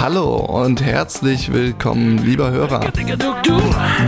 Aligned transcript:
Hallo 0.00 0.36
und 0.36 0.82
herzlich 0.82 1.52
willkommen, 1.52 2.18
lieber 2.18 2.50
Hörer. 2.50 2.90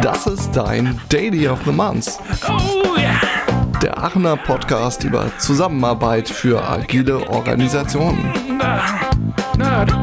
Das 0.03 0.27
ist 0.27 0.53
dein 0.53 0.99
Daily 1.09 1.47
of 1.49 1.61
the 1.65 1.71
Month. 1.73 2.19
Der 3.83 3.99
Aachener 3.99 4.37
Podcast 4.37 5.05
über 5.05 5.31
Zusammenarbeit 5.39 6.29
für 6.29 6.63
agile 6.65 7.29
Organisationen. 7.29 8.33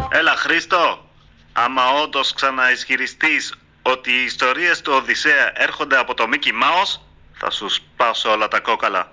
Έλα 0.09 0.35
Χρήστο, 0.35 1.05
άμα 1.53 1.81
όντως 2.03 2.33
ξαναισχυριστείς 2.33 3.53
ότι 3.81 4.11
οι 4.11 4.23
ιστορίες 4.23 4.81
του 4.81 4.93
Οδυσσέα 4.95 5.51
έρχονται 5.53 5.97
από 5.97 6.13
το 6.13 6.23
Mickey 6.31 6.63
Mouse, 6.63 6.99
θα 7.33 7.51
σου 7.51 7.69
σπάσω 7.69 8.31
όλα 8.31 8.47
τα 8.47 8.59
κόκαλα. 8.59 9.11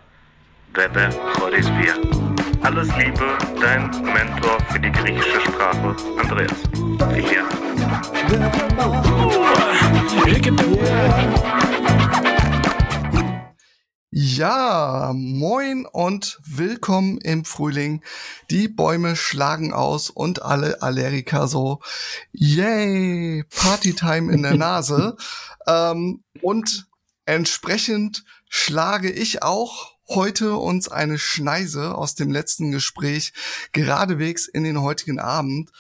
Βέβαια, 0.73 1.09
χωρίς 1.39 1.71
βία. 1.71 2.17
Alles 2.63 2.89
Liebe, 2.97 3.39
dein 3.61 3.91
Mentor 4.03 4.59
für 4.71 4.81
die 4.81 4.91
griechische 4.91 5.41
Sprache, 5.41 5.97
Andreas. 6.19 6.53
Filia. 7.15 7.49
Ja, 14.11 15.13
moin 15.15 15.87
und 15.87 16.41
willkommen 16.45 17.19
im 17.19 17.45
Frühling. 17.45 18.03
Die 18.51 18.69
Bäume 18.69 19.17
schlagen 19.17 19.73
aus 19.73 20.11
und 20.11 20.43
alle 20.43 20.83
Allergiker 20.83 21.47
so, 21.49 21.81
yay, 22.33 23.45
Partytime 23.55 24.33
in 24.33 24.43
der 24.43 24.57
Nase. 24.57 25.17
ähm, 25.67 26.25
und 26.43 26.89
entsprechend 27.27 28.25
schlage 28.49 29.11
ich 29.11 29.43
auch 29.43 29.98
heute 30.09 30.57
uns 30.57 30.89
eine 30.89 31.19
Schneise 31.19 31.95
aus 31.95 32.15
dem 32.15 32.31
letzten 32.31 32.71
Gespräch 32.71 33.33
geradewegs 33.73 34.47
in 34.47 34.65
den 34.65 34.81
heutigen 34.81 35.19
Abend. 35.19 35.71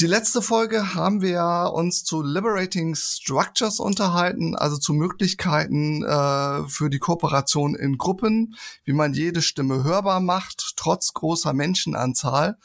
Die 0.00 0.06
letzte 0.06 0.42
Folge 0.42 0.94
haben 0.94 1.20
wir 1.20 1.72
uns 1.74 2.02
zu 2.02 2.22
Liberating 2.22 2.94
Structures 2.94 3.78
unterhalten, 3.78 4.56
also 4.56 4.76
zu 4.76 4.94
Möglichkeiten 4.94 6.02
äh, 6.02 6.66
für 6.66 6.88
die 6.90 6.98
Kooperation 6.98 7.74
in 7.74 7.98
Gruppen, 7.98 8.56
wie 8.84 8.94
man 8.94 9.12
jede 9.12 9.42
Stimme 9.42 9.84
hörbar 9.84 10.20
macht, 10.20 10.72
trotz 10.76 11.12
großer 11.12 11.52
Menschenanzahl. 11.52 12.58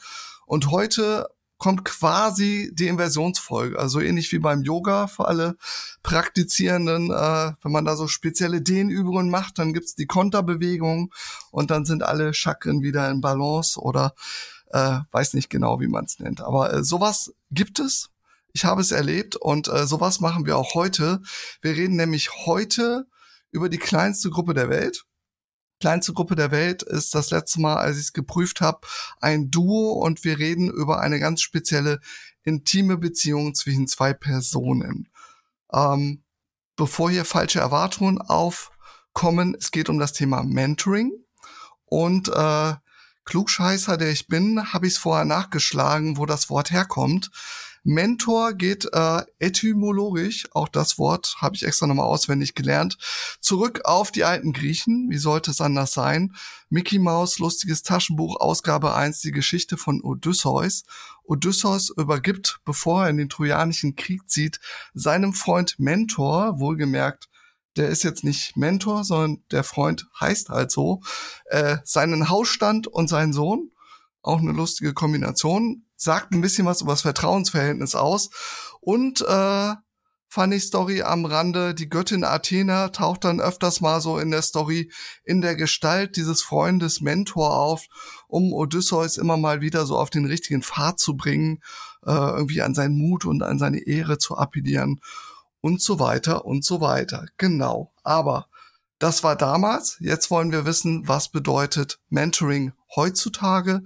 Und 0.46 0.70
heute 0.70 1.28
kommt 1.58 1.84
quasi 1.84 2.70
die 2.72 2.86
Inversionsfolge, 2.86 3.78
also 3.78 4.00
ähnlich 4.00 4.30
wie 4.32 4.38
beim 4.38 4.62
Yoga 4.62 5.08
für 5.08 5.26
alle 5.26 5.56
Praktizierenden. 6.02 7.10
Äh, 7.10 7.52
wenn 7.62 7.72
man 7.72 7.84
da 7.84 7.96
so 7.96 8.06
spezielle 8.06 8.62
Dehnübungen 8.62 9.28
macht, 9.28 9.58
dann 9.58 9.72
gibt's 9.72 9.94
die 9.96 10.06
Konterbewegung 10.06 11.12
und 11.50 11.70
dann 11.70 11.84
sind 11.84 12.02
alle 12.02 12.32
Chakren 12.32 12.82
wieder 12.82 13.10
in 13.10 13.20
Balance 13.20 13.78
oder 13.80 14.14
äh, 14.70 15.00
weiß 15.10 15.34
nicht 15.34 15.50
genau, 15.50 15.80
wie 15.80 15.88
man 15.88 16.04
es 16.04 16.18
nennt. 16.20 16.40
Aber 16.40 16.72
äh, 16.72 16.84
sowas 16.84 17.32
gibt 17.50 17.80
es. 17.80 18.10
Ich 18.52 18.64
habe 18.64 18.80
es 18.80 18.92
erlebt 18.92 19.36
und 19.36 19.68
äh, 19.68 19.86
sowas 19.86 20.20
machen 20.20 20.46
wir 20.46 20.56
auch 20.56 20.74
heute. 20.74 21.20
Wir 21.60 21.72
reden 21.72 21.96
nämlich 21.96 22.46
heute 22.46 23.06
über 23.50 23.68
die 23.68 23.78
kleinste 23.78 24.30
Gruppe 24.30 24.54
der 24.54 24.68
Welt. 24.68 25.04
Kleinste 25.80 26.12
Gruppe 26.12 26.34
der 26.34 26.50
Welt 26.50 26.82
ist 26.82 27.14
das 27.14 27.30
letzte 27.30 27.60
Mal, 27.60 27.76
als 27.76 27.96
ich 27.96 28.04
es 28.04 28.12
geprüft 28.12 28.60
habe, 28.60 28.80
ein 29.20 29.50
Duo 29.50 29.92
und 29.92 30.24
wir 30.24 30.38
reden 30.38 30.70
über 30.70 31.00
eine 31.00 31.20
ganz 31.20 31.40
spezielle 31.40 32.00
intime 32.42 32.96
Beziehung 32.96 33.54
zwischen 33.54 33.86
zwei 33.86 34.12
Personen. 34.12 35.08
Ähm, 35.72 36.22
bevor 36.76 37.10
hier 37.10 37.24
falsche 37.24 37.60
Erwartungen 37.60 38.20
aufkommen, 38.20 39.56
es 39.58 39.70
geht 39.70 39.88
um 39.88 39.98
das 39.98 40.12
Thema 40.12 40.42
Mentoring 40.42 41.12
und 41.84 42.28
äh, 42.28 42.74
Klugscheißer, 43.24 43.98
der 43.98 44.10
ich 44.10 44.26
bin, 44.26 44.72
habe 44.72 44.86
ich 44.86 44.94
es 44.94 44.98
vorher 44.98 45.26
nachgeschlagen, 45.26 46.16
wo 46.16 46.24
das 46.24 46.48
Wort 46.48 46.70
herkommt. 46.70 47.30
Mentor 47.88 48.52
geht 48.52 48.86
äh, 48.92 49.22
etymologisch, 49.38 50.46
auch 50.52 50.68
das 50.68 50.98
Wort 50.98 51.36
habe 51.38 51.56
ich 51.56 51.62
extra 51.62 51.86
nochmal 51.86 52.04
auswendig 52.04 52.54
gelernt, 52.54 52.98
zurück 53.40 53.80
auf 53.84 54.12
die 54.12 54.24
alten 54.24 54.52
Griechen. 54.52 55.08
Wie 55.08 55.16
sollte 55.16 55.50
es 55.50 55.62
anders 55.62 55.94
sein? 55.94 56.34
Mickey 56.68 56.98
Mouse, 56.98 57.38
lustiges 57.38 57.82
Taschenbuch, 57.82 58.38
Ausgabe 58.40 58.94
1, 58.94 59.22
die 59.22 59.32
Geschichte 59.32 59.78
von 59.78 60.02
Odysseus. 60.02 60.84
Odysseus 61.24 61.88
übergibt, 61.96 62.60
bevor 62.66 63.04
er 63.04 63.08
in 63.08 63.16
den 63.16 63.30
Trojanischen 63.30 63.96
Krieg 63.96 64.28
zieht, 64.28 64.60
seinem 64.92 65.32
Freund 65.32 65.76
Mentor, 65.78 66.60
wohlgemerkt 66.60 67.30
der 67.76 67.88
ist 67.88 68.02
jetzt 68.02 68.24
nicht 68.24 68.56
Mentor, 68.56 69.04
sondern 69.04 69.42
der 69.52 69.62
Freund 69.62 70.08
heißt 70.20 70.48
halt 70.48 70.72
so, 70.72 71.00
äh, 71.46 71.78
seinen 71.84 72.28
Hausstand 72.28 72.86
und 72.88 73.08
seinen 73.08 73.32
Sohn. 73.32 73.70
Auch 74.20 74.40
eine 74.40 74.52
lustige 74.52 74.92
Kombination. 74.94 75.84
Sagt 76.00 76.32
ein 76.32 76.40
bisschen 76.40 76.64
was 76.64 76.80
über 76.80 76.92
das 76.92 77.02
Vertrauensverhältnis 77.02 77.94
aus. 77.96 78.30
Und 78.80 79.20
äh, 79.20 79.74
funny 80.28 80.60
Story 80.60 81.02
am 81.02 81.24
Rande, 81.24 81.74
die 81.74 81.88
Göttin 81.88 82.22
Athena 82.22 82.88
taucht 82.90 83.24
dann 83.24 83.40
öfters 83.40 83.80
mal 83.80 84.00
so 84.00 84.18
in 84.18 84.30
der 84.30 84.42
Story 84.42 84.92
in 85.24 85.40
der 85.40 85.56
Gestalt 85.56 86.16
dieses 86.16 86.42
Freundes 86.42 87.00
Mentor 87.00 87.56
auf, 87.56 87.86
um 88.28 88.52
Odysseus 88.52 89.16
immer 89.16 89.36
mal 89.36 89.60
wieder 89.60 89.86
so 89.86 89.98
auf 89.98 90.10
den 90.10 90.26
richtigen 90.26 90.62
Pfad 90.62 91.00
zu 91.00 91.16
bringen, 91.16 91.60
äh, 92.06 92.12
irgendwie 92.12 92.62
an 92.62 92.74
seinen 92.74 92.96
Mut 92.96 93.24
und 93.24 93.42
an 93.42 93.58
seine 93.58 93.80
Ehre 93.80 94.18
zu 94.18 94.36
appellieren 94.36 95.00
und 95.60 95.82
so 95.82 95.98
weiter 95.98 96.44
und 96.44 96.64
so 96.64 96.80
weiter. 96.80 97.26
Genau. 97.38 97.92
Aber 98.04 98.46
das 98.98 99.22
war 99.22 99.36
damals. 99.36 99.96
Jetzt 100.00 100.30
wollen 100.30 100.52
wir 100.52 100.66
wissen, 100.66 101.06
was 101.08 101.30
bedeutet 101.30 102.00
Mentoring 102.08 102.72
heutzutage 102.94 103.82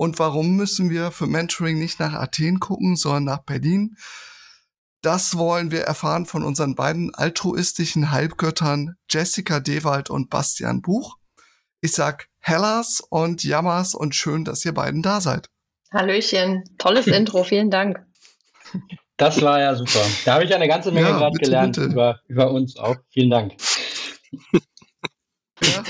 und 0.00 0.18
warum 0.18 0.56
müssen 0.56 0.88
wir 0.88 1.10
für 1.10 1.26
Mentoring 1.26 1.78
nicht 1.78 2.00
nach 2.00 2.14
Athen 2.14 2.58
gucken, 2.58 2.96
sondern 2.96 3.24
nach 3.24 3.44
Berlin. 3.44 3.96
Das 5.02 5.36
wollen 5.36 5.70
wir 5.70 5.82
erfahren 5.82 6.24
von 6.24 6.42
unseren 6.42 6.74
beiden 6.74 7.14
altruistischen 7.14 8.10
Halbgöttern 8.10 8.96
Jessica 9.10 9.60
Dewald 9.60 10.08
und 10.08 10.30
Bastian 10.30 10.80
Buch. 10.80 11.18
Ich 11.82 11.92
sag 11.92 12.28
Hellas 12.38 13.02
und 13.10 13.44
Jammers 13.44 13.94
und 13.94 14.14
schön, 14.14 14.46
dass 14.46 14.64
ihr 14.64 14.72
beiden 14.72 15.02
da 15.02 15.20
seid. 15.20 15.50
Hallöchen, 15.92 16.64
tolles 16.78 17.06
Intro, 17.06 17.44
vielen 17.44 17.70
Dank. 17.70 17.98
Das 19.18 19.42
war 19.42 19.60
ja 19.60 19.74
super. 19.74 20.00
Da 20.24 20.32
habe 20.32 20.44
ich 20.44 20.54
eine 20.54 20.66
ganze 20.66 20.92
Menge 20.92 21.10
ja, 21.10 21.18
gerade 21.18 21.38
gelernt 21.38 21.76
bitte. 21.76 21.92
Über, 21.92 22.20
über 22.26 22.50
uns 22.52 22.78
auch. 22.78 22.96
Vielen 23.10 23.28
Dank. 23.28 23.52
Ja. 25.60 25.82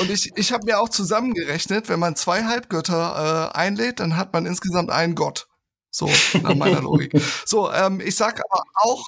Und 0.00 0.10
ich, 0.10 0.32
ich 0.36 0.52
habe 0.52 0.66
mir 0.66 0.80
auch 0.80 0.88
zusammengerechnet, 0.88 1.88
wenn 1.88 1.98
man 1.98 2.16
zwei 2.16 2.44
Halbgötter 2.44 3.52
äh, 3.54 3.56
einlädt, 3.56 4.00
dann 4.00 4.16
hat 4.16 4.32
man 4.32 4.46
insgesamt 4.46 4.90
einen 4.90 5.14
Gott. 5.14 5.48
So, 5.90 6.10
nach 6.42 6.54
meiner 6.54 6.82
Logik. 6.82 7.12
So, 7.46 7.72
ähm, 7.72 8.00
ich 8.00 8.16
sag 8.16 8.40
aber 8.50 8.62
auch 8.74 9.06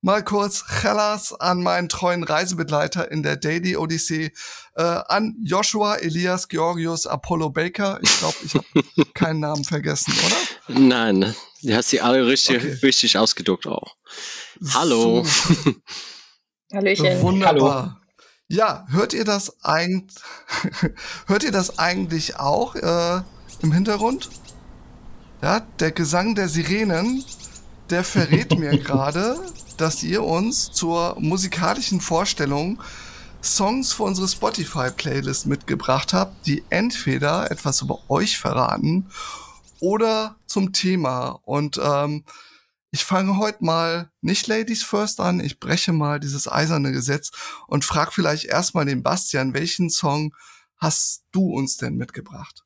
mal 0.00 0.22
kurz 0.22 0.64
Chelas 0.80 1.32
an 1.32 1.62
meinen 1.62 1.88
treuen 1.88 2.22
Reisebegleiter 2.22 3.10
in 3.10 3.24
der 3.24 3.36
Daily 3.36 3.76
Odyssee, 3.76 4.32
äh, 4.76 4.82
an 4.82 5.34
Joshua, 5.42 5.96
Elias, 5.96 6.48
Georgius, 6.48 7.06
Apollo 7.06 7.50
Baker. 7.50 7.98
Ich 8.02 8.18
glaube, 8.18 8.36
ich 8.44 8.54
habe 8.54 9.12
keinen 9.14 9.40
Namen 9.40 9.64
vergessen, 9.64 10.14
oder? 10.24 10.78
Nein, 10.78 11.34
Du 11.62 11.74
hast 11.74 11.88
sie 11.88 12.00
alle 12.00 12.26
richtig, 12.26 12.58
okay. 12.58 12.78
richtig 12.82 13.18
ausgedruckt 13.18 13.66
auch. 13.66 13.96
Hallo. 14.74 15.26
Hallöchen. 16.72 17.20
Wunderbar. 17.20 17.82
Hallo. 17.82 18.07
Ja, 18.50 18.86
hört 18.88 19.12
ihr 19.12 19.26
das 19.26 19.62
eigentlich, 19.62 20.16
hört 21.26 21.44
ihr 21.44 21.52
das 21.52 21.78
eigentlich 21.78 22.36
auch 22.36 22.76
äh, 22.76 23.20
im 23.60 23.72
Hintergrund? 23.72 24.30
Ja, 25.42 25.60
der 25.80 25.92
Gesang 25.92 26.34
der 26.34 26.48
Sirenen, 26.48 27.22
der 27.90 28.04
verrät 28.04 28.58
mir 28.58 28.78
gerade, 28.78 29.38
dass 29.76 30.02
ihr 30.02 30.24
uns 30.24 30.72
zur 30.72 31.16
musikalischen 31.20 32.00
Vorstellung 32.00 32.80
Songs 33.42 33.92
für 33.92 34.04
unsere 34.04 34.26
Spotify-Playlist 34.26 35.46
mitgebracht 35.46 36.14
habt, 36.14 36.46
die 36.46 36.64
entweder 36.70 37.50
etwas 37.50 37.82
über 37.82 37.98
euch 38.08 38.38
verraten 38.38 39.10
oder 39.78 40.36
zum 40.46 40.72
Thema. 40.72 41.38
Und 41.44 41.78
ähm, 41.84 42.24
ich 42.90 43.04
fange 43.04 43.38
heute 43.38 43.64
mal 43.64 44.10
nicht 44.20 44.46
Ladies 44.46 44.82
First 44.82 45.20
an, 45.20 45.40
ich 45.40 45.60
breche 45.60 45.92
mal 45.92 46.20
dieses 46.20 46.50
eiserne 46.50 46.92
Gesetz 46.92 47.30
und 47.66 47.84
frag 47.84 48.12
vielleicht 48.12 48.46
erstmal 48.46 48.86
den 48.86 49.02
Bastian, 49.02 49.54
welchen 49.54 49.90
Song 49.90 50.34
hast 50.76 51.24
du 51.32 51.52
uns 51.52 51.76
denn 51.76 51.96
mitgebracht? 51.96 52.64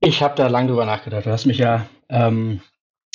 Ich 0.00 0.22
habe 0.22 0.34
da 0.34 0.48
lange 0.48 0.68
drüber 0.68 0.84
nachgedacht. 0.84 1.26
Du 1.26 1.30
hast 1.30 1.46
mich 1.46 1.58
ja 1.58 1.88
ähm, 2.08 2.60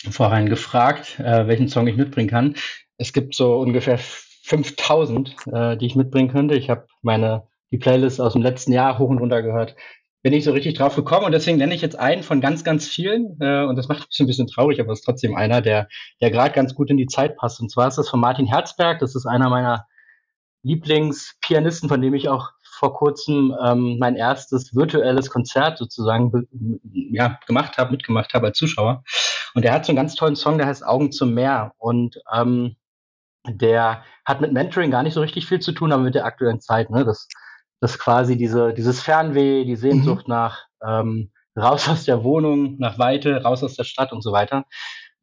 vorhin 0.09 0.49
gefragt, 0.49 1.19
äh, 1.19 1.47
welchen 1.47 1.67
Song 1.67 1.87
ich 1.87 1.95
mitbringen 1.95 2.29
kann. 2.29 2.55
Es 2.97 3.13
gibt 3.13 3.35
so 3.35 3.59
ungefähr 3.59 3.99
5000, 3.99 5.35
äh, 5.51 5.77
die 5.77 5.85
ich 5.85 5.95
mitbringen 5.95 6.31
könnte. 6.31 6.55
Ich 6.55 6.69
habe 6.69 6.87
meine 7.01 7.47
die 7.71 7.77
Playlist 7.77 8.19
aus 8.19 8.33
dem 8.33 8.41
letzten 8.41 8.73
Jahr 8.73 8.97
hoch 8.97 9.09
und 9.09 9.19
runter 9.19 9.41
gehört 9.41 9.75
bin 10.23 10.33
ich 10.33 10.43
so 10.43 10.51
richtig 10.51 10.75
drauf 10.75 10.95
gekommen 10.95 11.25
und 11.25 11.31
deswegen 11.31 11.57
nenne 11.57 11.73
ich 11.73 11.81
jetzt 11.81 11.97
einen 11.97 12.23
von 12.23 12.41
ganz, 12.41 12.63
ganz 12.63 12.87
vielen 12.87 13.37
äh, 13.39 13.63
und 13.63 13.75
das 13.75 13.87
macht 13.87 14.07
mich 14.07 14.19
ein 14.19 14.27
bisschen 14.27 14.47
traurig, 14.47 14.79
aber 14.79 14.91
es 14.91 14.99
ist 14.99 15.05
trotzdem 15.05 15.35
einer, 15.35 15.61
der, 15.61 15.87
der 16.21 16.31
gerade 16.31 16.53
ganz 16.53 16.75
gut 16.75 16.89
in 16.89 16.97
die 16.97 17.07
Zeit 17.07 17.37
passt. 17.37 17.59
Und 17.59 17.71
zwar 17.71 17.87
ist 17.87 17.97
das 17.97 18.09
von 18.09 18.19
Martin 18.19 18.45
Herzberg. 18.45 18.99
Das 18.99 19.15
ist 19.15 19.25
einer 19.25 19.49
meiner 19.49 19.87
Lieblingspianisten, 20.63 21.89
von 21.89 22.01
dem 22.01 22.13
ich 22.13 22.29
auch 22.29 22.51
vor 22.61 22.93
kurzem 22.93 23.55
ähm, 23.63 23.97
mein 23.99 24.15
erstes 24.15 24.75
virtuelles 24.75 25.29
Konzert 25.29 25.77
sozusagen 25.77 26.47
ja, 26.91 27.39
gemacht 27.47 27.77
habe, 27.77 27.91
mitgemacht 27.91 28.33
habe 28.33 28.47
als 28.47 28.57
Zuschauer. 28.57 29.03
Und 29.53 29.65
er 29.65 29.73
hat 29.73 29.85
so 29.85 29.91
einen 29.91 29.97
ganz 29.97 30.15
tollen 30.15 30.35
Song, 30.35 30.57
der 30.57 30.67
heißt 30.67 30.85
Augen 30.85 31.11
zum 31.11 31.33
Meer. 31.33 31.73
Und 31.77 32.21
ähm, 32.33 32.75
der 33.47 34.03
hat 34.25 34.41
mit 34.41 34.53
Mentoring 34.53 34.91
gar 34.91 35.03
nicht 35.03 35.13
so 35.13 35.21
richtig 35.21 35.47
viel 35.47 35.59
zu 35.59 35.71
tun, 35.71 35.91
aber 35.91 36.03
mit 36.03 36.15
der 36.15 36.25
aktuellen 36.25 36.61
Zeit. 36.61 36.89
Ne? 36.89 37.05
Das, 37.05 37.27
das 37.81 37.99
quasi 37.99 38.37
diese, 38.37 38.73
dieses 38.73 39.01
Fernweh, 39.01 39.65
die 39.65 39.75
Sehnsucht 39.75 40.27
mhm. 40.27 40.33
nach 40.33 40.67
ähm, 40.85 41.31
raus 41.59 41.89
aus 41.89 42.05
der 42.05 42.23
Wohnung, 42.23 42.77
nach 42.77 42.97
Weite, 42.97 43.43
raus 43.43 43.63
aus 43.63 43.75
der 43.75 43.83
Stadt 43.83 44.13
und 44.13 44.21
so 44.21 44.31
weiter, 44.31 44.65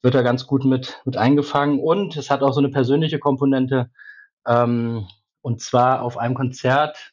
wird 0.03 0.15
da 0.15 0.23
ganz 0.23 0.47
gut 0.47 0.65
mit, 0.65 1.01
mit 1.05 1.17
eingefangen. 1.17 1.81
Und 1.81 2.17
es 2.17 2.31
hat 2.31 2.43
auch 2.43 2.53
so 2.53 2.61
eine 2.61 2.69
persönliche 2.69 3.19
Komponente. 3.19 3.91
Ähm, 4.47 5.07
und 5.41 5.63
zwar 5.63 6.03
auf 6.03 6.19
einem 6.19 6.35
Konzert, 6.35 7.13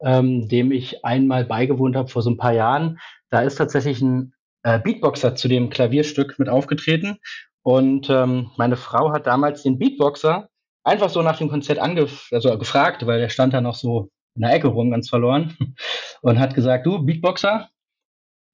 ähm, 0.00 0.48
dem 0.48 0.72
ich 0.72 1.04
einmal 1.04 1.44
beigewohnt 1.44 1.94
habe 1.94 2.08
vor 2.08 2.22
so 2.22 2.30
ein 2.30 2.38
paar 2.38 2.52
Jahren. 2.52 2.98
Da 3.30 3.42
ist 3.42 3.56
tatsächlich 3.56 4.00
ein 4.00 4.32
äh, 4.62 4.78
Beatboxer 4.78 5.36
zu 5.36 5.48
dem 5.48 5.70
Klavierstück 5.70 6.38
mit 6.38 6.48
aufgetreten. 6.48 7.18
Und 7.62 8.08
ähm, 8.08 8.50
meine 8.56 8.76
Frau 8.76 9.12
hat 9.12 9.26
damals 9.26 9.62
den 9.62 9.78
Beatboxer 9.78 10.48
einfach 10.82 11.10
so 11.10 11.20
nach 11.20 11.36
dem 11.36 11.50
Konzert 11.50 11.78
angef 11.78 12.28
also 12.32 12.56
gefragt, 12.58 13.06
weil 13.06 13.20
der 13.20 13.28
stand 13.28 13.52
da 13.52 13.60
noch 13.60 13.74
so 13.74 14.10
in 14.38 14.42
der 14.42 14.54
Ecke 14.54 14.68
rum, 14.68 14.90
ganz 14.90 15.08
verloren, 15.08 15.56
und 16.22 16.38
hat 16.38 16.54
gesagt, 16.54 16.86
du 16.86 17.04
Beatboxer, 17.04 17.68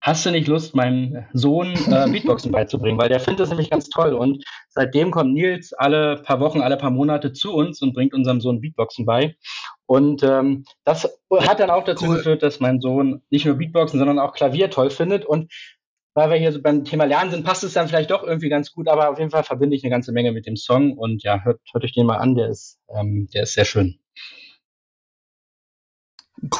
hast 0.00 0.24
du 0.24 0.30
nicht 0.30 0.48
Lust, 0.48 0.74
meinem 0.74 1.24
Sohn 1.32 1.74
äh, 1.90 2.10
Beatboxen 2.10 2.52
beizubringen? 2.52 2.98
Weil 2.98 3.08
der 3.08 3.20
findet 3.20 3.40
das 3.40 3.50
nämlich 3.50 3.70
ganz 3.70 3.88
toll. 3.88 4.14
Und 4.14 4.44
seitdem 4.68 5.10
kommt 5.10 5.32
Nils 5.32 5.72
alle 5.74 6.22
paar 6.22 6.40
Wochen, 6.40 6.60
alle 6.62 6.76
paar 6.76 6.90
Monate 6.90 7.32
zu 7.32 7.54
uns 7.54 7.80
und 7.82 7.94
bringt 7.94 8.14
unserem 8.14 8.40
Sohn 8.40 8.60
Beatboxen 8.60 9.06
bei. 9.06 9.36
Und 9.86 10.22
ähm, 10.22 10.64
das 10.84 11.04
hat 11.30 11.60
dann 11.60 11.70
auch 11.70 11.84
dazu 11.84 12.06
cool. 12.06 12.16
geführt, 12.16 12.42
dass 12.42 12.60
mein 12.60 12.80
Sohn 12.80 13.22
nicht 13.30 13.44
nur 13.44 13.56
Beatboxen, 13.56 13.98
sondern 13.98 14.18
auch 14.18 14.34
Klavier 14.34 14.70
toll 14.70 14.90
findet. 14.90 15.26
Und 15.26 15.52
weil 16.14 16.30
wir 16.30 16.36
hier 16.36 16.52
so 16.52 16.62
beim 16.62 16.84
Thema 16.84 17.04
Lernen 17.04 17.30
sind, 17.30 17.44
passt 17.44 17.64
es 17.64 17.72
dann 17.72 17.88
vielleicht 17.88 18.10
doch 18.10 18.22
irgendwie 18.22 18.48
ganz 18.48 18.72
gut, 18.72 18.88
aber 18.88 19.10
auf 19.10 19.18
jeden 19.18 19.30
Fall 19.30 19.42
verbinde 19.42 19.74
ich 19.74 19.82
eine 19.84 19.90
ganze 19.90 20.12
Menge 20.12 20.32
mit 20.32 20.46
dem 20.46 20.56
Song 20.56 20.96
und 20.96 21.22
ja, 21.22 21.42
hört, 21.42 21.60
hört 21.72 21.84
euch 21.84 21.92
den 21.92 22.06
mal 22.06 22.18
an, 22.18 22.36
der 22.36 22.48
ist, 22.48 22.78
ähm, 22.88 23.28
der 23.34 23.42
ist 23.42 23.54
sehr 23.54 23.64
schön. 23.64 23.98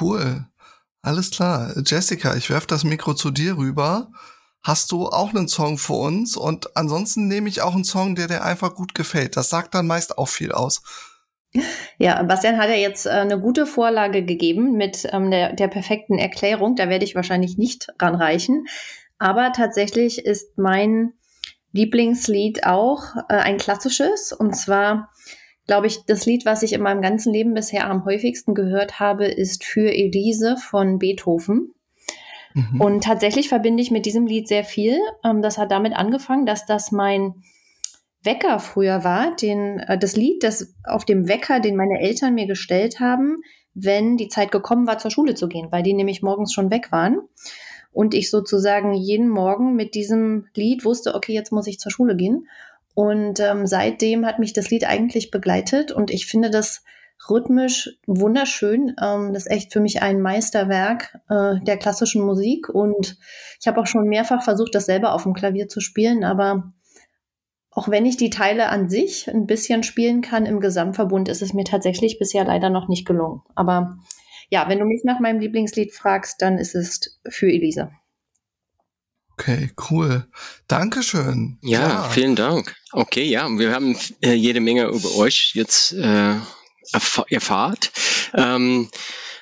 Cool. 0.01 0.47
Alles 1.03 1.31
klar. 1.31 1.75
Jessica, 1.85 2.35
ich 2.35 2.51
werfe 2.51 2.67
das 2.67 2.85
Mikro 2.85 3.15
zu 3.15 3.31
dir 3.31 3.57
rüber. 3.57 4.11
Hast 4.63 4.93
du 4.93 5.07
auch 5.09 5.35
einen 5.35 5.49
Song 5.49 5.77
für 5.77 5.93
uns? 5.93 6.37
Und 6.37 6.75
ansonsten 6.77 7.29
nehme 7.29 7.49
ich 7.51 7.61
auch 7.61 7.75
einen 7.75 7.85
Song, 7.85 8.15
der 8.15 8.29
dir 8.29 8.43
einfach 8.43 8.75
gut 8.75 8.95
gefällt. 8.95 9.37
Das 9.37 9.51
sagt 9.51 9.75
dann 9.75 9.87
meist 9.87 10.17
auch 10.17 10.29
viel 10.29 10.53
aus. 10.53 10.83
Ja, 11.99 12.23
Bastian 12.23 12.59
hat 12.59 12.69
ja 12.69 12.75
jetzt 12.75 13.07
äh, 13.07 13.11
eine 13.11 13.39
gute 13.39 13.67
Vorlage 13.67 14.25
gegeben 14.25 14.73
mit 14.73 15.07
ähm, 15.13 15.31
der, 15.31 15.53
der 15.53 15.69
perfekten 15.69 16.19
Erklärung. 16.19 16.75
Da 16.75 16.89
werde 16.89 17.05
ich 17.05 17.15
wahrscheinlich 17.15 17.59
nicht 17.59 17.89
ranreichen. 18.01 18.67
Aber 19.19 19.53
tatsächlich 19.53 20.25
ist 20.25 20.59
mein 20.59 21.13
Lieblingslied 21.73 22.67
auch 22.67 23.15
äh, 23.29 23.35
ein 23.35 23.59
klassisches. 23.59 24.33
Und 24.33 24.57
zwar 24.57 25.13
glaube 25.67 25.87
ich, 25.87 26.05
das 26.07 26.27
Lied, 26.27 26.45
was 26.45 26.63
ich 26.63 26.73
in 26.73 26.83
meinem 26.83 27.03
ganzen 27.03 27.33
Leben 27.33 27.55
bisher 27.55 27.89
am 27.89 28.05
häufigsten 28.05 28.55
gehört 28.55 29.01
habe, 29.01 29.27
ist 29.27 29.65
Für 29.65 29.93
Elise 29.93 30.57
von 30.57 30.99
Beethoven. 30.99 31.75
Mhm. 32.55 32.81
Und 32.81 33.05
tatsächlich 33.05 33.49
verbinde 33.49 33.83
ich 33.83 33.91
mit 33.91 34.07
diesem 34.07 34.27
Lied 34.27 34.49
sehr 34.49 34.65
viel. 34.65 34.99
Ähm, 35.25 35.43
das 35.43 35.59
hat 35.59 35.71
damit 35.71 35.95
angefangen, 35.95 36.47
dass 36.47 36.67
das 36.67 36.93
mein 36.93 37.43
Wecker 38.23 38.59
früher 38.59 39.05
war, 39.05 39.35
den, 39.37 39.81
äh, 39.81 39.99
das 39.99 40.17
Lied, 40.17 40.43
das 40.43 40.75
auf 40.85 41.05
dem 41.05 41.29
Wecker, 41.29 41.61
den 41.61 41.77
meine 41.77 42.01
Eltern 42.01 42.35
mir 42.35 42.47
gestellt 42.47 43.01
haben, 43.01 43.43
wenn 43.75 44.17
die 44.17 44.29
Zeit 44.29 44.53
gekommen 44.53 44.87
war, 44.87 44.99
zur 44.99 45.11
Schule 45.11 45.35
zu 45.35 45.49
gehen, 45.49 45.69
weil 45.71 45.83
die 45.83 45.95
nämlich 45.95 46.23
morgens 46.23 46.53
schon 46.53 46.71
weg 46.71 46.93
waren. 46.93 47.21
Und 47.93 48.15
ich 48.15 48.31
sozusagen 48.31 48.93
jeden 48.93 49.29
Morgen 49.29 49.75
mit 49.75 49.95
diesem 49.95 50.47
Lied 50.55 50.85
wusste, 50.85 51.15
okay, 51.15 51.33
jetzt 51.33 51.53
muss 51.53 51.67
ich 51.67 51.79
zur 51.79 51.93
Schule 51.93 52.17
gehen. 52.17 52.49
Und 52.95 53.41
ähm, 53.41 53.67
seitdem 53.67 54.25
hat 54.25 54.39
mich 54.39 54.53
das 54.53 54.71
Lied 54.71 54.87
eigentlich 54.87 55.31
begleitet 55.31 55.91
und 55.91 56.11
ich 56.11 56.27
finde 56.27 56.51
das 56.51 56.85
rhythmisch 57.29 57.99
wunderschön. 58.07 58.95
Ähm, 59.03 59.33
das 59.33 59.47
ist 59.47 59.51
echt 59.51 59.73
für 59.73 59.81
mich 59.81 60.03
ein 60.03 60.21
Meisterwerk 60.21 61.19
äh, 61.29 61.57
der 61.65 61.77
klassischen 61.77 62.23
Musik 62.23 62.69
und 62.69 63.17
ich 63.61 63.67
habe 63.67 63.81
auch 63.81 63.87
schon 63.87 64.09
mehrfach 64.09 64.43
versucht, 64.43 64.75
das 64.75 64.87
selber 64.87 65.13
auf 65.13 65.25
dem 65.25 65.35
Klavier 65.35 65.69
zu 65.69 65.81
spielen, 65.81 66.25
aber 66.25 66.73
auch 67.71 67.89
wenn 67.89 68.07
ich 68.07 68.17
die 68.17 68.31
Teile 68.31 68.69
an 68.69 68.89
sich 68.89 69.29
ein 69.29 69.47
bisschen 69.47 69.83
spielen 69.83 70.23
kann 70.23 70.47
im 70.47 70.61
Gesamtverbund, 70.61 71.29
ist 71.29 71.43
es 71.43 71.55
mir 71.55 71.65
tatsächlich 71.65 72.21
bisher 72.21 72.45
leider 72.45 72.71
noch 72.71 72.89
nicht 72.89 73.05
gelungen. 73.05 73.43
Aber 73.57 73.99
ja, 74.49 74.69
wenn 74.69 74.79
du 74.79 74.85
mich 74.85 75.03
nach 75.03 75.19
meinem 75.19 75.41
Lieblingslied 75.41 75.93
fragst, 75.93 76.41
dann 76.41 76.59
ist 76.59 76.77
es 76.77 77.21
für 77.29 77.49
Elise. 77.49 77.91
Okay, 79.37 79.71
cool. 79.91 80.27
Dankeschön. 80.69 81.59
Ja, 81.61 81.81
ja, 81.81 82.09
vielen 82.09 82.37
Dank. 82.37 82.77
Okay, 82.93 83.25
ja, 83.25 83.49
wir 83.59 83.73
haben 83.73 83.97
äh, 84.23 84.33
jede 84.33 84.61
Menge 84.61 84.87
über 84.87 85.17
euch 85.17 85.53
jetzt 85.55 85.93
äh, 85.93 86.37
erf 86.93 87.25
erfahrt. 87.29 87.91
Ähm, 88.35 88.89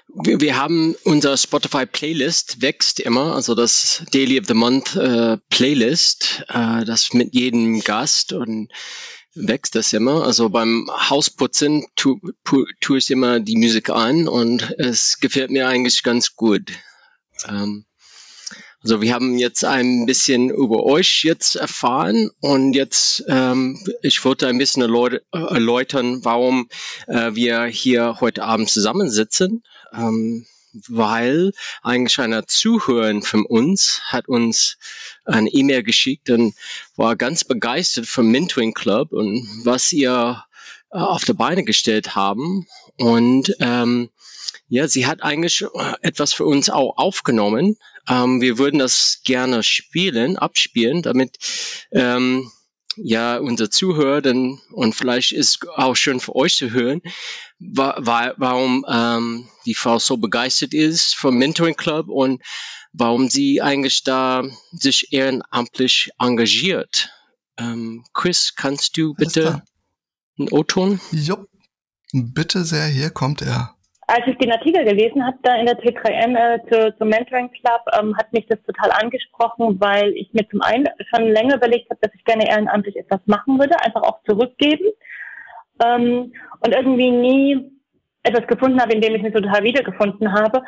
wir, 0.09 0.41
wir, 0.41 0.57
haben 0.57 0.95
unser 1.05 1.37
Spotify 1.37 1.85
Playlist 1.85 2.63
wächst 2.63 3.01
immer, 3.01 3.35
also 3.35 3.55
das 3.55 4.03
Daily 4.13 4.41
of 4.41 4.47
the 4.47 4.55
Month 4.55 4.97
äh, 4.97 5.37
Playlist, 5.51 6.45
äh, 6.49 6.85
das 6.87 7.13
mit 7.13 7.35
jedem 7.35 7.81
Gast 7.81 8.33
und 8.33 8.73
wächst 9.35 9.75
das 9.75 9.93
immer. 9.93 10.25
Also 10.25 10.49
beim 10.49 10.89
Hausputzen 10.91 11.87
tue 11.97 12.19
tu, 12.45 12.65
tu 12.81 12.97
ich 12.97 13.11
immer 13.11 13.41
die 13.41 13.57
Musik 13.57 13.91
an 13.91 14.27
und 14.27 14.75
es 14.79 15.19
gefällt 15.21 15.51
mir 15.51 15.69
eigentlich 15.69 16.03
ganz 16.03 16.35
gut. 16.35 16.73
Ähm, 17.47 17.85
also 18.83 19.01
wir 19.01 19.15
haben 19.15 19.39
jetzt 19.39 19.65
ein 19.65 20.07
bisschen 20.07 20.51
über 20.51 20.85
euch 20.85 21.23
jetzt 21.23 21.55
erfahren 21.55 22.31
und 22.41 22.73
jetzt 22.75 23.25
ähm, 23.29 23.79
ich 24.03 24.25
wollte 24.25 24.49
ein 24.49 24.59
bisschen 24.59 24.83
erläutern, 24.83 26.25
warum 26.25 26.69
äh, 27.07 27.35
wir 27.35 27.65
hier 27.65 28.21
heute 28.21 28.43
Abend 28.43 28.69
zusammensitzen, 28.69 29.63
ähm, 29.93 30.47
weil 30.89 31.53
eigentlich 31.83 32.19
einer 32.19 32.47
Zuhörer 32.47 33.21
von 33.23 33.45
uns 33.47 34.01
hat 34.05 34.29
uns 34.29 34.79
eine 35.25 35.51
E-Mail 35.51 35.85
geschickt 35.85 36.31
und 36.31 36.55
war 36.97 37.15
ganz 37.15 37.45
begeistert 37.45 38.07
vom 38.07 38.31
Mentoring 38.31 38.73
Club 38.73 39.13
und 39.13 39.47
was 39.65 39.93
ihr 39.93 40.45
äh, 40.91 40.99
auf 40.99 41.25
die 41.25 41.35
Beine 41.35 41.65
gestellt 41.65 42.17
haben. 42.17 42.67
Und 42.99 43.55
ähm, 43.61 44.11
ja, 44.73 44.89
sie 44.89 45.07
hat 45.07 45.23
eigentlich 45.23 45.61
äh, 45.61 45.93
etwas 46.01 46.33
für 46.33 46.47
uns 46.47 46.71
auch 46.71 46.97
aufgenommen. 46.97 47.77
Ähm, 48.09 48.41
wir 48.41 48.57
würden 48.57 48.79
das 48.79 49.21
gerne 49.23 49.63
spielen, 49.63 50.39
abspielen, 50.39 51.03
damit 51.03 51.37
ähm, 51.91 52.51
ja 52.97 53.37
unser 53.37 53.71
Zuhörer 53.71 54.23
und 54.71 54.95
vielleicht 54.95 55.33
ist 55.33 55.69
auch 55.77 55.95
schön 55.95 56.21
für 56.21 56.35
euch 56.35 56.55
zu 56.55 56.71
hören, 56.71 57.03
wa 57.59 57.97
wa 57.99 58.33
warum 58.39 58.87
ähm, 58.89 59.47
die 59.67 59.75
Frau 59.75 59.99
so 59.99 60.17
begeistert 60.17 60.73
ist 60.73 61.17
vom 61.17 61.37
Mentoring 61.37 61.77
Club 61.77 62.09
und 62.09 62.43
warum 62.95 63.29
sie 63.29 63.61
eigentlich 63.61 64.05
da 64.05 64.43
sich 64.73 65.13
ehrenamtlich 65.13 66.13
engagiert. 66.19 67.11
Ähm, 67.59 68.07
Chris, 68.15 68.55
kannst 68.57 68.97
du 68.97 69.13
bitte 69.13 69.63
einen 70.39 70.49
O-Ton? 70.51 70.99
Jupp, 71.11 71.47
bitte 72.15 72.65
sehr, 72.65 72.87
hier 72.87 73.11
kommt 73.11 73.43
er 73.43 73.77
als 74.13 74.27
ich 74.27 74.37
den 74.37 74.53
Artikel 74.53 74.85
gelesen 74.85 75.25
habe, 75.25 75.39
da 75.43 75.57
in 75.57 75.65
der 75.65 75.79
T3N 75.79 76.37
äh, 76.37 76.59
zu, 76.69 76.95
zum 76.99 77.09
Mentoring 77.09 77.51
Club, 77.51 77.81
ähm, 77.99 78.15
hat 78.19 78.31
mich 78.35 78.47
das 78.47 78.59
total 78.65 78.91
angesprochen, 78.91 79.81
weil 79.81 80.11
ich 80.11 80.31
mir 80.35 80.47
zum 80.51 80.61
einen 80.61 80.87
schon 81.09 81.29
länger 81.29 81.57
überlegt 81.57 81.89
habe, 81.89 82.01
dass 82.03 82.15
ich 82.15 82.23
gerne 82.25 82.47
ehrenamtlich 82.47 82.97
etwas 82.97 83.21
machen 83.25 83.59
würde, 83.59 83.81
einfach 83.81 84.03
auch 84.03 84.23
zurückgeben. 84.25 84.85
Ähm, 85.83 86.33
und 86.61 86.75
irgendwie 86.75 87.11
nie 87.11 87.73
etwas 88.23 88.47
gefunden 88.47 88.81
habe, 88.83 88.93
in 88.93 89.01
dem 89.01 89.15
ich 89.15 89.23
mich 89.23 89.33
total 89.33 89.63
wiedergefunden 89.63 90.31
habe. 90.31 90.63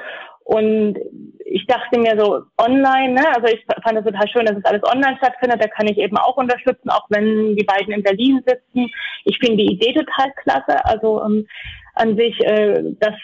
Und 0.44 0.98
ich 1.44 1.66
dachte 1.66 1.98
mir 1.98 2.18
so, 2.18 2.44
online, 2.56 3.12
ne, 3.12 3.28
also 3.34 3.46
ich 3.48 3.64
fand 3.82 3.98
es 3.98 4.04
total 4.04 4.28
schön, 4.28 4.46
dass 4.46 4.56
es 4.56 4.64
alles 4.64 4.82
online 4.84 5.18
stattfindet, 5.18 5.62
da 5.62 5.68
kann 5.68 5.86
ich 5.86 5.98
eben 5.98 6.16
auch 6.16 6.36
unterstützen, 6.38 6.88
auch 6.88 7.04
wenn 7.10 7.54
die 7.56 7.64
beiden 7.64 7.92
in 7.92 8.02
Berlin 8.02 8.42
sitzen. 8.46 8.90
Ich 9.24 9.38
finde 9.38 9.58
die 9.58 9.72
Idee 9.72 9.92
total 9.92 10.32
klasse, 10.42 10.84
also 10.86 11.22
ähm, 11.22 11.46
an 11.94 12.16
sich, 12.16 12.40
äh, 12.40 12.82
dass 12.98 13.14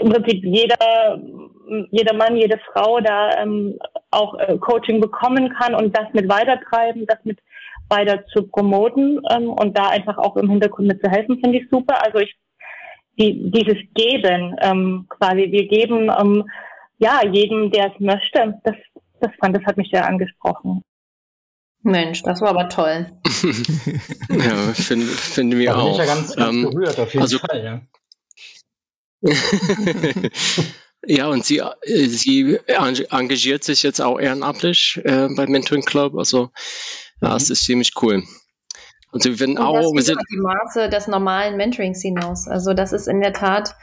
im 0.00 0.10
Prinzip 0.10 0.44
jeder, 0.44 1.20
jeder 1.90 2.14
Mann, 2.14 2.36
jede 2.36 2.58
Frau 2.72 3.00
da 3.00 3.42
ähm, 3.42 3.78
auch 4.10 4.38
äh, 4.38 4.56
Coaching 4.58 5.00
bekommen 5.00 5.50
kann 5.50 5.74
und 5.74 5.96
das 5.96 6.06
mit 6.12 6.28
weitertreiben, 6.28 7.06
das 7.06 7.18
mit 7.24 7.38
weiter 7.88 8.24
zu 8.26 8.46
promoten 8.46 9.20
ähm, 9.30 9.50
und 9.50 9.76
da 9.76 9.88
einfach 9.88 10.18
auch 10.18 10.36
im 10.36 10.50
Hintergrund 10.50 10.88
mit 10.88 11.00
zu 11.00 11.10
helfen, 11.10 11.40
finde 11.40 11.58
ich 11.58 11.68
super. 11.70 12.02
Also 12.02 12.18
ich 12.18 12.36
die, 13.18 13.50
dieses 13.50 13.78
Geben 13.94 14.56
ähm, 14.60 15.06
quasi, 15.08 15.50
wir 15.50 15.66
geben 15.66 16.10
ähm, 16.18 16.44
ja 16.98 17.24
jedem, 17.24 17.70
der 17.70 17.92
es 17.92 18.00
möchte. 18.00 18.60
Das, 18.64 18.74
das 19.20 19.30
fand, 19.40 19.56
das 19.56 19.64
hat 19.64 19.76
mich 19.76 19.90
sehr 19.90 20.06
angesprochen. 20.06 20.82
Mensch, 21.82 22.22
das 22.22 22.40
war 22.40 22.50
aber 22.50 22.68
toll. 22.68 23.06
ja, 24.28 24.72
finde 24.74 25.06
find 25.06 25.56
wir 25.56 25.76
auch. 25.76 25.84
Bin 25.84 25.92
ich 25.92 25.98
ja 25.98 26.04
ganz, 26.04 26.34
ganz 26.34 26.54
ähm, 26.54 26.62
berührt, 26.70 26.98
auf 26.98 27.12
jeden 27.12 27.22
also, 27.22 27.38
Fall, 27.38 27.64
ja. 27.64 27.80
ja, 31.06 31.28
und 31.28 31.44
sie, 31.44 31.58
äh, 31.58 32.06
sie 32.06 32.58
engagiert 32.68 33.64
sich 33.64 33.82
jetzt 33.82 34.00
auch 34.00 34.18
ehrenamtlich 34.18 35.00
äh, 35.04 35.28
beim 35.34 35.50
Mentoring 35.50 35.84
Club. 35.84 36.16
Also, 36.16 36.50
ja, 37.20 37.30
mhm. 37.30 37.36
es 37.36 37.50
ist 37.50 37.64
ziemlich 37.64 37.92
cool. 38.02 38.22
Und 39.12 39.22
sie 39.22 39.38
werden 39.40 39.58
auch. 39.58 39.92
Das 39.94 40.06
sind 40.06 40.20
die 40.30 40.38
Maße 40.38 40.88
des 40.88 41.08
normalen 41.08 41.56
Mentorings 41.56 42.02
hinaus. 42.02 42.48
Also, 42.48 42.74
das 42.74 42.92
ist 42.92 43.08
in 43.08 43.20
der 43.20 43.32
Tat 43.32 43.74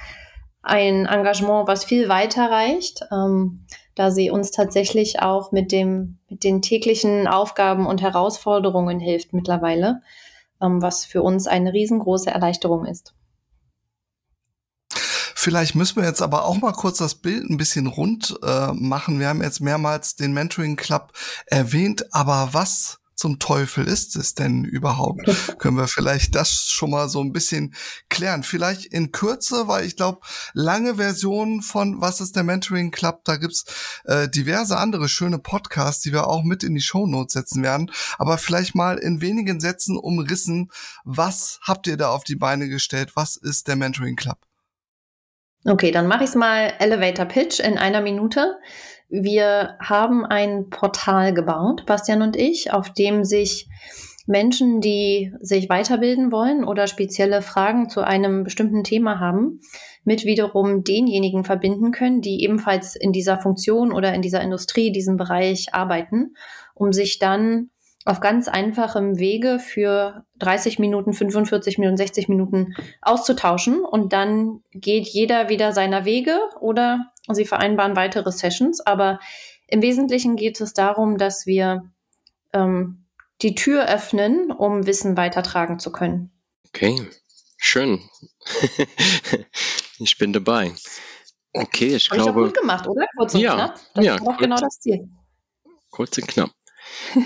ein 0.63 1.05
Engagement, 1.05 1.67
was 1.67 1.83
viel 1.83 2.07
weiter 2.07 2.49
reicht, 2.49 3.01
ähm, 3.11 3.65
da 3.95 4.09
sie 4.11 4.31
uns 4.31 4.51
tatsächlich 4.51 5.21
auch 5.21 5.51
mit 5.51 5.71
dem, 5.71 6.19
mit 6.29 6.43
den 6.43 6.61
täglichen 6.61 7.27
Aufgaben 7.27 7.85
und 7.85 8.01
Herausforderungen 8.01 8.99
hilft 8.99 9.33
mittlerweile, 9.33 10.01
ähm, 10.61 10.81
was 10.81 11.05
für 11.05 11.21
uns 11.21 11.47
eine 11.47 11.73
riesengroße 11.73 12.31
Erleichterung 12.31 12.85
ist. 12.85 13.13
Vielleicht 15.43 15.75
müssen 15.75 15.97
wir 15.97 16.05
jetzt 16.05 16.21
aber 16.21 16.45
auch 16.45 16.61
mal 16.61 16.71
kurz 16.71 16.99
das 16.99 17.15
Bild 17.15 17.49
ein 17.49 17.57
bisschen 17.57 17.87
rund 17.87 18.33
äh, 18.43 18.71
machen. 18.71 19.19
Wir 19.19 19.27
haben 19.27 19.43
jetzt 19.43 19.59
mehrmals 19.59 20.15
den 20.15 20.31
Mentoring 20.31 20.77
Club 20.77 21.11
erwähnt, 21.47 22.05
aber 22.13 22.53
was 22.53 22.99
zum 23.17 23.39
Teufel 23.39 23.85
ist 23.85 24.15
es 24.15 24.35
denn 24.35 24.63
überhaupt? 24.63 25.29
Können 25.59 25.75
wir 25.75 25.89
vielleicht 25.89 26.35
das 26.35 26.67
schon 26.69 26.91
mal 26.91 27.09
so 27.09 27.19
ein 27.21 27.33
bisschen 27.33 27.75
klären? 28.07 28.43
Vielleicht 28.43 28.85
in 28.85 29.11
Kürze, 29.11 29.67
weil 29.67 29.85
ich 29.85 29.97
glaube, 29.97 30.21
lange 30.53 30.95
Versionen 30.95 31.61
von 31.61 31.99
Was 31.99 32.21
ist 32.21 32.37
der 32.37 32.43
Mentoring 32.43 32.91
Club, 32.91 33.25
da 33.25 33.35
gibt's 33.35 33.65
äh, 34.05 34.29
diverse 34.29 34.77
andere 34.77 35.09
schöne 35.09 35.39
Podcasts, 35.39 36.03
die 36.03 36.13
wir 36.13 36.27
auch 36.27 36.43
mit 36.43 36.63
in 36.63 36.73
die 36.73 36.79
Show 36.79 37.05
Notes 37.05 37.33
setzen 37.33 37.63
werden. 37.63 37.91
Aber 38.17 38.37
vielleicht 38.37 38.75
mal 38.75 38.97
in 38.97 39.19
wenigen 39.19 39.59
Sätzen 39.59 39.97
umrissen, 39.97 40.71
was 41.03 41.59
habt 41.63 41.85
ihr 41.87 41.97
da 41.97 42.11
auf 42.11 42.23
die 42.23 42.37
Beine 42.37 42.69
gestellt? 42.69 43.11
Was 43.15 43.35
ist 43.35 43.67
der 43.67 43.75
Mentoring 43.75 44.15
Club? 44.15 44.37
Okay, 45.65 45.91
dann 45.91 46.07
mache 46.07 46.25
ich 46.25 46.35
mal 46.35 46.73
Elevator 46.79 47.25
Pitch 47.25 47.59
in 47.61 47.77
einer 47.77 48.01
Minute. 48.01 48.57
Wir 49.09 49.77
haben 49.79 50.25
ein 50.25 50.69
Portal 50.69 51.33
gebaut, 51.33 51.85
Bastian 51.85 52.21
und 52.21 52.35
ich, 52.35 52.73
auf 52.73 52.91
dem 52.93 53.23
sich 53.23 53.69
Menschen, 54.25 54.81
die 54.81 55.33
sich 55.39 55.69
weiterbilden 55.69 56.31
wollen 56.31 56.65
oder 56.65 56.87
spezielle 56.87 57.41
Fragen 57.41 57.89
zu 57.89 58.01
einem 58.01 58.43
bestimmten 58.43 58.83
Thema 58.83 59.19
haben, 59.19 59.61
mit 60.03 60.25
wiederum 60.25 60.83
denjenigen 60.83 61.43
verbinden 61.43 61.91
können, 61.91 62.21
die 62.21 62.43
ebenfalls 62.43 62.95
in 62.95 63.13
dieser 63.13 63.39
Funktion 63.39 63.93
oder 63.93 64.13
in 64.13 64.21
dieser 64.21 64.41
Industrie, 64.41 64.91
diesem 64.91 65.15
Bereich 65.15 65.73
arbeiten, 65.73 66.35
um 66.73 66.91
sich 66.91 67.19
dann 67.19 67.69
auf 68.05 68.19
ganz 68.19 68.47
einfachem 68.47 69.17
Wege 69.17 69.59
für 69.59 70.25
30 70.39 70.79
Minuten, 70.79 71.13
45 71.13 71.77
Minuten, 71.77 71.97
60 71.97 72.27
Minuten 72.27 72.75
auszutauschen 73.01 73.83
und 73.85 74.11
dann 74.13 74.61
geht 74.71 75.07
jeder 75.07 75.49
wieder 75.49 75.71
seiner 75.71 76.05
Wege 76.05 76.37
oder 76.59 77.11
sie 77.31 77.45
vereinbaren 77.45 77.95
weitere 77.95 78.31
Sessions. 78.31 78.81
Aber 78.81 79.19
im 79.67 79.81
Wesentlichen 79.81 80.35
geht 80.35 80.59
es 80.59 80.73
darum, 80.73 81.17
dass 81.17 81.45
wir 81.45 81.89
ähm, 82.51 83.05
die 83.41 83.55
Tür 83.55 83.87
öffnen, 83.87 84.51
um 84.51 84.85
Wissen 84.85 85.15
weitertragen 85.17 85.79
zu 85.79 85.91
können. 85.91 86.31
Okay, 86.67 87.07
schön. 87.57 88.01
ich 89.99 90.17
bin 90.17 90.33
dabei. 90.33 90.73
Okay, 91.53 91.95
ich 91.95 92.09
Hab 92.09 92.17
glaube. 92.17 92.41
Ich 92.41 92.53
gut 92.53 92.61
gemacht, 92.61 92.87
oder? 92.87 93.05
Kurz 93.15 93.35
und 93.35 93.41
ja, 93.41 93.53
knapp. 93.53 93.79
Das 93.93 94.05
ja, 94.05 94.25
war 94.25 94.37
genau 94.37 94.57
das 94.57 94.79
Ziel. 94.79 95.07
Kurz 95.91 96.17
und 96.17 96.27
knapp. 96.27 96.49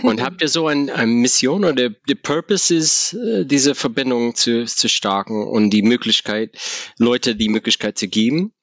Und 0.04 0.22
habt 0.22 0.42
ihr 0.42 0.48
so 0.48 0.68
eine 0.68 0.94
ein 0.94 1.14
Mission 1.16 1.66
oder 1.66 1.90
der 1.90 2.16
Purpose 2.16 2.74
ist, 2.74 3.14
äh, 3.14 3.46
diese 3.46 3.76
Verbindung 3.76 4.36
zu, 4.36 4.66
zu 4.66 4.90
starken 4.90 5.48
und 5.48 5.70
die 5.72 5.82
Möglichkeit, 5.82 6.58
Leute 6.98 7.36
die 7.36 7.50
Möglichkeit 7.50 7.98
zu 7.98 8.08
geben? 8.08 8.54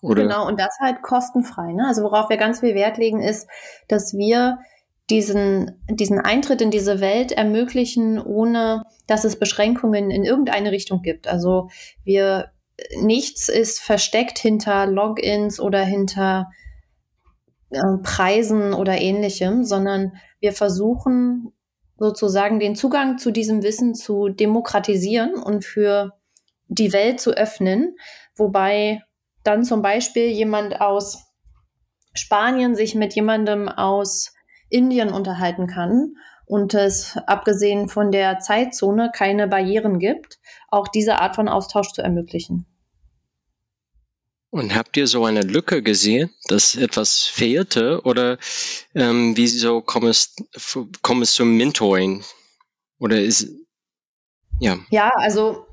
Oder? 0.00 0.22
Genau, 0.22 0.46
und 0.48 0.58
das 0.58 0.76
halt 0.80 1.02
kostenfrei. 1.02 1.72
Ne? 1.72 1.86
Also 1.86 2.02
worauf 2.02 2.28
wir 2.28 2.36
ganz 2.36 2.60
viel 2.60 2.74
Wert 2.74 2.98
legen, 2.98 3.22
ist, 3.22 3.46
dass 3.88 4.14
wir 4.14 4.58
diesen, 5.10 5.82
diesen 5.88 6.18
Eintritt 6.18 6.60
in 6.60 6.70
diese 6.70 7.00
Welt 7.00 7.32
ermöglichen, 7.32 8.20
ohne 8.20 8.84
dass 9.06 9.24
es 9.24 9.38
Beschränkungen 9.38 10.10
in 10.10 10.24
irgendeine 10.24 10.72
Richtung 10.72 11.02
gibt. 11.02 11.28
Also 11.28 11.68
wir 12.04 12.50
nichts 13.00 13.48
ist 13.48 13.80
versteckt 13.80 14.38
hinter 14.38 14.86
Logins 14.86 15.60
oder 15.60 15.84
hinter 15.84 16.50
äh, 17.72 17.98
Preisen 18.02 18.74
oder 18.74 19.00
ähnlichem, 19.00 19.64
sondern 19.64 20.12
wir 20.40 20.52
versuchen 20.52 21.52
sozusagen 21.98 22.58
den 22.58 22.74
Zugang 22.74 23.18
zu 23.18 23.30
diesem 23.30 23.62
Wissen 23.62 23.94
zu 23.94 24.28
demokratisieren 24.28 25.34
und 25.34 25.64
für 25.64 26.12
die 26.68 26.92
Welt 26.92 27.20
zu 27.20 27.32
öffnen, 27.32 27.96
wobei 28.36 29.02
dann 29.44 29.64
zum 29.64 29.82
Beispiel 29.82 30.26
jemand 30.28 30.80
aus 30.80 31.32
Spanien 32.14 32.74
sich 32.74 32.94
mit 32.94 33.14
jemandem 33.14 33.68
aus 33.68 34.34
Indien 34.68 35.12
unterhalten 35.12 35.66
kann 35.66 36.14
und 36.46 36.74
es 36.74 37.16
abgesehen 37.26 37.88
von 37.88 38.10
der 38.10 38.38
Zeitzone 38.38 39.10
keine 39.14 39.48
Barrieren 39.48 39.98
gibt, 39.98 40.38
auch 40.68 40.88
diese 40.88 41.20
Art 41.20 41.36
von 41.36 41.48
Austausch 41.48 41.92
zu 41.92 42.02
ermöglichen. 42.02 42.66
Und 44.52 44.74
habt 44.74 44.98
ihr 44.98 45.06
so 45.06 45.24
eine 45.24 45.40
Lücke 45.40 45.82
gesehen, 45.82 46.28
dass 46.48 46.74
etwas 46.74 47.22
fehlte? 47.22 48.02
Oder 48.04 48.36
ähm, 48.94 49.34
wieso 49.34 49.80
kommt 49.80 50.08
es, 50.08 50.36
kommt 51.00 51.22
es 51.22 51.32
zum 51.32 51.56
Mentoring? 51.56 52.22
Oder 52.98 53.18
ist, 53.18 53.48
ja. 54.60 54.76
Ja, 54.90 55.10
also 55.16 55.64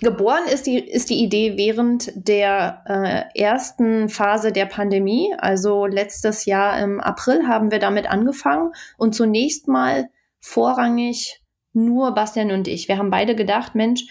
geboren 0.00 0.44
ist 0.46 0.68
die, 0.68 0.78
ist 0.78 1.10
die 1.10 1.20
Idee 1.20 1.56
während 1.56 2.12
der 2.14 2.84
äh, 2.86 3.40
ersten 3.40 4.08
Phase 4.08 4.52
der 4.52 4.66
Pandemie. 4.66 5.34
Also 5.38 5.86
letztes 5.86 6.44
Jahr 6.44 6.80
im 6.80 7.00
April 7.00 7.48
haben 7.48 7.72
wir 7.72 7.80
damit 7.80 8.06
angefangen 8.06 8.70
und 8.98 9.16
zunächst 9.16 9.66
mal 9.66 10.10
vorrangig 10.38 11.40
nur 11.72 12.14
Bastian 12.14 12.52
und 12.52 12.68
ich. 12.68 12.86
Wir 12.86 12.98
haben 12.98 13.10
beide 13.10 13.34
gedacht, 13.34 13.74
Mensch, 13.74 14.06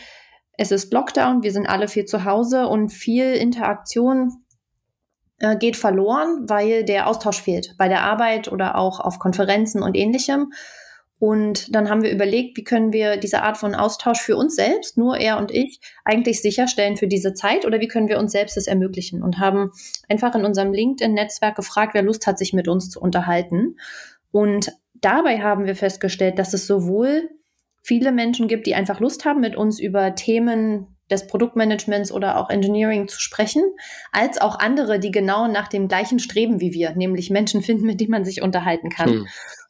es 0.59 0.71
ist 0.71 0.91
Lockdown, 0.91 1.41
wir 1.41 1.53
sind 1.53 1.67
alle 1.67 1.87
viel 1.87 2.03
zu 2.03 2.25
Hause 2.25 2.67
und 2.67 2.89
viel 2.89 3.33
Interaktion 3.33 4.43
äh, 5.39 5.55
geht 5.55 5.77
verloren, 5.77 6.49
weil 6.49 6.83
der 6.83 7.07
Austausch 7.07 7.41
fehlt 7.41 7.75
bei 7.77 7.87
der 7.87 8.03
Arbeit 8.03 8.51
oder 8.51 8.75
auch 8.75 8.99
auf 8.99 9.19
Konferenzen 9.19 9.81
und 9.81 9.95
ähnlichem. 9.95 10.51
Und 11.17 11.73
dann 11.73 11.89
haben 11.89 12.03
wir 12.03 12.11
überlegt, 12.11 12.57
wie 12.57 12.65
können 12.65 12.91
wir 12.91 13.15
diese 13.15 13.41
Art 13.41 13.55
von 13.55 13.73
Austausch 13.73 14.19
für 14.19 14.35
uns 14.35 14.55
selbst, 14.55 14.97
nur 14.97 15.17
er 15.17 15.37
und 15.37 15.49
ich, 15.49 15.79
eigentlich 16.03 16.41
sicherstellen 16.41 16.97
für 16.97 17.07
diese 17.07 17.33
Zeit 17.33 17.65
oder 17.65 17.79
wie 17.79 17.87
können 17.87 18.09
wir 18.09 18.19
uns 18.19 18.33
selbst 18.33 18.57
das 18.57 18.67
ermöglichen 18.67 19.23
und 19.23 19.39
haben 19.39 19.71
einfach 20.09 20.35
in 20.35 20.43
unserem 20.43 20.73
LinkedIn-Netzwerk 20.73 21.55
gefragt, 21.55 21.93
wer 21.93 22.03
Lust 22.03 22.27
hat, 22.27 22.37
sich 22.37 22.51
mit 22.51 22.67
uns 22.67 22.89
zu 22.89 22.99
unterhalten. 22.99 23.77
Und 24.31 24.73
dabei 24.95 25.39
haben 25.39 25.65
wir 25.65 25.75
festgestellt, 25.77 26.37
dass 26.37 26.53
es 26.53 26.67
sowohl 26.67 27.29
viele 27.89 28.11
Menschen 28.11 28.47
gibt, 28.47 28.67
die 28.67 28.75
einfach 28.75 28.99
Lust 28.99 29.25
haben, 29.25 29.39
mit 29.39 29.55
uns 29.55 29.79
über 29.79 30.13
Themen 30.13 30.95
des 31.09 31.25
Produktmanagements 31.25 32.11
oder 32.11 32.37
auch 32.37 32.51
Engineering 32.51 33.07
zu 33.07 33.19
sprechen, 33.19 33.63
als 34.11 34.39
auch 34.39 34.59
andere, 34.59 34.99
die 34.99 35.09
genau 35.09 35.47
nach 35.47 35.67
dem 35.67 35.87
gleichen 35.87 36.19
streben 36.19 36.61
wie 36.61 36.71
wir, 36.71 36.91
nämlich 36.91 37.31
Menschen 37.31 37.63
finden, 37.63 37.87
mit 37.87 37.99
denen 37.99 38.11
man 38.11 38.25
sich 38.25 38.43
unterhalten 38.43 38.91
kann. 38.91 39.09
Hm. 39.09 39.27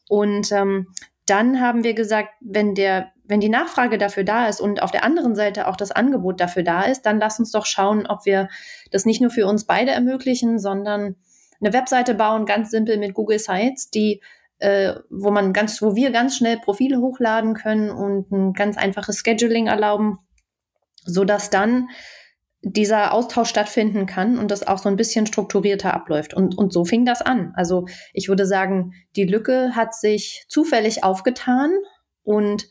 Und 0.09 0.51
ähm, 0.51 0.88
dann 1.25 1.61
haben 1.61 1.85
wir 1.85 1.93
gesagt, 1.93 2.31
wenn 2.41 2.75
der, 2.75 3.13
wenn 3.23 3.39
die 3.39 3.47
Nachfrage 3.47 3.97
dafür 3.97 4.25
da 4.25 4.49
ist 4.49 4.59
und 4.59 4.81
auf 4.83 4.91
der 4.91 5.05
anderen 5.05 5.33
Seite 5.33 5.69
auch 5.69 5.77
das 5.77 5.91
Angebot 5.91 6.41
dafür 6.41 6.63
da 6.63 6.81
ist, 6.81 7.03
dann 7.03 7.19
lass 7.19 7.39
uns 7.39 7.51
doch 7.51 7.65
schauen, 7.65 8.05
ob 8.05 8.25
wir 8.25 8.49
das 8.91 9.05
nicht 9.05 9.21
nur 9.21 9.31
für 9.31 9.47
uns 9.47 9.63
beide 9.63 9.91
ermöglichen, 9.91 10.59
sondern 10.59 11.15
eine 11.61 11.71
Webseite 11.71 12.15
bauen, 12.15 12.45
ganz 12.45 12.69
simpel 12.69 12.97
mit 12.97 13.13
Google 13.13 13.39
Sites, 13.39 13.89
die 13.89 14.21
äh, 14.60 14.96
wo 15.10 15.32
man 15.32 15.54
ganz, 15.54 15.82
wo 15.82 15.96
wir 15.96 16.12
ganz 16.12 16.36
schnell 16.38 16.58
Profile 16.58 17.00
hochladen 17.00 17.54
können 17.54 17.89
und 17.89 18.32
ein 18.32 18.54
ganz 18.54 18.78
einfaches 18.78 19.24
Scheduling 19.25 19.68
erlauben, 19.68 20.20
so 21.06 21.25
dass 21.25 21.50
dann 21.50 21.89
dieser 22.62 23.13
Austausch 23.13 23.50
stattfinden 23.50 24.06
kann 24.06 24.38
und 24.38 24.51
das 24.51 24.68
auch 24.68 24.80
so 24.80 24.89
ein 24.89 24.98
bisschen 24.98 25.25
strukturierter 25.25 25.94
abläuft. 25.94 26.34
Und, 26.34 26.58
und 26.58 26.74
so 26.74 26.84
fing 26.84 27.06
das 27.06 27.22
an. 27.22 27.54
Also 27.56 27.86
ich 28.13 28.28
würde 28.28 28.46
sagen, 28.46 28.94
die 29.16 29.24
Lücke 29.24 29.75
hat 29.75 29.96
sich 29.96 30.46
zufällig 30.50 31.04
aufgetan 31.04 31.72
und 32.24 32.68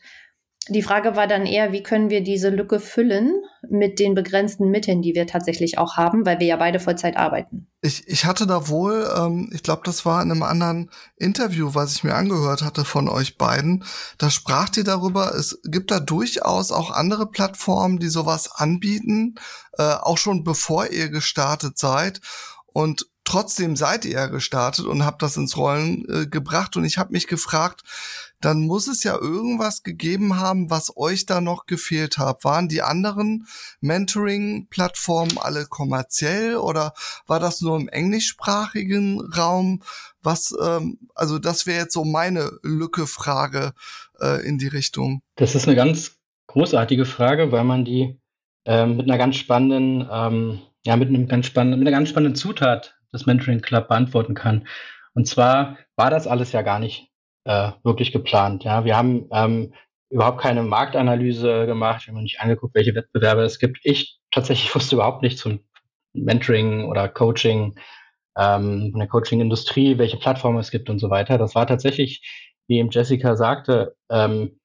die 0.69 0.81
Frage 0.81 1.15
war 1.15 1.27
dann 1.27 1.45
eher, 1.45 1.71
wie 1.71 1.83
können 1.83 2.09
wir 2.09 2.21
diese 2.21 2.49
Lücke 2.49 2.79
füllen 2.79 3.33
mit 3.69 3.99
den 3.99 4.15
begrenzten 4.15 4.69
Mitteln, 4.69 5.01
die 5.01 5.15
wir 5.15 5.27
tatsächlich 5.27 5.77
auch 5.77 5.97
haben, 5.97 6.25
weil 6.25 6.39
wir 6.39 6.47
ja 6.47 6.55
beide 6.57 6.79
Vollzeit 6.79 7.17
arbeiten. 7.17 7.67
Ich, 7.81 8.07
ich 8.07 8.25
hatte 8.25 8.47
da 8.47 8.67
wohl, 8.67 9.09
ähm, 9.17 9.49
ich 9.53 9.63
glaube, 9.63 9.81
das 9.85 10.05
war 10.05 10.21
in 10.21 10.31
einem 10.31 10.43
anderen 10.43 10.89
Interview, 11.17 11.71
was 11.73 11.93
ich 11.93 12.03
mir 12.03 12.15
angehört 12.15 12.61
hatte 12.61 12.85
von 12.85 13.09
euch 13.09 13.37
beiden, 13.37 13.83
da 14.17 14.29
spracht 14.29 14.77
ihr 14.77 14.83
darüber, 14.83 15.33
es 15.35 15.59
gibt 15.65 15.91
da 15.91 15.99
durchaus 15.99 16.71
auch 16.71 16.91
andere 16.91 17.29
Plattformen, 17.29 17.99
die 17.99 18.09
sowas 18.09 18.51
anbieten, 18.53 19.35
äh, 19.77 19.83
auch 19.83 20.17
schon 20.17 20.43
bevor 20.43 20.87
ihr 20.87 21.09
gestartet 21.09 21.77
seid. 21.77 22.21
und 22.71 23.07
trotzdem 23.29 23.75
seid 23.75 24.05
ihr 24.05 24.13
ja 24.13 24.25
gestartet 24.25 24.85
und 24.85 25.05
habt 25.05 25.21
das 25.21 25.37
ins 25.37 25.55
Rollen 25.55 26.03
äh, 26.09 26.25
gebracht 26.25 26.75
und 26.75 26.83
ich 26.83 26.97
habe 26.97 27.11
mich 27.11 27.27
gefragt, 27.27 27.83
dann 28.41 28.61
muss 28.61 28.87
es 28.87 29.03
ja 29.03 29.15
irgendwas 29.15 29.83
gegeben 29.83 30.39
haben, 30.39 30.69
was 30.69 30.95
euch 30.95 31.25
da 31.25 31.41
noch 31.41 31.65
gefehlt 31.65 32.17
hat. 32.17 32.43
Waren 32.43 32.69
die 32.69 32.81
anderen 32.81 33.47
Mentoring-Plattformen 33.81 35.37
alle 35.37 35.65
kommerziell 35.65 36.55
oder 36.55 36.93
war 37.27 37.39
das 37.39 37.61
nur 37.61 37.77
im 37.77 37.89
englischsprachigen 37.89 39.21
Raum? 39.33 39.81
Was, 40.21 40.55
ähm, 40.61 40.99
also 41.15 41.39
das 41.39 41.65
wäre 41.65 41.81
jetzt 41.81 41.93
so 41.93 42.05
meine 42.05 42.51
Lücke-Frage 42.63 43.73
äh, 44.21 44.45
in 44.47 44.57
die 44.57 44.67
Richtung. 44.67 45.21
Das 45.35 45.55
ist 45.55 45.67
eine 45.67 45.75
ganz 45.75 46.17
großartige 46.47 47.05
Frage, 47.05 47.51
weil 47.51 47.63
man 47.63 47.85
die 47.85 48.19
ähm, 48.65 48.97
mit 48.97 49.07
einer 49.07 49.17
ganz 49.17 49.35
spannenden, 49.35 50.07
ähm, 50.11 50.61
ja, 50.85 50.95
mit 50.95 51.09
einem 51.09 51.27
ganz 51.27 51.45
spannenden, 51.45 51.79
mit 51.79 51.87
einer 51.87 51.97
ganz 51.97 52.09
spannenden 52.09 52.35
Zutat 52.35 52.95
des 53.13 53.25
Mentoring 53.25 53.61
Club 53.61 53.87
beantworten 53.87 54.33
kann. 54.33 54.67
Und 55.13 55.27
zwar 55.27 55.77
war 55.95 56.09
das 56.09 56.27
alles 56.27 56.51
ja 56.51 56.61
gar 56.61 56.79
nicht 56.79 57.09
äh, 57.45 57.71
wirklich 57.83 58.11
geplant. 58.11 58.63
Ja, 58.63 58.85
wir 58.85 58.97
haben 58.97 59.27
ähm, 59.31 59.73
überhaupt 60.09 60.41
keine 60.41 60.63
Marktanalyse 60.63 61.65
gemacht, 61.65 62.07
wir 62.07 62.13
haben 62.13 62.23
nicht 62.23 62.41
angeguckt, 62.41 62.75
welche 62.75 62.95
Wettbewerbe 62.95 63.43
es 63.43 63.59
gibt. 63.59 63.79
Ich 63.83 64.19
tatsächlich 64.31 64.73
wusste 64.75 64.95
überhaupt 64.95 65.21
nichts 65.21 65.41
zum 65.41 65.59
Mentoring 66.13 66.85
oder 66.85 67.07
Coaching, 67.07 67.75
ähm, 68.37 68.89
von 68.91 68.99
der 68.99 69.09
Coaching-Industrie, 69.09 69.97
welche 69.97 70.17
Plattformen 70.17 70.59
es 70.59 70.71
gibt 70.71 70.89
und 70.89 70.99
so 70.99 71.09
weiter. 71.09 71.37
Das 71.37 71.55
war 71.55 71.67
tatsächlich, 71.67 72.21
wie 72.67 72.77
eben 72.79 72.89
Jessica 72.89 73.35
sagte, 73.35 73.95
ähm, 74.09 74.59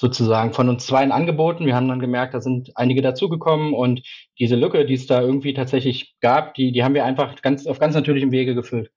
sozusagen 0.00 0.52
von 0.52 0.68
uns 0.68 0.86
zweien 0.86 1.12
angeboten. 1.12 1.66
Wir 1.66 1.76
haben 1.76 1.88
dann 1.88 2.00
gemerkt, 2.00 2.34
da 2.34 2.40
sind 2.40 2.72
einige 2.74 3.02
dazugekommen 3.02 3.74
und 3.74 4.02
diese 4.38 4.56
Lücke, 4.56 4.84
die 4.84 4.94
es 4.94 5.06
da 5.06 5.20
irgendwie 5.20 5.54
tatsächlich 5.54 6.16
gab, 6.20 6.54
die, 6.54 6.72
die 6.72 6.82
haben 6.82 6.94
wir 6.94 7.04
einfach 7.04 7.40
ganz 7.42 7.66
auf 7.66 7.78
ganz 7.78 7.94
natürlichem 7.94 8.32
Wege 8.32 8.54
gefüllt. 8.54 8.90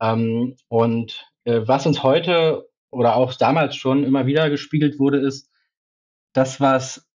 Ähm, 0.00 0.56
und 0.68 1.26
was 1.46 1.86
uns 1.86 2.02
heute 2.02 2.68
oder 2.90 3.16
auch 3.16 3.34
damals 3.34 3.76
schon 3.76 4.04
immer 4.04 4.26
wieder 4.26 4.50
gespiegelt 4.50 4.98
wurde, 4.98 5.18
ist, 5.18 5.50
das, 6.36 6.60
was 6.60 7.08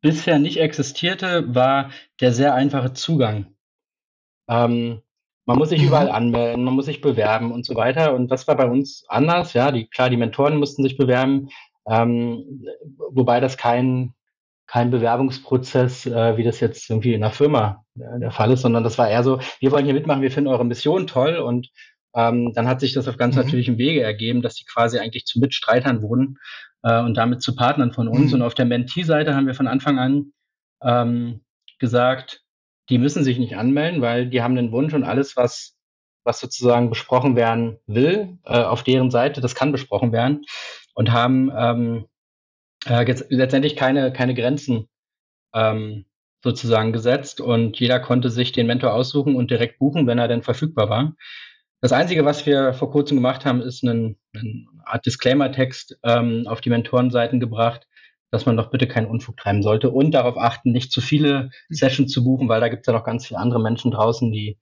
bisher 0.00 0.38
nicht 0.38 0.58
existierte, 0.60 1.54
war 1.54 1.90
der 2.20 2.32
sehr 2.32 2.54
einfache 2.54 2.92
Zugang. 2.92 3.46
Ähm, 4.48 5.02
man 5.46 5.58
muss 5.58 5.70
sich 5.70 5.80
mhm. 5.82 5.88
überall 5.88 6.10
anmelden, 6.10 6.64
man 6.64 6.74
muss 6.74 6.86
sich 6.86 7.00
bewerben 7.00 7.52
und 7.52 7.64
so 7.64 7.74
weiter. 7.74 8.14
Und 8.14 8.28
das 8.30 8.46
war 8.46 8.56
bei 8.56 8.66
uns 8.66 9.04
anders. 9.08 9.52
Ja, 9.52 9.72
die, 9.72 9.88
klar, 9.88 10.10
die 10.10 10.16
Mentoren 10.16 10.58
mussten 10.58 10.82
sich 10.82 10.96
bewerben, 10.96 11.48
ähm, 11.88 12.64
wobei 13.10 13.40
das 13.40 13.56
kein, 13.56 14.14
kein 14.66 14.90
Bewerbungsprozess, 14.90 16.06
äh, 16.06 16.36
wie 16.36 16.44
das 16.44 16.60
jetzt 16.60 16.88
irgendwie 16.90 17.14
in 17.14 17.22
einer 17.22 17.32
Firma 17.32 17.84
äh, 17.96 18.20
der 18.20 18.32
Fall 18.32 18.52
ist, 18.52 18.62
sondern 18.62 18.84
das 18.84 18.98
war 18.98 19.08
eher 19.08 19.22
so, 19.22 19.40
wir 19.60 19.72
wollen 19.72 19.84
hier 19.84 19.94
mitmachen, 19.94 20.22
wir 20.22 20.32
finden 20.32 20.50
eure 20.50 20.64
Mission 20.64 21.06
toll 21.06 21.36
und 21.36 21.70
ähm, 22.16 22.52
dann 22.54 22.66
hat 22.66 22.80
sich 22.80 22.94
das 22.94 23.06
auf 23.08 23.18
ganz 23.18 23.36
mhm. 23.36 23.42
natürlichem 23.42 23.78
Wege 23.78 24.02
ergeben, 24.02 24.42
dass 24.42 24.54
die 24.54 24.64
quasi 24.64 24.98
eigentlich 24.98 25.26
zu 25.26 25.38
Mitstreitern 25.38 26.02
wurden 26.02 26.38
äh, 26.82 27.00
und 27.00 27.14
damit 27.16 27.42
zu 27.42 27.54
Partnern 27.54 27.92
von 27.92 28.08
uns. 28.08 28.28
Mhm. 28.28 28.36
Und 28.36 28.42
auf 28.42 28.54
der 28.54 28.64
Mentee-Seite 28.64 29.36
haben 29.36 29.46
wir 29.46 29.54
von 29.54 29.68
Anfang 29.68 29.98
an 29.98 30.32
ähm, 30.82 31.42
gesagt, 31.78 32.42
die 32.88 32.98
müssen 32.98 33.22
sich 33.22 33.38
nicht 33.38 33.56
anmelden, 33.56 34.00
weil 34.00 34.28
die 34.28 34.42
haben 34.42 34.56
den 34.56 34.72
Wunsch 34.72 34.94
und 34.94 35.04
alles, 35.04 35.36
was, 35.36 35.76
was 36.24 36.40
sozusagen 36.40 36.88
besprochen 36.88 37.36
werden 37.36 37.78
will, 37.86 38.38
äh, 38.44 38.62
auf 38.62 38.82
deren 38.82 39.10
Seite, 39.10 39.42
das 39.42 39.54
kann 39.54 39.72
besprochen 39.72 40.12
werden 40.12 40.44
und 40.94 41.12
haben 41.12 41.52
ähm, 41.54 42.06
äh, 42.86 43.06
jetzt 43.06 43.26
letztendlich 43.28 43.76
keine, 43.76 44.10
keine 44.12 44.34
Grenzen 44.34 44.88
ähm, 45.52 46.06
sozusagen 46.42 46.92
gesetzt 46.92 47.40
und 47.40 47.78
jeder 47.78 48.00
konnte 48.00 48.30
sich 48.30 48.52
den 48.52 48.68
Mentor 48.68 48.94
aussuchen 48.94 49.34
und 49.36 49.50
direkt 49.50 49.78
buchen, 49.78 50.06
wenn 50.06 50.18
er 50.18 50.28
denn 50.28 50.42
verfügbar 50.42 50.88
war. 50.88 51.14
Das 51.80 51.92
Einzige, 51.92 52.24
was 52.24 52.46
wir 52.46 52.72
vor 52.72 52.90
kurzem 52.90 53.18
gemacht 53.18 53.44
haben, 53.44 53.60
ist 53.60 53.84
einen, 53.84 54.16
eine 54.34 54.66
Art 54.84 55.04
Disclaimer-Text 55.04 55.98
ähm, 56.02 56.46
auf 56.46 56.60
die 56.60 56.70
Mentorenseiten 56.70 57.38
gebracht, 57.38 57.86
dass 58.30 58.46
man 58.46 58.56
doch 58.56 58.70
bitte 58.70 58.88
keinen 58.88 59.06
Unfug 59.06 59.36
treiben 59.36 59.62
sollte 59.62 59.90
und 59.90 60.12
darauf 60.12 60.36
achten, 60.36 60.72
nicht 60.72 60.90
zu 60.90 61.00
viele 61.00 61.50
Sessions 61.68 62.12
zu 62.12 62.24
buchen, 62.24 62.48
weil 62.48 62.60
da 62.60 62.68
gibt 62.68 62.82
es 62.82 62.86
ja 62.86 62.92
noch 62.92 63.04
ganz 63.04 63.26
viele 63.26 63.40
andere 63.40 63.60
Menschen 63.60 63.90
draußen, 63.90 64.32
die, 64.32 64.58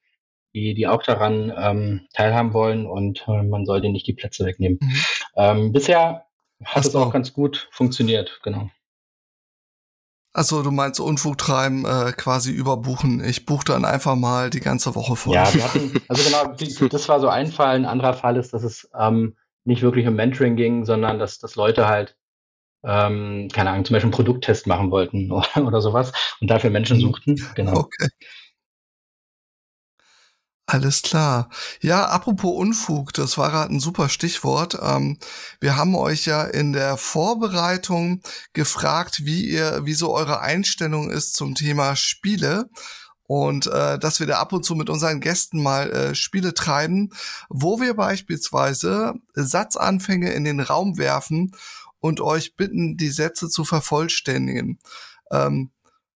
die, 0.54 0.74
die 0.74 0.86
auch 0.86 1.02
daran 1.02 1.52
ähm, 1.56 2.06
teilhaben 2.12 2.52
wollen 2.52 2.86
und 2.86 3.24
äh, 3.26 3.42
man 3.42 3.64
sollte 3.64 3.88
nicht 3.88 4.06
die 4.06 4.12
Plätze 4.12 4.44
wegnehmen. 4.44 4.78
Mhm. 4.80 4.96
Ähm, 5.36 5.72
bisher 5.72 6.26
hat 6.64 6.84
es 6.84 6.94
auch 6.94 7.12
ganz 7.12 7.32
gut 7.32 7.68
funktioniert, 7.70 8.40
genau. 8.42 8.70
Also 10.36 10.62
du 10.62 10.72
meinst 10.72 10.98
Unfug 10.98 11.38
treiben, 11.38 11.84
äh, 11.86 12.12
quasi 12.12 12.50
überbuchen. 12.50 13.22
Ich 13.24 13.46
buche 13.46 13.64
dann 13.66 13.84
einfach 13.84 14.16
mal 14.16 14.50
die 14.50 14.58
ganze 14.58 14.96
Woche 14.96 15.14
voll. 15.14 15.34
Ja, 15.34 15.54
wir 15.54 15.62
hatten, 15.62 15.92
also 16.08 16.24
genau, 16.24 16.88
das 16.88 17.08
war 17.08 17.20
so 17.20 17.28
ein 17.28 17.46
Fall. 17.46 17.76
Ein 17.76 17.84
anderer 17.84 18.14
Fall 18.14 18.36
ist, 18.36 18.52
dass 18.52 18.64
es 18.64 18.90
ähm, 18.98 19.36
nicht 19.62 19.82
wirklich 19.82 20.08
um 20.08 20.16
Mentoring 20.16 20.56
ging, 20.56 20.84
sondern 20.84 21.20
dass, 21.20 21.38
dass 21.38 21.54
Leute 21.54 21.86
halt, 21.86 22.16
ähm, 22.82 23.48
keine 23.52 23.70
Ahnung, 23.70 23.84
zum 23.84 23.94
Beispiel 23.94 24.08
einen 24.08 24.16
Produkttest 24.16 24.66
machen 24.66 24.90
wollten 24.90 25.30
oder, 25.30 25.64
oder 25.64 25.80
sowas 25.80 26.12
und 26.40 26.50
dafür 26.50 26.70
Menschen 26.70 26.96
mhm. 26.96 27.02
suchten. 27.02 27.36
Genau. 27.54 27.78
Okay. 27.78 28.08
Alles 30.66 31.02
klar. 31.02 31.50
Ja, 31.80 32.06
apropos 32.06 32.56
Unfug, 32.56 33.12
das 33.12 33.36
war 33.36 33.50
gerade 33.50 33.74
ein 33.74 33.80
super 33.80 34.08
Stichwort. 34.08 34.78
Ähm, 34.80 35.18
wir 35.60 35.76
haben 35.76 35.94
euch 35.94 36.24
ja 36.24 36.42
in 36.44 36.72
der 36.72 36.96
Vorbereitung 36.96 38.22
gefragt, 38.54 39.26
wie 39.26 39.44
ihr, 39.44 39.84
wie 39.84 39.92
so 39.92 40.14
eure 40.14 40.40
Einstellung 40.40 41.10
ist 41.10 41.34
zum 41.34 41.54
Thema 41.54 41.96
Spiele 41.96 42.70
und 43.26 43.66
äh, 43.66 43.98
dass 43.98 44.20
wir 44.20 44.26
da 44.26 44.38
ab 44.38 44.54
und 44.54 44.64
zu 44.64 44.74
mit 44.74 44.88
unseren 44.88 45.20
Gästen 45.20 45.62
mal 45.62 45.90
äh, 45.90 46.14
Spiele 46.14 46.54
treiben, 46.54 47.10
wo 47.50 47.80
wir 47.80 47.94
beispielsweise 47.94 49.14
Satzanfänge 49.34 50.32
in 50.32 50.44
den 50.44 50.60
Raum 50.60 50.96
werfen 50.96 51.52
und 52.00 52.22
euch 52.22 52.56
bitten, 52.56 52.96
die 52.96 53.08
Sätze 53.08 53.50
zu 53.50 53.64
vervollständigen. 53.64 54.78
Ähm, 55.30 55.72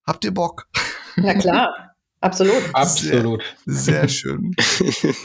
habt 0.06 0.24
ihr 0.24 0.32
Bock? 0.32 0.68
Na 1.16 1.34
klar. 1.34 1.87
Absolut. 2.20 2.62
Absolut. 2.72 3.42
Sehr, 3.64 4.00
sehr 4.00 4.08
schön. 4.08 4.54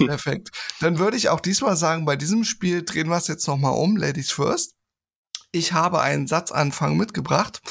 Perfekt. 0.05 0.51
Dann 0.79 0.99
würde 0.99 1.17
ich 1.17 1.29
auch 1.29 1.39
diesmal 1.39 1.75
sagen, 1.75 2.05
bei 2.05 2.15
diesem 2.15 2.43
Spiel 2.43 2.83
drehen 2.83 3.09
wir 3.09 3.17
es 3.17 3.27
jetzt 3.27 3.47
nochmal 3.47 3.73
um, 3.73 3.97
Ladies 3.97 4.31
First. 4.31 4.75
Ich 5.51 5.73
habe 5.73 6.01
einen 6.01 6.27
Satzanfang 6.27 6.97
mitgebracht 6.97 7.61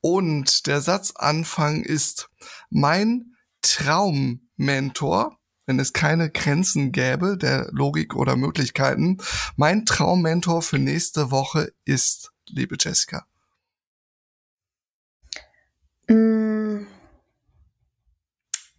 und 0.00 0.66
der 0.66 0.80
Satzanfang 0.80 1.82
ist 1.82 2.28
mein 2.70 3.36
Traummentor, 3.62 5.38
wenn 5.66 5.78
es 5.78 5.92
keine 5.92 6.30
Grenzen 6.30 6.90
gäbe 6.90 7.36
der 7.36 7.68
Logik 7.70 8.16
oder 8.16 8.36
Möglichkeiten. 8.36 9.18
Mein 9.56 9.86
Traummentor 9.86 10.62
für 10.62 10.78
nächste 10.78 11.30
Woche 11.30 11.72
ist, 11.84 12.32
liebe 12.48 12.76
Jessica. 12.80 13.26
Mm 16.08 16.49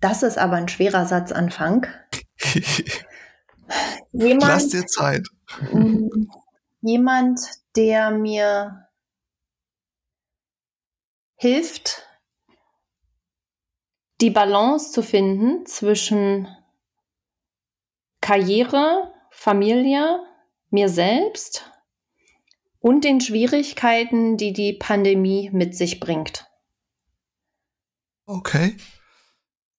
das 0.01 0.23
ist 0.23 0.37
aber 0.37 0.55
ein 0.55 0.67
schwerer 0.67 1.05
Satzanfang. 1.05 1.87
jemand, 4.11 4.43
Lass 4.43 4.69
dir 4.69 4.85
Zeit. 4.85 5.27
Mm, 5.71 6.27
jemand, 6.81 7.39
der 7.75 8.11
mir 8.11 8.87
hilft, 11.35 12.07
die 14.21 14.29
Balance 14.29 14.91
zu 14.91 15.01
finden 15.01 15.65
zwischen 15.65 16.47
Karriere, 18.21 19.13
Familie, 19.31 20.19
mir 20.69 20.89
selbst 20.89 21.71
und 22.79 23.03
den 23.03 23.21
Schwierigkeiten, 23.21 24.37
die 24.37 24.53
die 24.53 24.73
Pandemie 24.73 25.49
mit 25.51 25.75
sich 25.75 25.99
bringt. 25.99 26.45
Okay. 28.25 28.77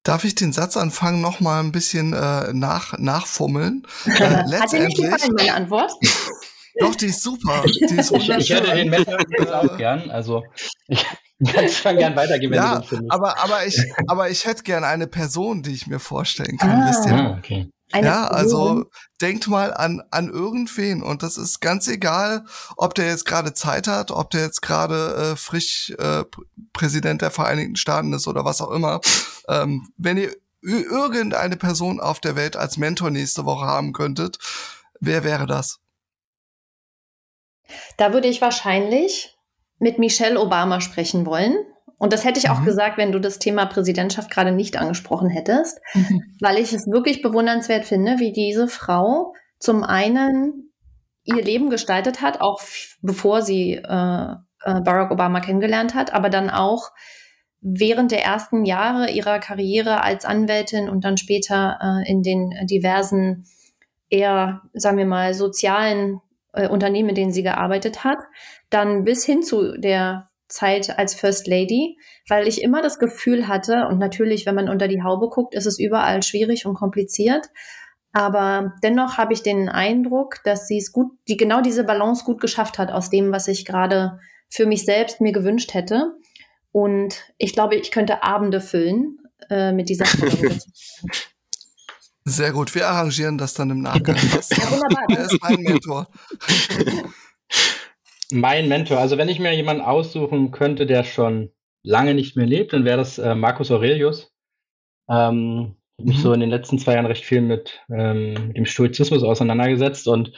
Darf 0.03 0.25
ich 0.25 0.35
den 0.35 0.53
Satzanfang 0.53 1.21
noch 1.21 1.39
mal 1.39 1.61
ein 1.61 1.71
bisschen 1.71 2.13
äh, 2.13 2.53
nach, 2.53 2.99
nachfummeln? 2.99 3.87
Äh, 4.07 4.59
Hat 4.59 4.73
dir 4.73 4.85
nicht 4.87 4.97
gefallen, 4.97 5.35
meine 5.37 5.55
Antwort? 5.55 5.93
Doch, 6.81 6.95
die 6.95 7.07
ist 7.07 7.23
super. 7.23 7.63
Die 7.67 7.95
ist 7.97 8.11
ich, 8.13 8.29
ich 8.29 8.51
hätte 8.51 8.75
den 8.75 8.89
Messer 8.89 9.19
auch 9.53 9.77
gern. 9.77 10.11
Also 10.11 10.43
ich 10.89 11.05
kann 11.53 11.69
schon 11.69 11.97
gern 11.99 12.17
weitergeben. 12.17 12.55
Ja, 12.55 12.83
aber, 13.11 13.39
aber, 13.39 13.67
ich, 13.67 13.79
aber 14.09 14.31
ich 14.31 14.47
hätte 14.47 14.63
gern 14.63 14.83
eine 14.83 15.07
Person, 15.07 15.63
die 15.63 15.73
ich 15.73 15.87
mir 15.87 15.99
vorstellen 15.99 16.57
kann. 16.57 16.81
Ah? 16.81 17.07
Ah, 17.11 17.37
okay. 17.39 17.69
Eine 17.93 18.07
ja, 18.07 18.27
also 18.27 18.87
denkt 19.21 19.49
mal 19.49 19.73
an, 19.73 20.03
an 20.11 20.29
irgendwen 20.29 21.03
und 21.03 21.23
das 21.23 21.37
ist 21.37 21.61
ganz 21.61 21.89
egal, 21.89 22.45
ob 22.77 22.95
der 22.95 23.07
jetzt 23.07 23.27
gerade 23.27 23.55
Zeit 23.55 23.87
hat, 23.87 24.11
ob 24.11 24.31
der 24.31 24.43
jetzt 24.43 24.63
gerade 24.63 25.15
äh, 25.33 25.37
frisch 25.37 25.91
äh, 25.99 26.25
Präsident 26.73 27.23
der 27.23 27.31
Vereinigten 27.31 27.77
Staaten 27.77 28.13
ist 28.13 28.27
oder 28.27 28.45
was 28.45 28.61
auch 28.61 28.71
immer. 28.71 29.01
Ähm, 29.49 29.89
wenn 29.97 30.17
ihr 30.17 30.35
irgendeine 30.63 31.57
Person 31.57 32.01
auf 32.01 32.21
der 32.21 32.37
Welt 32.37 32.57
als 32.57 32.77
Mentor 32.77 33.11
nächste 33.11 33.45
Woche 33.45 33.67
haben 33.67 33.93
könntet, 33.93 34.39
wer 35.01 35.25
wäre 35.25 35.47
das? 35.47 35.81
Da 37.97 38.13
würde 38.13 38.29
ich 38.29 38.41
wahrscheinlich 38.41 39.37
mit 39.79 39.99
Michelle 39.99 40.41
Obama 40.41 40.81
sprechen 40.81 41.27
wollen 41.27 41.57
Und 42.03 42.13
das 42.13 42.25
hätte 42.25 42.41
ich 42.41 42.51
auch 42.51 42.59
mhm. 42.59 42.65
gesagt, 42.65 42.99
wenn 42.99 43.13
du 43.13 43.21
das 43.21 43.39
Thema 43.39 43.65
Präsidentschaft 43.65 44.29
gerade 44.29 44.51
nicht 44.51 44.77
angesprochen 44.77 45.31
hättest, 45.31 45.81
mhm. 45.95 46.35
weil 46.41 46.59
ich 46.59 46.73
es 46.73 46.89
wirklich 46.89 47.23
bewundernswert 47.23 47.85
finde, 47.85 48.19
wie 48.19 48.33
diese 48.33 48.67
Frau 48.67 49.35
zum 49.61 49.85
einen 49.85 50.73
ihr 51.23 51.45
Leben 51.45 51.71
gestaltet 51.71 52.21
hat, 52.21 52.41
auch 52.41 52.61
bevor 53.03 53.43
sie 53.43 53.75
äh, 53.75 53.85
äh, 53.85 54.81
Barack 54.81 55.13
Obama 55.13 55.39
kennengelernt 55.39 55.95
hat, 55.95 56.13
aber 56.13 56.29
dann 56.29 56.51
auch 56.51 56.91
während 57.61 58.11
der 58.11 58.25
ersten 58.25 58.65
Jahre 58.65 59.09
ihrer 59.09 59.39
Karriere 59.39 60.03
als 60.03 60.25
Anwältin 60.25 60.89
und 60.89 61.05
dann 61.05 61.17
später 61.17 61.79
äh, 61.81 62.11
in 62.11 62.25
den 62.25 62.51
diversen 62.67 63.45
eher, 64.11 64.63
sagen 64.73 64.99
wir 64.99 65.07
mal, 65.07 65.35
sozialen 65.35 66.21
äh, 66.53 66.67
Unternehmen, 66.67 67.11
in 67.11 67.15
denen 67.15 67.33
sie 67.33 67.45
gearbeitet 67.45 68.03
hat, 68.03 68.19
dann 68.71 69.05
bis 69.05 69.25
hin 69.25 69.45
zu 69.45 69.79
der 69.79 70.32
Zeit 70.53 70.99
als 70.99 71.15
First 71.15 71.47
Lady, 71.47 71.97
weil 72.29 72.47
ich 72.47 72.63
immer 72.63 72.83
das 72.83 72.99
Gefühl 72.99 73.49
hatte, 73.49 73.87
und 73.89 73.99
natürlich, 73.99 74.47
wenn 74.47 74.55
man 74.55 74.69
unter 74.69 74.89
die 74.89 75.03
Haube 75.03 75.29
guckt, 75.29 75.55
ist 75.55 75.67
es 75.67 75.79
überall 75.79 76.23
schwierig 76.23 76.67
und 76.67 76.75
kompliziert. 76.75 77.49
Aber 78.13 78.75
dennoch 78.83 79.17
habe 79.17 79.33
ich 79.33 79.43
den 79.43 79.69
Eindruck, 79.69 80.41
dass 80.45 80.69
sie 80.69 80.77
es 80.79 80.93
gut, 80.93 81.13
die 81.29 81.37
genau 81.39 81.63
diese 81.63 81.85
Balance 81.85 82.25
gut 82.25 82.41
geschafft 82.41 82.79
hat 82.79 82.93
aus 82.93 83.09
dem, 83.11 83.33
was 83.33 83.49
ich 83.49 83.65
gerade 83.65 84.21
für 84.51 84.67
mich 84.67 84.85
selbst 84.85 85.21
mir 85.21 85.33
gewünscht 85.33 85.73
hätte. 85.73 86.13
Und 86.73 87.17
ich 87.39 87.55
glaube, 87.55 87.77
ich 87.77 87.91
könnte 87.91 88.23
Abende 88.23 88.61
füllen 88.61 89.19
äh, 89.49 89.73
mit 89.73 89.89
dieser. 89.89 90.05
Sehr 92.25 92.53
gut, 92.53 92.73
wir 92.75 92.87
arrangieren 92.87 93.37
das 93.37 93.55
dann 93.55 93.71
im 93.71 93.81
Nachgang. 93.81 94.15
ja, 94.17 94.71
wunderbar. 94.71 95.07
Er 95.09 95.25
ist 95.25 95.43
mein 95.43 95.61
Mentor. 95.61 96.07
mein 98.33 98.69
Mentor. 98.69 98.99
Also 98.99 99.19
wenn 99.19 99.29
ich 99.29 99.39
mir 99.39 99.55
jemanden 99.55 99.83
aussuchen 99.83 100.51
könnte, 100.51 100.87
der 100.87 101.05
schon 101.05 101.51
lange 101.83 102.15
nicht 102.15 102.37
mehr 102.37 102.47
lebt, 102.47 102.73
dann 102.73 102.85
wäre 102.85 102.99
das 102.99 103.19
äh, 103.19 103.35
Marcus 103.35 103.71
Aurelius. 103.71 104.33
Ähm, 105.09 105.77
mhm. 105.99 106.07
mich 106.07 106.21
so 106.21 106.33
in 106.33 106.41
den 106.41 106.51
letzten 106.51 106.79
zwei 106.79 106.95
Jahren 106.95 107.07
recht 107.07 107.25
viel 107.25 107.41
mit, 107.41 107.81
ähm, 107.91 108.35
mit 108.49 108.57
dem 108.57 108.67
Stoizismus 108.67 109.23
auseinandergesetzt 109.23 110.09
und 110.09 110.33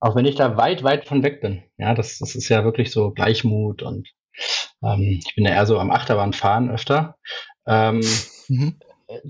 auch 0.00 0.14
wenn 0.14 0.26
ich 0.26 0.36
da 0.36 0.56
weit, 0.56 0.84
weit 0.84 1.06
von 1.06 1.22
weg 1.22 1.40
bin, 1.40 1.64
ja, 1.76 1.94
das, 1.94 2.18
das 2.18 2.34
ist 2.34 2.48
ja 2.48 2.64
wirklich 2.64 2.90
so 2.90 3.10
Gleichmut 3.10 3.82
und 3.82 4.08
ähm, 4.82 5.20
ich 5.24 5.34
bin 5.34 5.44
ja 5.44 5.52
eher 5.52 5.66
so 5.66 5.78
am 5.78 5.90
Achterbahnfahren 5.90 6.70
öfter. 6.70 7.16
Ähm, 7.66 8.00
mhm. 8.48 8.76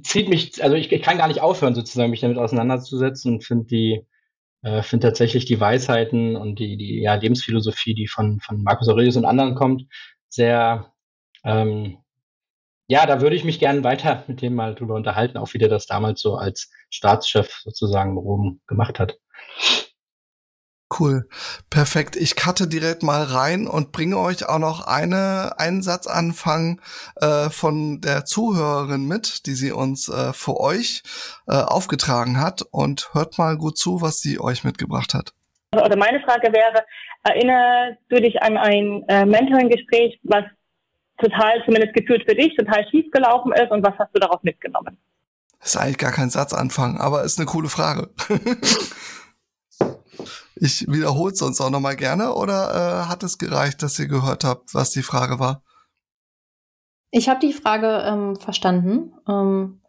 Zieht 0.03 0.29
mich, 0.29 0.63
also 0.63 0.77
ich, 0.77 0.91
ich, 0.91 1.03
kann 1.03 1.19
gar 1.19 1.29
nicht 1.29 1.41
aufhören, 1.41 1.75
sozusagen, 1.75 2.11
mich 2.11 2.21
damit 2.21 2.39
auseinanderzusetzen 2.39 3.35
und 3.35 3.45
finde 3.45 3.67
die, 3.67 4.07
äh, 4.63 4.83
finde 4.83 5.09
tatsächlich 5.09 5.45
die 5.45 5.61
Weisheiten 5.61 6.37
und 6.37 6.59
die, 6.59 6.77
die 6.77 7.01
ja, 7.03 7.15
Lebensphilosophie, 7.15 7.95
die 7.95 8.09
von, 8.09 8.41
von 8.41 8.63
Marcus 8.63 8.89
Aurelius 8.89 9.17
und 9.17 9.25
anderen 9.25 9.55
kommt, 9.55 9.85
sehr, 10.29 10.93
ähm, 11.45 11.99
ja, 12.89 13.07
da 13.07 13.21
würde 13.21 13.37
ich 13.37 13.45
mich 13.45 13.59
gerne 13.61 13.85
weiter 13.85 14.25
mit 14.29 14.43
dem 14.43 14.55
mal 14.55 14.75
drüber 14.75 14.95
unterhalten, 14.95 15.39
auch 15.39 15.53
wie 15.55 15.59
der 15.59 15.69
das 15.69 15.87
damals 15.87 16.21
so 16.21 16.37
als 16.37 16.71
Staatschef 16.91 17.61
sozusagen 17.65 18.17
Rom 18.17 18.61
gemacht 18.67 18.99
hat. 18.99 19.19
Cool. 20.91 21.29
Perfekt. 21.69 22.17
Ich 22.17 22.35
cutte 22.35 22.67
direkt 22.67 23.03
mal 23.03 23.23
rein 23.23 23.67
und 23.67 23.93
bringe 23.93 24.19
euch 24.19 24.49
auch 24.49 24.59
noch 24.59 24.87
eine, 24.87 25.53
einen 25.59 25.83
Satzanfang 25.83 26.81
äh, 27.17 27.51
von 27.51 28.01
der 28.01 28.25
Zuhörerin 28.25 29.07
mit, 29.07 29.47
die 29.47 29.53
sie 29.53 29.71
uns 29.71 30.09
äh, 30.09 30.33
für 30.33 30.59
euch 30.59 31.03
äh, 31.47 31.53
aufgetragen 31.53 32.41
hat. 32.41 32.63
Und 32.71 33.11
hört 33.13 33.37
mal 33.37 33.59
gut 33.59 33.77
zu, 33.77 34.01
was 34.01 34.21
sie 34.21 34.41
euch 34.41 34.65
mitgebracht 34.65 35.13
hat. 35.13 35.35
Oder 35.73 35.97
meine 35.97 36.21
Frage 36.21 36.51
wäre, 36.53 36.85
erinnerst 37.23 37.99
du 38.09 38.21
dich 38.21 38.41
an 38.43 38.57
ein 38.57 39.05
äh, 39.09 39.27
Mentoring-Gespräch, 39.27 40.19
was 40.23 40.45
total, 41.19 41.63
zumindest 41.67 41.93
gefühlt 41.93 42.25
für 42.27 42.35
dich, 42.35 42.57
total 42.57 42.89
schief 42.89 43.11
gelaufen 43.11 43.53
ist 43.53 43.71
und 43.71 43.83
was 43.83 43.99
hast 43.99 44.15
du 44.15 44.21
darauf 44.21 44.43
mitgenommen? 44.43 44.97
Das 45.61 45.75
ist 45.75 45.77
eigentlich 45.77 45.99
gar 45.99 46.13
kein 46.13 46.31
Satzanfang, 46.31 46.99
aber 46.99 47.25
ist 47.25 47.39
eine 47.39 47.47
coole 47.47 47.69
Frage. 47.69 48.09
Ich 50.61 50.87
wiederhole 50.89 51.33
es 51.33 51.39
sonst 51.39 51.61
auch 51.61 51.71
nochmal 51.71 51.97
gerne 51.97 52.35
oder 52.35 53.05
äh, 53.05 53.09
hat 53.09 53.23
es 53.23 53.39
gereicht, 53.39 53.83
dass 53.83 53.99
ihr 53.99 54.09
gehört 54.09 54.45
habt, 54.45 54.75
was 54.75 54.91
die 54.91 55.03
Frage 55.03 55.39
war? 55.39 55.63
Ich 57.11 57.29
habe 57.29 57.41
die 57.41 57.53
Frage 57.53 58.03
ähm, 58.05 58.37
verstanden. 58.37 59.15
Ähm, 59.29 59.81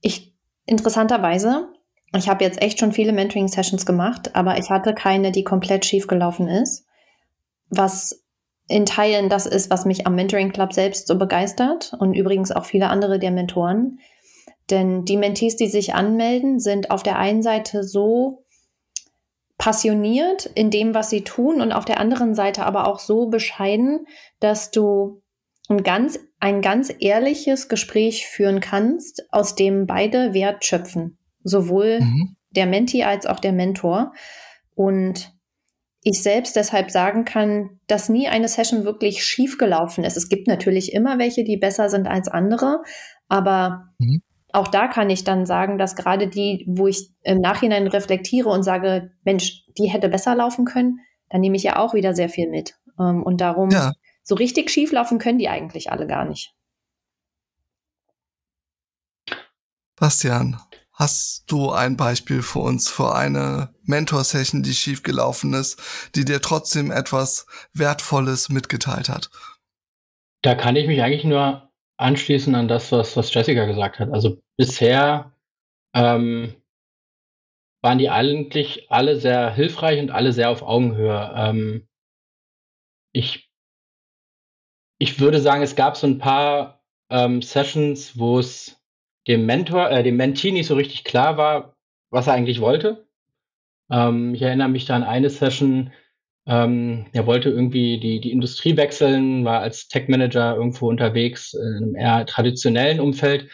ich 0.00 0.34
interessanterweise, 0.64 1.68
ich 2.14 2.28
habe 2.28 2.44
jetzt 2.44 2.62
echt 2.62 2.78
schon 2.78 2.92
viele 2.92 3.12
Mentoring-Sessions 3.12 3.84
gemacht, 3.86 4.34
aber 4.34 4.58
ich 4.58 4.70
hatte 4.70 4.94
keine, 4.94 5.32
die 5.32 5.44
komplett 5.44 5.84
schief 5.84 6.06
gelaufen 6.06 6.48
ist. 6.48 6.86
Was 7.68 8.24
in 8.68 8.86
Teilen 8.86 9.28
das 9.28 9.46
ist, 9.46 9.70
was 9.70 9.84
mich 9.84 10.06
am 10.06 10.14
Mentoring 10.14 10.52
Club 10.52 10.72
selbst 10.72 11.06
so 11.06 11.18
begeistert 11.18 11.92
und 11.98 12.14
übrigens 12.14 12.50
auch 12.50 12.64
viele 12.64 12.88
andere 12.88 13.18
der 13.18 13.30
Mentoren. 13.30 13.98
Denn 14.70 15.04
die 15.04 15.16
Mentees, 15.16 15.56
die 15.56 15.68
sich 15.68 15.94
anmelden, 15.94 16.58
sind 16.58 16.90
auf 16.90 17.02
der 17.02 17.18
einen 17.18 17.42
Seite 17.42 17.84
so 17.84 18.44
passioniert 19.58 20.46
in 20.46 20.70
dem, 20.70 20.94
was 20.94 21.10
sie 21.10 21.22
tun 21.22 21.60
und 21.60 21.72
auf 21.72 21.84
der 21.84 21.98
anderen 21.98 22.34
Seite 22.34 22.64
aber 22.64 22.86
auch 22.86 22.98
so 22.98 23.28
bescheiden, 23.28 24.06
dass 24.38 24.70
du 24.70 25.22
ein 25.68 25.82
ganz, 25.82 26.18
ein 26.38 26.60
ganz 26.60 26.92
ehrliches 27.00 27.68
Gespräch 27.68 28.26
führen 28.26 28.60
kannst, 28.60 29.24
aus 29.30 29.54
dem 29.54 29.86
beide 29.86 30.34
Wert 30.34 30.64
schöpfen. 30.64 31.18
Sowohl 31.42 32.00
mhm. 32.00 32.36
der 32.50 32.66
Mentee 32.66 33.04
als 33.04 33.26
auch 33.26 33.40
der 33.40 33.52
Mentor. 33.52 34.12
Und 34.74 35.32
ich 36.02 36.22
selbst 36.22 36.54
deshalb 36.54 36.90
sagen 36.90 37.24
kann, 37.24 37.80
dass 37.88 38.08
nie 38.08 38.28
eine 38.28 38.48
Session 38.48 38.84
wirklich 38.84 39.24
schief 39.24 39.58
gelaufen 39.58 40.04
ist. 40.04 40.16
Es 40.16 40.28
gibt 40.28 40.46
natürlich 40.46 40.92
immer 40.92 41.18
welche, 41.18 41.42
die 41.42 41.56
besser 41.56 41.88
sind 41.88 42.06
als 42.06 42.28
andere, 42.28 42.82
aber 43.28 43.86
mhm 43.98 44.22
auch 44.56 44.68
da 44.68 44.88
kann 44.88 45.10
ich 45.10 45.22
dann 45.22 45.44
sagen, 45.44 45.76
dass 45.76 45.96
gerade 45.96 46.28
die, 46.28 46.64
wo 46.66 46.86
ich 46.86 47.10
im 47.22 47.40
Nachhinein 47.40 47.86
reflektiere 47.86 48.48
und 48.48 48.62
sage, 48.62 49.12
Mensch, 49.22 49.64
die 49.76 49.88
hätte 49.88 50.08
besser 50.08 50.34
laufen 50.34 50.64
können, 50.64 51.00
dann 51.28 51.42
nehme 51.42 51.56
ich 51.56 51.62
ja 51.62 51.76
auch 51.76 51.92
wieder 51.92 52.14
sehr 52.14 52.30
viel 52.30 52.48
mit. 52.48 52.74
Ähm, 52.98 53.22
und 53.22 53.42
darum, 53.42 53.70
ja. 53.70 53.92
so 54.22 54.34
richtig 54.34 54.70
schief 54.70 54.92
laufen 54.92 55.18
können 55.18 55.38
die 55.38 55.50
eigentlich 55.50 55.92
alle 55.92 56.06
gar 56.06 56.24
nicht. 56.24 56.54
Bastian, 59.96 60.58
hast 60.92 61.44
du 61.48 61.70
ein 61.70 61.98
Beispiel 61.98 62.40
für 62.40 62.60
uns 62.60 62.88
für 62.88 63.14
eine 63.14 63.74
Mentor-Session, 63.82 64.62
die 64.62 64.74
schief 64.74 65.02
gelaufen 65.02 65.52
ist, 65.52 65.82
die 66.14 66.24
dir 66.24 66.40
trotzdem 66.40 66.90
etwas 66.90 67.46
Wertvolles 67.74 68.48
mitgeteilt 68.48 69.10
hat? 69.10 69.28
Da 70.40 70.54
kann 70.54 70.76
ich 70.76 70.86
mich 70.86 71.02
eigentlich 71.02 71.24
nur 71.24 71.70
anschließen 71.98 72.54
an 72.54 72.68
das, 72.68 72.92
was, 72.92 73.16
was 73.16 73.32
Jessica 73.32 73.66
gesagt 73.66 73.98
hat. 73.98 74.10
Also 74.12 74.38
bisher 74.56 75.32
ähm, 75.94 76.54
waren 77.82 77.98
die 77.98 78.10
eigentlich 78.10 78.90
alle 78.90 79.16
sehr 79.16 79.54
hilfreich 79.54 80.00
und 80.00 80.10
alle 80.10 80.32
sehr 80.32 80.50
auf 80.50 80.62
Augenhöhe. 80.62 81.32
Ähm, 81.36 81.88
ich, 83.12 83.50
ich 84.98 85.20
würde 85.20 85.40
sagen, 85.40 85.62
es 85.62 85.76
gab 85.76 85.96
so 85.96 86.06
ein 86.06 86.18
paar 86.18 86.82
ähm, 87.10 87.42
Sessions, 87.42 88.18
wo 88.18 88.38
es 88.38 88.82
dem 89.28 89.46
Mentor, 89.46 89.90
äh, 89.90 90.02
dem 90.02 90.16
Mentee 90.16 90.52
nicht 90.52 90.66
so 90.66 90.74
richtig 90.74 91.04
klar 91.04 91.36
war, 91.36 91.76
was 92.10 92.26
er 92.26 92.34
eigentlich 92.34 92.60
wollte. 92.60 93.06
Ähm, 93.90 94.34
ich 94.34 94.42
erinnere 94.42 94.68
mich 94.68 94.86
da 94.86 94.96
an 94.96 95.04
eine 95.04 95.30
Session, 95.30 95.92
ähm, 96.46 97.06
er 97.12 97.26
wollte 97.26 97.50
irgendwie 97.50 97.98
die, 97.98 98.20
die 98.20 98.30
Industrie 98.30 98.76
wechseln, 98.76 99.44
war 99.44 99.60
als 99.60 99.88
Tech-Manager 99.88 100.54
irgendwo 100.54 100.88
unterwegs 100.88 101.54
in 101.54 101.76
einem 101.76 101.96
eher 101.96 102.24
traditionellen 102.26 103.00
Umfeld, 103.00 103.50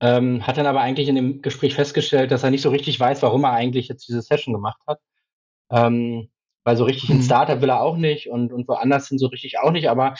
ähm, 0.00 0.46
hat 0.46 0.56
dann 0.56 0.66
aber 0.66 0.80
eigentlich 0.80 1.08
in 1.08 1.14
dem 1.14 1.42
Gespräch 1.42 1.74
festgestellt, 1.74 2.30
dass 2.30 2.42
er 2.42 2.50
nicht 2.50 2.62
so 2.62 2.70
richtig 2.70 2.98
weiß, 2.98 3.22
warum 3.22 3.44
er 3.44 3.52
eigentlich 3.52 3.88
jetzt 3.88 4.08
diese 4.08 4.22
Session 4.22 4.54
gemacht 4.54 4.80
hat. 4.86 5.00
Ähm, 5.70 6.30
weil 6.64 6.76
so 6.76 6.84
richtig 6.84 7.10
mhm. 7.10 7.16
ein 7.16 7.22
Startup 7.22 7.60
will 7.60 7.68
er 7.68 7.80
auch 7.80 7.96
nicht 7.96 8.28
und, 8.28 8.52
und 8.52 8.66
woanders 8.68 9.06
sind 9.06 9.18
so 9.18 9.26
richtig 9.26 9.58
auch 9.58 9.70
nicht, 9.70 9.88
aber 9.88 10.14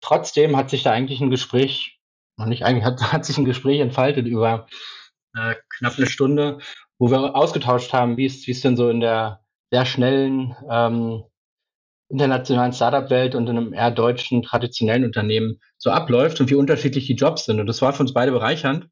trotzdem 0.00 0.56
hat 0.56 0.70
sich 0.70 0.82
da 0.82 0.92
eigentlich 0.92 1.20
ein 1.20 1.30
Gespräch, 1.30 2.00
noch 2.36 2.46
nicht 2.46 2.64
eigentlich, 2.64 2.84
hat, 2.86 3.12
hat 3.12 3.24
sich 3.24 3.38
ein 3.38 3.44
Gespräch 3.44 3.80
entfaltet 3.80 4.26
über 4.26 4.66
äh, 5.36 5.54
knapp 5.78 5.96
eine 5.96 6.06
Stunde, 6.06 6.58
wo 6.98 7.10
wir 7.10 7.36
ausgetauscht 7.36 7.92
haben, 7.92 8.16
wie 8.16 8.26
es, 8.26 8.46
wie 8.46 8.52
es 8.52 8.60
denn 8.60 8.76
so 8.76 8.88
in 8.88 9.00
der 9.00 9.40
sehr 9.70 9.84
schnellen 9.84 10.54
ähm, 10.70 11.24
internationalen 12.08 12.72
Startup-Welt 12.72 13.34
und 13.34 13.48
in 13.48 13.56
einem 13.56 13.72
eher 13.72 13.90
deutschen, 13.90 14.42
traditionellen 14.42 15.04
Unternehmen 15.04 15.60
so 15.78 15.90
abläuft 15.90 16.40
und 16.40 16.50
wie 16.50 16.54
unterschiedlich 16.54 17.06
die 17.06 17.14
Jobs 17.14 17.46
sind. 17.46 17.58
Und 17.60 17.66
das 17.66 17.82
war 17.82 17.92
für 17.92 18.02
uns 18.02 18.12
beide 18.12 18.30
bereichernd. 18.30 18.88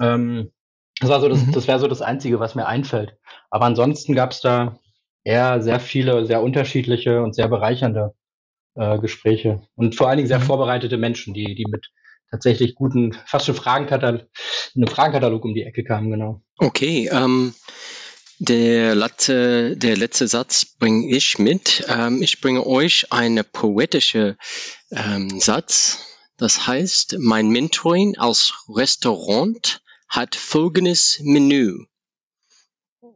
Ähm, 0.00 0.50
das 1.00 1.08
war 1.08 1.20
so 1.20 1.28
das, 1.28 1.46
mhm. 1.46 1.52
das 1.52 1.66
wäre 1.66 1.78
so 1.78 1.88
das 1.88 2.02
Einzige, 2.02 2.40
was 2.40 2.54
mir 2.54 2.66
einfällt. 2.66 3.16
Aber 3.50 3.64
ansonsten 3.64 4.14
gab 4.14 4.32
es 4.32 4.40
da 4.40 4.78
eher 5.24 5.62
sehr 5.62 5.80
viele, 5.80 6.26
sehr 6.26 6.42
unterschiedliche 6.42 7.22
und 7.22 7.34
sehr 7.34 7.48
bereichernde 7.48 8.14
äh, 8.74 8.98
Gespräche. 8.98 9.62
Und 9.74 9.96
vor 9.96 10.08
allen 10.08 10.18
Dingen 10.18 10.28
sehr 10.28 10.40
mhm. 10.40 10.44
vorbereitete 10.44 10.96
Menschen, 10.96 11.34
die, 11.34 11.54
die 11.54 11.66
mit 11.68 11.88
tatsächlich 12.30 12.74
guten, 12.74 13.16
fast 13.26 13.46
schon 13.46 13.54
Fragenkatalog, 13.54 14.26
einem 14.76 14.86
Fragenkatalog 14.86 15.44
um 15.44 15.54
die 15.54 15.64
Ecke 15.64 15.84
kamen, 15.84 16.10
genau. 16.10 16.42
Okay, 16.58 17.08
ähm, 17.12 17.54
der 18.38 18.94
letzte, 18.94 19.76
der 19.76 19.96
letzte 19.96 20.28
Satz 20.28 20.64
bringe 20.64 21.14
ich 21.14 21.38
mit. 21.38 21.84
Ähm, 21.88 22.22
ich 22.22 22.40
bringe 22.40 22.66
euch 22.66 23.12
einen 23.12 23.44
poetischen 23.44 24.36
ähm, 24.90 25.40
Satz. 25.40 26.06
Das 26.36 26.66
heißt, 26.66 27.16
mein 27.18 27.48
Mentoring 27.48 28.16
als 28.16 28.54
Restaurant 28.68 29.82
hat 30.10 30.34
folgendes 30.34 31.20
Menü. 31.22 31.86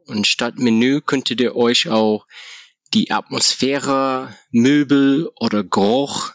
Und 0.07 0.27
statt 0.27 0.59
Menü 0.59 1.01
könntet 1.01 1.41
ihr 1.41 1.57
euch 1.57 1.89
auch 1.89 2.27
die 2.95 3.11
Atmosphäre, 3.11 4.35
Möbel 4.51 5.31
oder 5.41 5.65
Geruch 5.65 6.33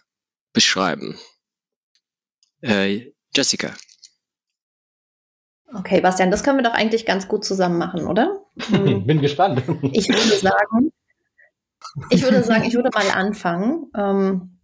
beschreiben. 0.54 1.18
Äh, 2.62 3.14
Jessica. 3.34 3.74
Okay, 5.74 6.02
Bastian, 6.02 6.32
das 6.32 6.44
können 6.44 6.58
wir 6.58 6.64
doch 6.64 6.74
eigentlich 6.74 7.06
ganz 7.06 7.28
gut 7.28 7.46
zusammen 7.46 7.78
machen, 7.78 8.08
oder? 8.08 8.44
Bin 8.70 9.22
gespannt. 9.22 9.64
Ich 9.94 10.10
würde 10.10 10.38
sagen, 10.38 10.92
ich 12.10 12.24
würde 12.24 12.44
sagen, 12.44 12.64
ich 12.66 12.74
würde 12.74 12.90
mal 12.94 13.10
anfangen. 13.12 13.90
Ähm, 13.96 14.60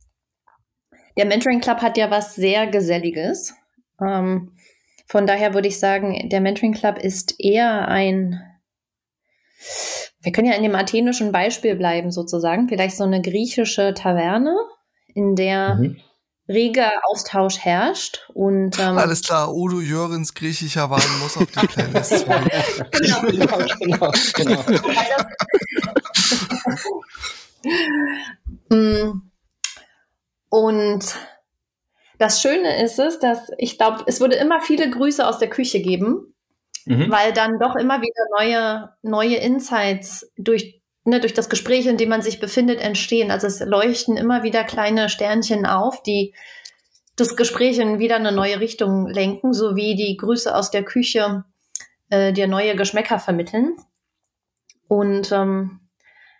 der 1.16 1.26
Mentoring 1.26 1.62
Club 1.62 1.82
hat 1.82 1.98
ja 1.98 2.12
was 2.12 2.36
sehr 2.36 2.68
Geselliges. 2.68 3.54
Ähm, 4.02 4.55
von 5.06 5.28
daher 5.28 5.54
würde 5.54 5.68
ich 5.68 5.80
sagen, 5.80 6.30
der 6.30 6.42
Mentoring 6.42 6.74
Club 6.74 6.98
ist 6.98 7.36
eher 7.40 7.88
ein, 7.88 8.42
wir 10.22 10.32
können 10.32 10.48
ja 10.48 10.56
in 10.56 10.64
dem 10.64 10.76
athenischen 10.76 11.32
Beispiel 11.32 11.76
bleiben 11.76 12.12
sozusagen, 12.12 12.68
vielleicht 12.68 12.98
so 12.98 13.04
eine 13.04 13.22
griechische 13.22 13.94
Taverne, 13.94 14.56
in 15.14 15.36
der 15.36 15.76
mhm. 15.76 15.98
reger 16.50 16.92
Austausch 17.10 17.60
herrscht. 17.60 18.30
Und, 18.34 18.80
ähm, 18.80 18.98
Alles 18.98 19.22
klar, 19.24 19.54
Udo 19.54 19.80
Jörgens 19.80 20.34
griechischer 20.34 20.90
Wein 20.90 21.20
muss 21.22 21.38
auf 21.38 21.46
die 21.46 21.68
Playlist. 21.68 22.26
genau, 22.92 23.22
genau, 23.22 24.12
genau. 24.34 24.64
genau. 24.64 24.64
Mm. 28.70 29.22
Und 30.50 31.16
das 32.18 32.42
Schöne 32.42 32.84
ist 32.84 33.00
es, 33.00 33.20
dass 33.20 33.52
ich 33.58 33.78
glaube, 33.78 34.04
es 34.08 34.20
würde 34.20 34.36
immer 34.36 34.62
viele 34.62 34.90
Grüße 34.90 35.26
aus 35.28 35.40
der 35.40 35.50
Küche 35.50 35.82
geben, 35.82 36.34
mhm. 36.86 37.12
weil 37.12 37.34
dann 37.34 37.60
doch 37.60 37.76
immer 37.76 38.02
wieder 38.02 38.26
neue, 38.38 38.90
neue 39.02 39.38
Insights 39.38 40.32
durch, 40.38 40.82
ne, 41.04 41.20
durch 41.20 41.34
das 41.34 41.50
Gespräch, 41.50 41.86
in 41.86 41.98
dem 41.98 42.10
man 42.10 42.22
sich 42.22 42.40
befindet, 42.40 42.80
entstehen. 42.80 43.32
Also 43.32 43.48
es 43.48 43.60
leuchten 43.60 44.18
immer 44.18 44.44
wieder 44.44 44.64
kleine 44.64 45.10
Sternchen 45.10 45.66
auf, 45.66 46.02
die 46.04 46.34
das 47.16 47.36
Gespräch 47.36 47.80
in 47.80 48.00
wieder 48.00 48.18
eine 48.18 48.32
neue 48.32 48.60
Richtung 48.60 49.08
lenken, 49.08 49.54
sowie 49.54 49.96
die 49.96 50.18
Grüße 50.18 50.54
aus 50.54 50.72
der 50.72 50.84
Küche 50.84 51.46
äh, 52.10 52.34
dir 52.34 52.48
neue 52.48 52.76
Geschmäcker 52.76 53.20
vermitteln. 53.20 53.76
Und 54.88 55.32
ähm, 55.32 55.80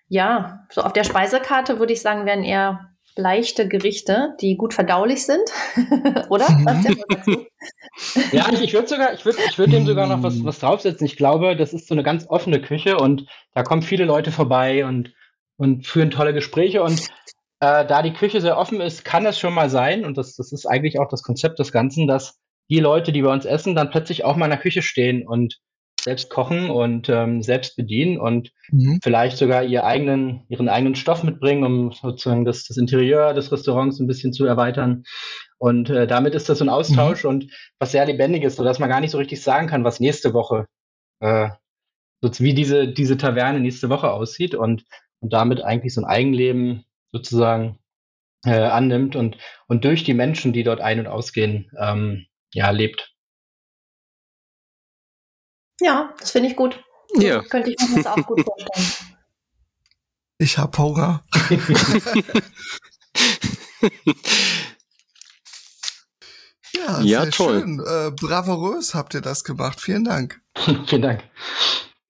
ja, 0.08 0.66
so 0.70 0.82
auf 0.82 0.94
der 0.94 1.04
Speisekarte 1.04 1.80
würde 1.80 1.94
ich 1.94 2.02
sagen, 2.02 2.26
werden 2.26 2.44
eher 2.44 2.95
leichte 3.16 3.68
Gerichte, 3.68 4.36
die 4.42 4.58
gut 4.58 4.74
verdaulich 4.74 5.26
sind, 5.26 5.44
oder? 6.30 6.50
Mhm. 6.50 7.46
ja, 8.32 8.48
ich, 8.52 8.62
ich 8.62 8.74
würde 8.74 8.88
sogar, 8.88 9.14
ich 9.14 9.26
würde, 9.26 9.38
ich 9.50 9.58
würde 9.58 9.72
dem 9.72 9.86
sogar 9.86 10.08
noch 10.08 10.24
was, 10.24 10.44
was 10.44 10.60
draufsetzen. 10.60 11.06
Ich 11.06 11.16
glaube, 11.16 11.56
das 11.56 11.74
ist 11.74 11.88
so 11.88 11.96
eine 11.96 12.04
ganz 12.04 12.28
offene 12.28 12.62
Küche 12.62 12.98
und 12.98 13.26
da 13.54 13.64
kommen 13.64 13.82
viele 13.82 14.06
Leute 14.06 14.32
vorbei 14.32 14.86
und 14.86 15.14
und 15.58 15.88
führen 15.88 16.12
tolle 16.12 16.34
Gespräche 16.34 16.84
und 16.84 17.00
äh, 17.60 17.86
da 17.86 18.02
die 18.02 18.14
Küche 18.14 18.42
sehr 18.42 18.58
offen 18.58 18.82
ist, 18.82 19.06
kann 19.06 19.26
es 19.26 19.40
schon 19.40 19.54
mal 19.54 19.70
sein 19.70 20.06
und 20.06 20.18
das, 20.18 20.36
das 20.36 20.52
ist 20.52 20.66
eigentlich 20.66 21.00
auch 21.00 21.08
das 21.08 21.24
Konzept 21.24 21.60
des 21.60 21.72
Ganzen, 21.72 22.08
dass 22.08 22.38
die 22.70 22.80
Leute, 22.80 23.12
die 23.12 23.22
bei 23.22 23.32
uns 23.32 23.46
essen, 23.46 23.76
dann 23.76 23.90
plötzlich 23.90 24.26
auch 24.26 24.36
mal 24.36 24.46
in 24.46 24.52
der 24.52 24.60
Küche 24.60 24.82
stehen 24.82 25.26
und 25.26 25.60
selbst 26.06 26.30
kochen 26.30 26.70
und 26.70 27.10
ähm, 27.10 27.42
selbst 27.42 27.76
bedienen 27.76 28.20
und 28.20 28.52
mhm. 28.72 29.00
vielleicht 29.04 29.38
sogar 29.38 29.64
ihr 29.64 29.86
eigenen, 29.86 30.46
ihren 30.50 30.70
eigenen 30.70 30.94
Stoff 30.94 31.24
mitbringen, 31.24 31.64
um 31.64 31.92
sozusagen 31.92 32.46
das, 32.46 32.66
das 32.66 32.78
Interieur 32.78 33.34
des 33.34 33.52
Restaurants 33.52 34.00
ein 34.00 34.06
bisschen 34.06 34.32
zu 34.32 34.46
erweitern. 34.46 35.04
Und 35.58 35.90
äh, 35.90 36.06
damit 36.06 36.36
ist 36.36 36.48
das 36.48 36.60
so 36.60 36.66
ein 36.66 36.70
Austausch 36.70 37.24
mhm. 37.24 37.30
und 37.30 37.52
was 37.80 37.92
sehr 37.92 38.06
lebendig 38.06 38.44
ist, 38.44 38.58
sodass 38.58 38.78
man 38.78 38.88
gar 38.88 39.02
nicht 39.02 39.10
so 39.10 39.18
richtig 39.18 39.42
sagen 39.42 39.68
kann, 39.68 39.84
was 39.84 40.00
nächste 40.00 40.36
Woche, 40.36 40.68
äh, 41.22 41.50
wie 42.22 42.54
diese, 42.54 42.88
diese 42.88 43.18
Taverne 43.18 43.60
nächste 43.60 43.90
Woche 43.90 44.12
aussieht 44.12 44.54
und, 44.54 44.86
und 45.22 45.34
damit 45.34 45.64
eigentlich 45.64 45.96
so 45.96 46.02
ein 46.02 46.06
Eigenleben 46.06 46.86
sozusagen 47.12 47.80
äh, 48.46 48.52
annimmt 48.52 49.16
und, 49.16 49.38
und 49.68 49.84
durch 49.86 50.04
die 50.04 50.14
Menschen, 50.14 50.54
die 50.54 50.62
dort 50.62 50.82
ein- 50.82 51.00
und 51.00 51.08
ausgehen, 51.08 51.72
ähm, 51.80 52.28
ja, 52.54 52.70
lebt. 52.70 53.15
Ja, 55.82 56.14
das 56.20 56.32
finde 56.32 56.50
ich 56.50 56.56
gut. 56.56 56.84
Ja. 57.18 57.42
Könnte 57.44 57.72
ich 57.72 57.78
mir 57.90 57.98
das 57.98 58.08
auch 58.08 58.26
gut 58.26 58.42
vorstellen. 58.44 58.88
Ich 60.38 60.58
habe 60.58 60.78
Hunger. 60.78 61.24
ja, 66.74 67.02
ja 67.02 67.22
sehr 67.22 67.32
toll. 67.32 67.62
schön. 67.62 67.80
Äh, 67.80 68.12
bravourös 68.12 68.94
habt 68.94 69.14
ihr 69.14 69.22
das 69.22 69.46
gemacht. 69.46 69.80
Vielen 69.80 70.04
Dank. 70.04 70.42
Vielen 70.88 71.02
Dank. 71.02 71.24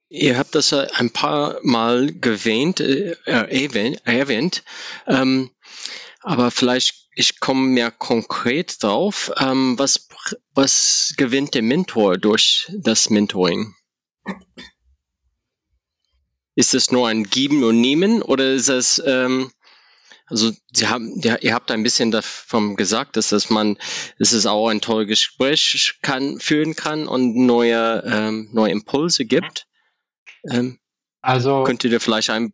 Ihr 0.09 0.37
habt 0.37 0.55
das 0.55 0.73
ein 0.73 1.11
paar 1.11 1.57
Mal 1.61 2.13
gewähnt, 2.13 2.79
äh, 2.79 3.15
erwähnt, 3.25 4.01
erwähnt. 4.05 4.63
Ähm, 5.07 5.51
aber 6.21 6.51
vielleicht 6.51 7.04
ich 7.15 7.39
komme 7.39 7.67
mehr 7.67 7.91
konkret 7.91 8.83
drauf. 8.83 9.31
Ähm, 9.37 9.79
was, 9.79 10.07
was 10.53 11.13
gewinnt 11.17 11.53
der 11.53 11.61
Mentor 11.61 12.17
durch 12.17 12.71
das 12.77 13.09
Mentoring? 13.09 13.73
Ist 16.55 16.73
es 16.73 16.91
nur 16.91 17.07
ein 17.07 17.23
Geben 17.23 17.63
und 17.63 17.81
Nehmen 17.81 18.21
oder 18.21 18.51
ist 18.53 18.69
es, 18.69 19.01
ähm, 19.05 19.51
also 20.27 20.51
Sie 20.71 20.87
haben, 20.87 21.21
ihr 21.21 21.53
habt 21.53 21.71
ein 21.71 21.83
bisschen 21.83 22.11
davon 22.11 22.75
gesagt, 22.75 23.15
dass, 23.17 23.29
dass 23.29 23.49
man, 23.49 23.77
dass 24.19 24.31
es 24.31 24.45
auch 24.45 24.69
ein 24.69 24.81
tolles 24.81 25.07
Gespräch 25.07 25.99
kann, 26.01 26.39
führen 26.39 26.75
kann 26.75 27.07
und 27.07 27.35
neue, 27.35 28.03
ähm, 28.05 28.49
neue 28.51 28.71
Impulse 28.71 29.25
gibt. 29.25 29.67
Ähm, 30.49 30.79
also 31.21 31.63
könntet 31.63 31.91
ihr 31.91 32.01
vielleicht 32.01 32.29
ein 32.29 32.53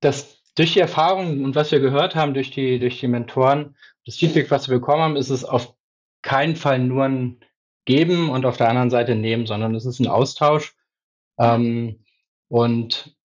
das 0.00 0.37
durch 0.58 0.72
die 0.72 0.80
Erfahrung 0.80 1.44
und 1.44 1.54
was 1.54 1.70
wir 1.70 1.78
gehört 1.78 2.16
haben 2.16 2.34
durch 2.34 2.50
die, 2.50 2.80
durch 2.80 2.98
die 2.98 3.06
Mentoren, 3.06 3.76
das 4.04 4.16
Feedback, 4.16 4.50
was 4.50 4.68
wir 4.68 4.78
bekommen 4.78 5.02
haben, 5.02 5.16
ist 5.16 5.30
es 5.30 5.44
auf 5.44 5.74
keinen 6.22 6.56
Fall 6.56 6.80
nur 6.80 7.04
ein 7.04 7.40
Geben 7.84 8.28
und 8.28 8.44
auf 8.44 8.56
der 8.56 8.68
anderen 8.68 8.90
Seite 8.90 9.14
Nehmen, 9.14 9.46
sondern 9.46 9.74
es 9.76 9.86
ist 9.86 10.00
ein 10.00 10.08
Austausch. 10.08 10.74
Ähm, 11.38 12.04
und 12.48 13.16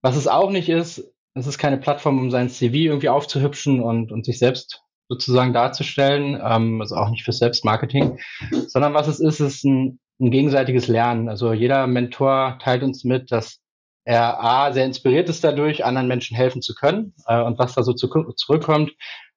was 0.00 0.16
es 0.16 0.28
auch 0.28 0.50
nicht 0.50 0.70
ist, 0.70 1.12
es 1.34 1.46
ist 1.46 1.58
keine 1.58 1.76
Plattform, 1.76 2.18
um 2.18 2.30
sein 2.30 2.48
CV 2.48 2.74
irgendwie 2.76 3.10
aufzuhübschen 3.10 3.80
und, 3.80 4.10
und 4.10 4.24
sich 4.24 4.38
selbst 4.38 4.82
sozusagen 5.08 5.52
darzustellen, 5.52 6.40
ähm, 6.42 6.80
also 6.80 6.96
auch 6.96 7.10
nicht 7.10 7.24
für 7.24 7.32
Selbstmarketing, 7.32 8.18
sondern 8.66 8.94
was 8.94 9.08
es 9.08 9.20
ist, 9.20 9.40
ist 9.40 9.64
ein, 9.64 10.00
ein 10.20 10.30
gegenseitiges 10.30 10.88
Lernen. 10.88 11.28
Also 11.28 11.52
jeder 11.52 11.86
Mentor 11.86 12.58
teilt 12.62 12.82
uns 12.82 13.04
mit, 13.04 13.30
dass 13.30 13.60
er 14.08 14.42
A, 14.42 14.72
sehr 14.72 14.86
inspiriert 14.86 15.28
ist 15.28 15.44
dadurch, 15.44 15.84
anderen 15.84 16.08
Menschen 16.08 16.34
helfen 16.34 16.62
zu 16.62 16.74
können 16.74 17.12
äh, 17.26 17.42
und 17.42 17.58
was 17.58 17.74
da 17.74 17.82
so 17.82 17.92
zu, 17.92 18.08
zurückkommt, 18.36 18.92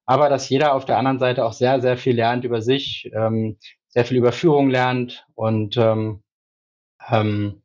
aber 0.06 0.30
dass 0.30 0.48
jeder 0.48 0.74
auf 0.74 0.86
der 0.86 0.98
anderen 0.98 1.20
Seite 1.20 1.44
auch 1.44 1.52
sehr, 1.52 1.82
sehr 1.82 1.98
viel 1.98 2.16
lernt 2.16 2.46
über 2.46 2.62
sich, 2.62 3.12
ähm, 3.14 3.58
sehr 3.90 4.06
viel 4.06 4.16
über 4.16 4.32
Führung 4.32 4.70
lernt 4.70 5.26
und 5.36 5.76
ähm, 5.76 6.24
ähm, 7.10 7.64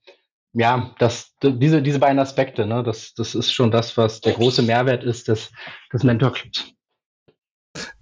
ja, 0.53 0.97
das, 0.99 1.37
diese, 1.41 1.81
diese 1.81 2.01
beiden 2.01 2.19
Aspekte, 2.19 2.67
ne, 2.67 2.83
das, 2.83 3.15
das 3.15 3.37
ist 3.37 3.53
schon 3.53 3.71
das, 3.71 3.97
was 3.97 4.21
der 4.21 4.33
große 4.33 4.63
Mehrwert 4.63 5.05
ist 5.05 5.29
des, 5.29 5.53
des 5.93 6.03
Mentor-Clubs. 6.03 6.73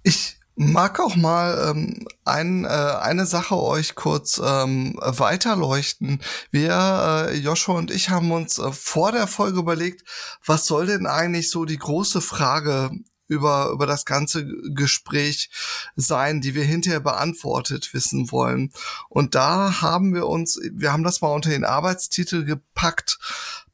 Ich 0.01 0.34
mag 0.55 0.99
auch 0.99 1.15
mal 1.15 1.71
ähm, 1.71 2.07
ein, 2.23 2.65
äh, 2.65 2.67
eine 2.67 3.25
Sache 3.25 3.57
euch 3.61 3.95
kurz 3.95 4.41
ähm, 4.43 4.95
weiterleuchten. 4.99 6.21
Wir, 6.51 7.27
äh, 7.29 7.35
Joshua 7.35 7.77
und 7.77 7.91
ich, 7.91 8.09
haben 8.09 8.31
uns 8.31 8.57
äh, 8.57 8.71
vor 8.71 9.11
der 9.11 9.27
Folge 9.27 9.59
überlegt, 9.59 10.03
was 10.45 10.65
soll 10.65 10.87
denn 10.87 11.07
eigentlich 11.07 11.49
so 11.49 11.65
die 11.65 11.77
große 11.77 12.21
Frage 12.21 12.91
über, 13.27 13.69
über 13.71 13.87
das 13.87 14.05
ganze 14.05 14.45
Gespräch 14.75 15.49
sein, 15.95 16.41
die 16.41 16.55
wir 16.55 16.63
hinterher 16.63 16.99
beantwortet 16.99 17.93
wissen 17.93 18.31
wollen. 18.31 18.71
Und 19.09 19.35
da 19.35 19.81
haben 19.81 20.13
wir 20.13 20.27
uns, 20.27 20.59
wir 20.71 20.93
haben 20.93 21.03
das 21.03 21.21
mal 21.21 21.29
unter 21.29 21.49
den 21.49 21.65
Arbeitstitel 21.65 22.45
gepackt, 22.45 23.17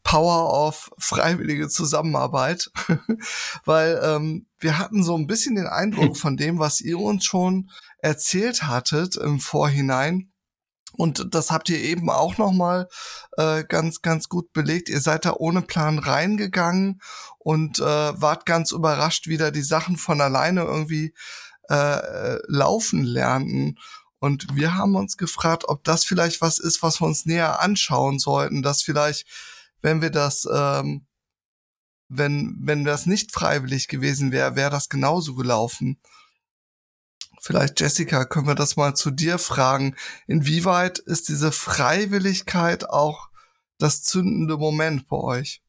Power 0.03 0.67
of 0.67 0.89
freiwillige 0.97 1.69
Zusammenarbeit, 1.69 2.71
weil 3.65 3.99
ähm, 4.03 4.47
wir 4.59 4.77
hatten 4.77 5.03
so 5.03 5.15
ein 5.15 5.27
bisschen 5.27 5.55
den 5.55 5.67
Eindruck 5.67 6.17
von 6.17 6.37
dem, 6.37 6.59
was 6.59 6.81
ihr 6.81 6.99
uns 6.99 7.25
schon 7.25 7.69
erzählt 7.99 8.63
hattet 8.63 9.15
im 9.15 9.39
Vorhinein. 9.39 10.31
Und 10.93 11.33
das 11.33 11.51
habt 11.51 11.69
ihr 11.69 11.79
eben 11.79 12.09
auch 12.09 12.37
noch 12.37 12.51
mal 12.51 12.87
äh, 13.37 13.63
ganz 13.63 14.01
ganz 14.01 14.27
gut 14.27 14.51
belegt. 14.51 14.89
Ihr 14.89 14.99
seid 14.99 15.23
da 15.23 15.33
ohne 15.37 15.61
Plan 15.61 15.99
reingegangen 15.99 17.01
und 17.37 17.79
äh, 17.79 17.83
wart 17.83 18.45
ganz 18.45 18.71
überrascht, 18.71 19.27
wie 19.27 19.37
da 19.37 19.51
die 19.51 19.61
Sachen 19.61 19.95
von 19.95 20.19
alleine 20.19 20.63
irgendwie 20.63 21.13
äh, 21.69 22.39
laufen 22.47 23.03
lernten. 23.03 23.77
Und 24.19 24.55
wir 24.55 24.75
haben 24.75 24.95
uns 24.95 25.17
gefragt, 25.17 25.63
ob 25.67 25.83
das 25.83 26.03
vielleicht 26.03 26.41
was 26.41 26.59
ist, 26.59 26.83
was 26.83 27.01
wir 27.01 27.07
uns 27.07 27.25
näher 27.25 27.61
anschauen 27.61 28.19
sollten, 28.19 28.61
dass 28.61 28.83
vielleicht 28.83 29.25
wenn 29.81 30.01
wir 30.01 30.09
das, 30.09 30.47
ähm, 30.51 31.05
wenn, 32.09 32.57
wenn 32.61 32.83
das 32.83 33.05
nicht 33.05 33.31
freiwillig 33.31 33.87
gewesen 33.87 34.31
wäre, 34.31 34.55
wäre 34.55 34.69
das 34.71 34.89
genauso 34.89 35.35
gelaufen. 35.35 35.99
Vielleicht, 37.39 37.79
Jessica, 37.79 38.25
können 38.25 38.47
wir 38.47 38.55
das 38.55 38.75
mal 38.75 38.95
zu 38.95 39.09
dir 39.09 39.39
fragen. 39.39 39.95
Inwieweit 40.27 40.99
ist 40.99 41.29
diese 41.29 41.51
Freiwilligkeit 41.51 42.89
auch 42.89 43.29
das 43.79 44.03
zündende 44.03 44.57
Moment 44.57 45.07
bei 45.07 45.17
euch? 45.17 45.61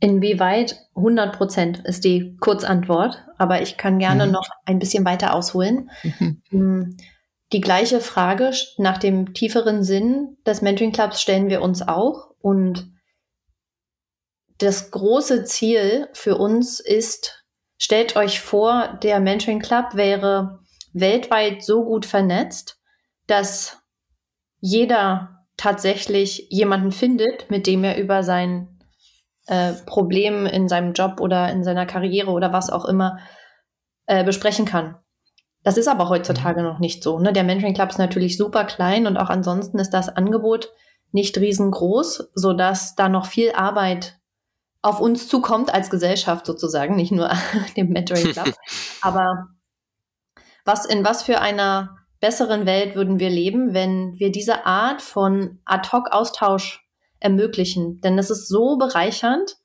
Inwieweit 0.00 0.88
100 0.94 1.36
Prozent 1.36 1.80
ist 1.84 2.04
die 2.04 2.36
Kurzantwort, 2.40 3.24
aber 3.36 3.60
ich 3.60 3.76
kann 3.76 3.98
gerne 3.98 4.26
mhm. 4.26 4.32
noch 4.32 4.48
ein 4.64 4.78
bisschen 4.78 5.04
weiter 5.04 5.34
ausholen. 5.34 5.90
Mhm. 6.50 6.96
Die 7.52 7.60
gleiche 7.60 8.00
Frage 8.00 8.52
nach 8.76 8.98
dem 8.98 9.32
tieferen 9.32 9.82
Sinn 9.82 10.36
des 10.46 10.60
Mentoring 10.60 10.92
Clubs 10.92 11.22
stellen 11.22 11.48
wir 11.48 11.62
uns 11.62 11.86
auch 11.86 12.30
und 12.40 12.92
das 14.58 14.90
große 14.90 15.44
Ziel 15.44 16.08
für 16.12 16.36
uns 16.36 16.80
ist, 16.80 17.44
stellt 17.78 18.16
euch 18.16 18.40
vor, 18.40 18.98
der 19.02 19.20
Mentoring 19.20 19.60
Club 19.60 19.94
wäre 19.94 20.60
weltweit 20.92 21.62
so 21.62 21.84
gut 21.84 22.04
vernetzt, 22.04 22.78
dass 23.26 23.78
jeder 24.60 25.46
tatsächlich 25.56 26.48
jemanden 26.50 26.92
findet, 26.92 27.50
mit 27.50 27.66
dem 27.66 27.84
er 27.84 27.98
über 27.98 28.22
sein 28.22 28.78
äh, 29.46 29.72
Problem 29.86 30.46
in 30.46 30.68
seinem 30.68 30.92
Job 30.92 31.20
oder 31.20 31.50
in 31.50 31.64
seiner 31.64 31.86
Karriere 31.86 32.30
oder 32.30 32.52
was 32.52 32.70
auch 32.70 32.84
immer 32.84 33.18
äh, 34.06 34.24
besprechen 34.24 34.66
kann. 34.66 34.96
Das 35.64 35.76
ist 35.76 35.88
aber 35.88 36.08
heutzutage 36.08 36.62
noch 36.62 36.78
nicht 36.78 37.02
so. 37.02 37.18
Ne? 37.18 37.32
Der 37.32 37.44
Mentoring 37.44 37.74
Club 37.74 37.90
ist 37.90 37.98
natürlich 37.98 38.36
super 38.36 38.64
klein 38.64 39.06
und 39.06 39.16
auch 39.16 39.28
ansonsten 39.28 39.78
ist 39.78 39.90
das 39.90 40.08
Angebot 40.08 40.70
nicht 41.12 41.36
riesengroß, 41.38 42.30
sodass 42.34 42.94
da 42.94 43.08
noch 43.08 43.26
viel 43.26 43.52
Arbeit 43.52 44.18
auf 44.82 45.00
uns 45.00 45.28
zukommt 45.28 45.72
als 45.72 45.90
Gesellschaft 45.90 46.46
sozusagen, 46.46 46.96
nicht 46.96 47.12
nur 47.12 47.30
dem 47.76 47.88
Mentoring 47.88 48.32
Club. 48.32 48.54
aber 49.02 49.48
was 50.64 50.84
in 50.84 51.04
was 51.04 51.22
für 51.22 51.40
einer 51.40 51.96
besseren 52.20 52.66
Welt 52.66 52.94
würden 52.94 53.18
wir 53.18 53.30
leben, 53.30 53.74
wenn 53.74 54.18
wir 54.18 54.30
diese 54.30 54.66
Art 54.66 55.02
von 55.02 55.60
Ad-hoc-Austausch 55.64 56.86
ermöglichen? 57.20 58.00
Denn 58.00 58.18
es 58.18 58.30
ist 58.30 58.48
so 58.48 58.76
bereichernd 58.76 59.56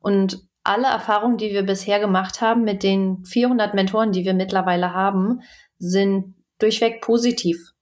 und 0.00 0.47
alle 0.68 0.86
Erfahrungen, 0.86 1.38
die 1.38 1.50
wir 1.50 1.62
bisher 1.62 1.98
gemacht 1.98 2.40
haben 2.40 2.62
mit 2.62 2.82
den 2.82 3.24
400 3.24 3.74
Mentoren, 3.74 4.12
die 4.12 4.24
wir 4.24 4.34
mittlerweile 4.34 4.92
haben, 4.92 5.40
sind 5.78 6.34
durchweg 6.58 7.00
positiv, 7.00 7.72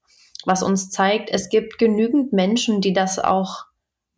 was 0.45 0.63
uns 0.63 0.89
zeigt, 0.89 1.29
es 1.29 1.49
gibt 1.49 1.77
genügend 1.77 2.31
Menschen, 2.31 2.79
die 2.79 2.93
das 2.93 3.19
auch 3.19 3.65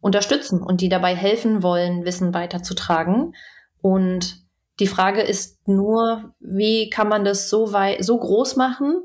unterstützen 0.02 0.62
und 0.62 0.82
die 0.82 0.90
dabei 0.90 1.16
helfen 1.16 1.64
wollen, 1.64 2.06
Wissen 2.06 2.34
weiterzutragen. 2.34 3.34
Und 3.82 4.44
die 4.80 4.88
Frage 4.88 5.22
ist 5.22 5.68
nur, 5.68 6.34
wie 6.40 6.90
kann 6.90 7.10
man 7.10 7.26
das 7.26 7.50
so 7.50 7.74
weit, 7.74 8.04
so 8.04 8.18
groß 8.18 8.56
machen, 8.56 9.02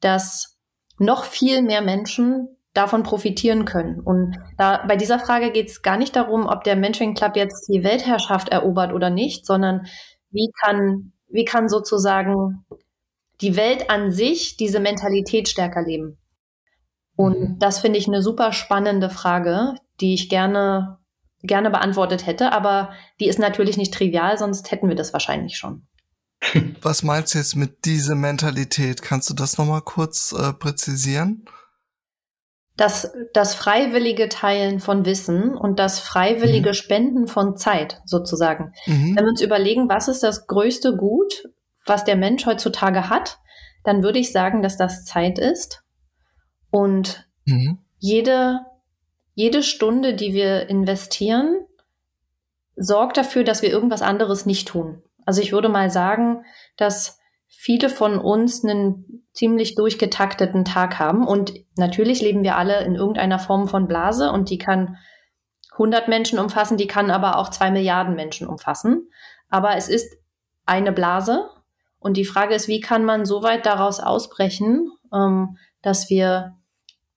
dass 0.00 0.58
noch 0.98 1.24
viel 1.24 1.62
mehr 1.62 1.82
Menschen 1.82 2.57
davon 2.78 3.02
profitieren 3.02 3.64
können. 3.64 3.98
Und 3.98 4.38
da, 4.56 4.84
bei 4.86 4.94
dieser 4.94 5.18
Frage 5.18 5.50
geht 5.50 5.68
es 5.68 5.82
gar 5.82 5.96
nicht 5.96 6.14
darum, 6.14 6.46
ob 6.46 6.62
der 6.62 6.76
Mentoring 6.76 7.14
Club 7.14 7.34
jetzt 7.34 7.68
die 7.68 7.82
Weltherrschaft 7.82 8.50
erobert 8.50 8.92
oder 8.92 9.10
nicht, 9.10 9.44
sondern 9.44 9.86
wie 10.30 10.52
kann, 10.62 11.12
wie 11.28 11.44
kann 11.44 11.68
sozusagen 11.68 12.64
die 13.40 13.56
Welt 13.56 13.90
an 13.90 14.12
sich 14.12 14.56
diese 14.56 14.78
Mentalität 14.78 15.48
stärker 15.48 15.82
leben. 15.82 16.18
Und 17.16 17.40
mhm. 17.40 17.58
das 17.58 17.80
finde 17.80 17.98
ich 17.98 18.06
eine 18.06 18.22
super 18.22 18.52
spannende 18.52 19.10
Frage, 19.10 19.74
die 20.00 20.14
ich 20.14 20.28
gerne, 20.28 20.98
gerne 21.42 21.70
beantwortet 21.70 22.26
hätte, 22.26 22.52
aber 22.52 22.92
die 23.18 23.26
ist 23.26 23.40
natürlich 23.40 23.76
nicht 23.76 23.92
trivial, 23.92 24.38
sonst 24.38 24.70
hätten 24.70 24.88
wir 24.88 24.94
das 24.94 25.12
wahrscheinlich 25.12 25.56
schon. 25.56 25.84
Was 26.80 27.02
meinst 27.02 27.34
du 27.34 27.38
jetzt 27.38 27.56
mit 27.56 27.84
dieser 27.84 28.14
Mentalität? 28.14 29.02
Kannst 29.02 29.28
du 29.30 29.34
das 29.34 29.58
nochmal 29.58 29.82
kurz 29.82 30.30
äh, 30.30 30.52
präzisieren? 30.52 31.44
Das, 32.78 33.12
das 33.34 33.56
freiwillige 33.56 34.28
Teilen 34.28 34.78
von 34.78 35.04
Wissen 35.04 35.56
und 35.56 35.80
das 35.80 35.98
freiwillige 35.98 36.70
mhm. 36.70 36.74
Spenden 36.74 37.26
von 37.26 37.56
Zeit 37.56 38.00
sozusagen. 38.04 38.72
Mhm. 38.86 39.16
Wenn 39.16 39.24
wir 39.24 39.30
uns 39.30 39.42
überlegen, 39.42 39.88
was 39.88 40.06
ist 40.06 40.22
das 40.22 40.46
größte 40.46 40.96
Gut, 40.96 41.42
was 41.84 42.04
der 42.04 42.14
Mensch 42.14 42.46
heutzutage 42.46 43.10
hat, 43.10 43.38
dann 43.82 44.04
würde 44.04 44.20
ich 44.20 44.30
sagen, 44.30 44.62
dass 44.62 44.76
das 44.76 45.04
Zeit 45.04 45.40
ist. 45.40 45.82
Und 46.70 47.28
mhm. 47.46 47.78
jede, 47.98 48.60
jede 49.34 49.64
Stunde, 49.64 50.14
die 50.14 50.32
wir 50.32 50.68
investieren, 50.68 51.66
sorgt 52.76 53.16
dafür, 53.16 53.42
dass 53.42 53.60
wir 53.60 53.70
irgendwas 53.70 54.02
anderes 54.02 54.46
nicht 54.46 54.68
tun. 54.68 55.02
Also 55.26 55.42
ich 55.42 55.50
würde 55.50 55.68
mal 55.68 55.90
sagen, 55.90 56.44
dass 56.76 57.17
viele 57.60 57.90
von 57.90 58.20
uns 58.20 58.64
einen 58.64 59.26
ziemlich 59.32 59.74
durchgetakteten 59.74 60.64
Tag 60.64 61.00
haben. 61.00 61.26
Und 61.26 61.52
natürlich 61.76 62.22
leben 62.22 62.44
wir 62.44 62.56
alle 62.56 62.84
in 62.84 62.94
irgendeiner 62.94 63.40
Form 63.40 63.66
von 63.66 63.88
Blase 63.88 64.30
und 64.30 64.48
die 64.48 64.58
kann 64.58 64.96
100 65.72 66.06
Menschen 66.06 66.38
umfassen, 66.38 66.76
die 66.76 66.86
kann 66.86 67.10
aber 67.10 67.36
auch 67.36 67.48
zwei 67.48 67.72
Milliarden 67.72 68.14
Menschen 68.14 68.46
umfassen. 68.46 69.10
Aber 69.48 69.76
es 69.76 69.88
ist 69.88 70.16
eine 70.66 70.92
Blase. 70.92 71.50
Und 71.98 72.16
die 72.16 72.24
Frage 72.24 72.54
ist, 72.54 72.68
wie 72.68 72.78
kann 72.78 73.04
man 73.04 73.26
so 73.26 73.42
weit 73.42 73.66
daraus 73.66 73.98
ausbrechen, 73.98 74.92
ähm, 75.12 75.58
dass 75.82 76.10
wir, 76.10 76.56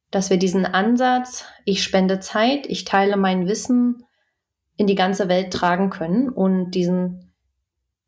dass 0.09 0.31
wir 0.31 0.37
diesen 0.37 0.65
Ansatz, 0.65 1.45
ich 1.65 1.83
spende 1.83 2.19
Zeit, 2.19 2.65
ich 2.65 2.83
teile 2.83 3.15
mein 3.15 3.45
Wissen 3.47 4.05
in 4.75 4.87
die 4.87 4.95
ganze 4.95 5.29
Welt 5.29 5.53
tragen 5.53 5.91
können 5.91 6.29
und 6.29 6.71
diesen, 6.71 7.31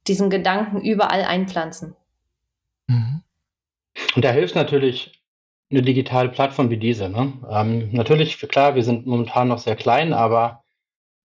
diesen 0.08 0.32
Gedanken 0.32 0.82
überall 0.82 1.22
einpflanzen. 1.26 1.96
Mhm. 2.88 3.24
Und 4.16 4.26
da 4.26 4.32
hilft 4.32 4.56
natürlich 4.56 5.24
eine 5.72 5.82
digitale 5.82 6.30
Plattform 6.30 6.70
wie 6.70 6.78
diese. 6.78 7.10
Ne? 7.10 7.34
Ähm, 7.50 7.90
natürlich, 7.92 8.38
klar, 8.40 8.76
wir 8.76 8.84
sind 8.84 9.06
momentan 9.06 9.48
noch 9.48 9.60
sehr 9.60 9.76
klein, 9.76 10.14
aber 10.14 10.64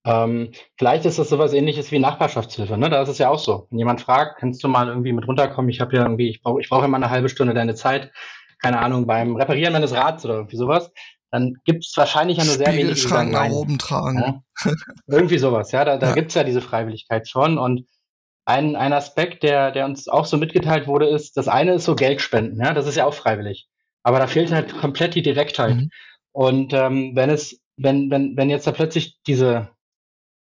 ähm, 0.05 0.51
vielleicht 0.77 1.05
ist 1.05 1.19
das 1.19 1.29
sowas 1.29 1.53
ähnliches 1.53 1.91
wie 1.91 1.99
Nachbarschaftshilfe. 1.99 2.77
Ne? 2.77 2.89
Da 2.89 3.01
ist 3.01 3.09
es 3.09 3.17
ja 3.17 3.29
auch 3.29 3.39
so. 3.39 3.67
Wenn 3.69 3.79
jemand 3.79 4.01
fragt, 4.01 4.39
kannst 4.39 4.63
du 4.63 4.67
mal 4.67 4.87
irgendwie 4.87 5.13
mit 5.13 5.27
runterkommen? 5.27 5.69
Ich 5.69 5.81
habe 5.81 5.95
ja 5.95 6.03
irgendwie, 6.03 6.29
ich 6.29 6.41
brauche 6.41 6.61
ich 6.61 6.69
brauch 6.69 6.83
immer 6.83 6.97
eine 6.97 7.09
halbe 7.09 7.29
Stunde 7.29 7.53
deine 7.53 7.75
Zeit, 7.75 8.11
keine 8.61 8.79
Ahnung, 8.79 9.05
beim 9.05 9.35
Reparieren 9.35 9.73
meines 9.73 9.93
Rads 9.93 10.25
oder 10.25 10.35
irgendwie 10.35 10.57
sowas. 10.57 10.91
Dann 11.31 11.57
gibt 11.63 11.85
es 11.85 11.95
wahrscheinlich 11.95 12.37
ja 12.37 12.45
nur 12.45 12.55
sehr 12.55 12.67
wenige, 12.67 12.93
die 12.93 12.99
sagen, 12.99 13.31
nach 13.31 13.49
oben 13.49 13.77
tragen. 13.77 14.17
Ja? 14.17 14.73
irgendwie 15.07 15.37
sowas, 15.37 15.71
ja. 15.71 15.85
Da, 15.85 15.97
da 15.97 16.09
ja. 16.09 16.15
gibt 16.15 16.29
es 16.29 16.35
ja 16.35 16.43
diese 16.43 16.61
Freiwilligkeit 16.61 17.27
schon 17.29 17.57
und 17.57 17.85
ein, 18.49 18.75
ein 18.75 18.93
Aspekt, 18.93 19.43
der, 19.43 19.71
der 19.71 19.85
uns 19.85 20.07
auch 20.07 20.25
so 20.25 20.37
mitgeteilt 20.37 20.87
wurde, 20.87 21.07
ist, 21.07 21.37
das 21.37 21.47
eine 21.47 21.73
ist 21.73 21.85
so 21.85 21.95
Geldspenden, 21.95 22.59
ja, 22.59 22.73
das 22.73 22.87
ist 22.87 22.95
ja 22.95 23.05
auch 23.05 23.13
freiwillig. 23.13 23.69
Aber 24.01 24.17
da 24.17 24.25
fehlt 24.25 24.51
halt 24.51 24.75
komplett 24.75 25.13
die 25.13 25.21
Direktheit. 25.21 25.75
Mhm. 25.75 25.89
Und 26.31 26.73
ähm, 26.73 27.11
wenn 27.15 27.29
es, 27.29 27.61
wenn, 27.77 28.09
wenn, 28.09 28.35
wenn 28.35 28.49
jetzt 28.49 28.65
da 28.65 28.71
plötzlich 28.71 29.19
diese, 29.27 29.69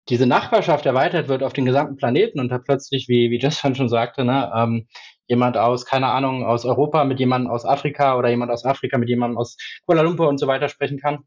diese 0.10 0.28
Nachbarschaft 0.28 0.86
erweitert 0.86 1.30
wird 1.30 1.44
auf 1.44 1.54
den 1.54 1.64
gesamten 1.64 1.96
Planeten 1.96 2.42
und 2.42 2.50
da 2.50 2.58
plötzlich, 2.58 3.08
wie, 3.08 3.32
wie 3.32 3.40
Justin 3.40 3.74
schon 3.74 3.88
sagte, 3.88 4.26
ne, 4.26 4.52
ähm, 4.54 4.88
jemand 5.28 5.56
aus, 5.56 5.86
keine 5.86 6.08
Ahnung, 6.08 6.46
aus 6.46 6.66
Europa 6.66 7.06
mit 7.06 7.20
jemandem 7.20 7.52
aus 7.52 7.64
Afrika 7.64 8.18
oder 8.18 8.30
jemand 8.30 8.52
aus 8.52 8.66
Afrika 8.66 8.98
mit 8.98 9.08
jemandem 9.08 9.38
aus 9.38 9.56
Kuala 9.86 10.02
Lumpur 10.02 10.28
und 10.28 10.40
so 10.40 10.48
weiter 10.48 10.68
sprechen 10.68 11.00
kann, 11.00 11.20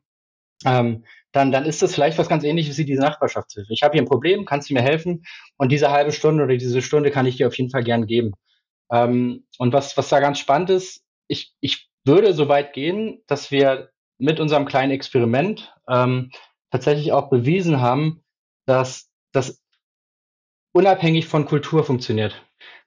ähm, 0.67 1.05
dann, 1.37 1.53
dann 1.53 1.67
ist 1.67 1.83
das 1.83 1.95
vielleicht 1.95 2.17
was 2.17 2.31
ganz 2.31 2.45
ähnliches 2.45 2.79
wie 2.79 2.87
diese 2.87 3.03
Nachbarschaftshilfe. 3.03 3.71
Ich 3.71 3.83
habe 3.83 3.93
hier 3.93 4.03
ein 4.03 4.09
Problem, 4.09 4.47
kannst 4.47 4.71
du 4.71 4.75
mir 4.75 4.81
helfen? 4.81 5.27
Und 5.59 5.71
diese 5.71 5.91
halbe 5.91 6.11
Stunde 6.11 6.43
oder 6.43 6.57
diese 6.57 6.81
Stunde 6.81 7.11
kann 7.11 7.27
ich 7.27 7.37
dir 7.37 7.47
auf 7.47 7.59
jeden 7.59 7.71
Fall 7.71 7.85
gern 7.85 8.07
geben. 8.07 8.33
Ähm, 8.91 9.45
und 9.59 9.75
was, 9.75 9.99
was 9.99 10.09
da 10.09 10.21
ganz 10.21 10.39
spannend 10.39 10.71
ist, 10.71 11.05
ich, 11.29 11.55
ich 11.61 11.91
würde 12.07 12.33
so 12.33 12.49
weit 12.49 12.73
gehen, 12.73 13.23
dass 13.27 13.51
wir 13.51 13.91
mit 14.17 14.41
unserem 14.41 14.65
kleinen 14.65 14.93
Experiment 14.93 15.75
ähm, 15.91 16.31
tatsächlich 16.71 17.13
auch 17.13 17.29
bewiesen 17.29 17.83
haben, 17.83 18.25
dass 18.65 19.11
das 19.33 19.63
unabhängig 20.73 21.27
von 21.27 21.45
Kultur 21.45 21.85
funktioniert. 21.85 22.43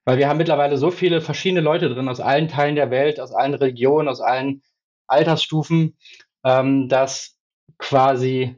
Weil 0.05 0.17
wir 0.17 0.27
haben 0.27 0.37
mittlerweile 0.37 0.77
so 0.77 0.89
viele 0.89 1.21
verschiedene 1.21 1.61
Leute 1.61 1.87
drin 1.89 2.09
aus 2.09 2.19
allen 2.19 2.47
Teilen 2.47 2.75
der 2.75 2.89
Welt, 2.89 3.19
aus 3.19 3.31
allen 3.31 3.53
Regionen, 3.53 4.07
aus 4.07 4.21
allen 4.21 4.63
Altersstufen, 5.05 5.99
ähm, 6.43 6.89
dass 6.89 7.38
quasi, 7.79 8.55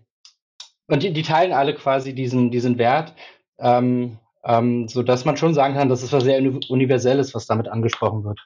und 0.87 1.03
die, 1.03 1.13
die 1.13 1.23
teilen 1.23 1.53
alle 1.53 1.73
quasi 1.73 2.13
diesen, 2.13 2.51
diesen 2.51 2.77
Wert, 2.77 3.15
ähm, 3.59 4.19
ähm, 4.43 4.87
so 4.87 5.03
dass 5.03 5.23
man 5.23 5.37
schon 5.37 5.53
sagen 5.53 5.75
kann, 5.75 5.87
dass 5.87 6.03
es 6.03 6.11
was 6.11 6.23
sehr 6.23 6.39
Universelles, 6.39 7.33
was 7.33 7.45
damit 7.45 7.67
angesprochen 7.67 8.23
wird. 8.23 8.39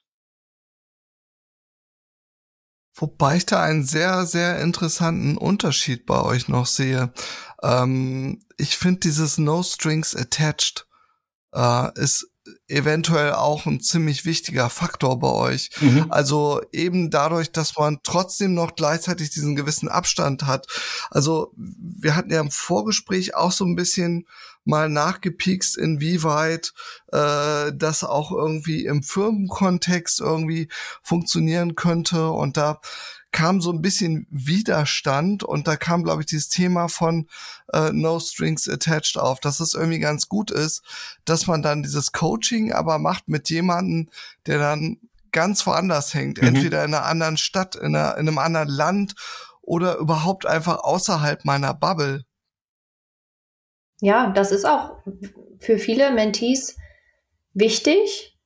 Wobei 2.98 3.38
ich 3.38 3.46
da 3.46 3.62
einen 3.62 3.84
sehr, 3.84 4.26
sehr 4.26 4.62
interessanten 4.62 5.38
Unterschied 5.38 6.06
bei 6.06 6.22
euch 6.22 6.48
noch 6.48 6.66
sehe. 6.66 7.12
Ähm, 7.62 8.42
ich 8.58 8.78
finde 8.78 9.02
dieses 9.02 9.38
No 9.38 9.64
Strings 9.64 10.16
Attached 10.16 10.88
äh, 11.54 11.92
ist 12.00 12.32
eventuell 12.68 13.34
auch 13.34 13.66
ein 13.66 13.80
ziemlich 13.80 14.26
wichtiger 14.26 14.70
Faktor 14.70 15.20
bei 15.20 15.32
euch. 15.32 15.70
Mhm. 15.80 16.08
Also 16.10 16.62
eben 16.72 17.12
dadurch, 17.12 17.52
dass 17.52 17.78
man 17.78 18.00
trotzdem 18.04 18.54
noch 18.54 18.76
gleichzeitig 18.76 19.30
diesen 19.30 19.56
gewissen 19.56 19.88
Abstand 19.88 20.44
hat. 20.48 20.68
Also 21.10 21.54
wir 21.56 22.16
hatten 22.16 22.32
ja 22.32 22.40
im 22.40 22.52
Vorgespräch 22.52 23.36
auch 23.36 23.52
so 23.52 23.66
ein 23.66 23.76
bisschen 23.76 24.26
mal 24.66 24.90
nachgepiekst, 24.90 25.78
inwieweit 25.78 26.74
äh, 27.12 27.72
das 27.74 28.04
auch 28.04 28.32
irgendwie 28.32 28.86
im 28.86 29.04
Firmenkontext 29.04 30.20
irgendwie 30.20 30.70
funktionieren 31.04 31.76
könnte. 31.76 32.30
Und 32.30 32.58
da 32.58 32.82
kam 33.36 33.60
so 33.60 33.70
ein 33.70 33.82
bisschen 33.82 34.28
Widerstand 34.32 35.44
und 35.44 35.68
da 35.68 35.76
kam, 35.76 36.06
glaube 36.06 36.22
ich, 36.22 36.26
dieses 36.26 36.48
Thema 36.48 36.88
von 36.88 37.28
äh, 37.74 37.92
No 37.92 38.18
Strings 38.22 38.70
Attached 38.70 39.18
auf, 39.18 39.42
dass 39.42 39.60
es 39.60 39.74
irgendwie 39.74 40.00
ganz 40.00 40.30
gut 40.30 40.52
ist, 40.52 40.84
dass 41.26 41.46
man 41.46 41.62
dann 41.62 41.84
dieses 41.84 42.14
Coaching 42.14 42.72
aber 42.72 42.98
macht 42.98 43.28
mit 43.28 43.50
jemandem, 43.50 44.10
der 44.46 44.60
dann 44.60 45.02
ganz 45.34 45.68
woanders 45.68 46.14
hängt, 46.14 46.42
mhm. 46.42 46.48
entweder 46.48 46.86
in 46.86 46.94
einer 46.94 47.06
anderen 47.06 47.36
Stadt, 47.36 47.76
in, 47.76 47.94
einer, 47.94 48.14
in 48.14 48.30
einem 48.30 48.38
anderen 48.38 48.70
Land 48.70 49.16
oder 49.62 49.98
überhaupt 49.98 50.46
einfach 50.46 50.86
außerhalb 50.86 51.44
meiner 51.44 51.74
Bubble. 51.74 52.24
Ja, 54.00 54.32
das 54.32 54.54
ist 54.54 54.64
auch 54.64 55.00
für 55.60 55.78
viele 55.78 56.12
Mentees 56.12 56.78
wichtig, 57.54 58.40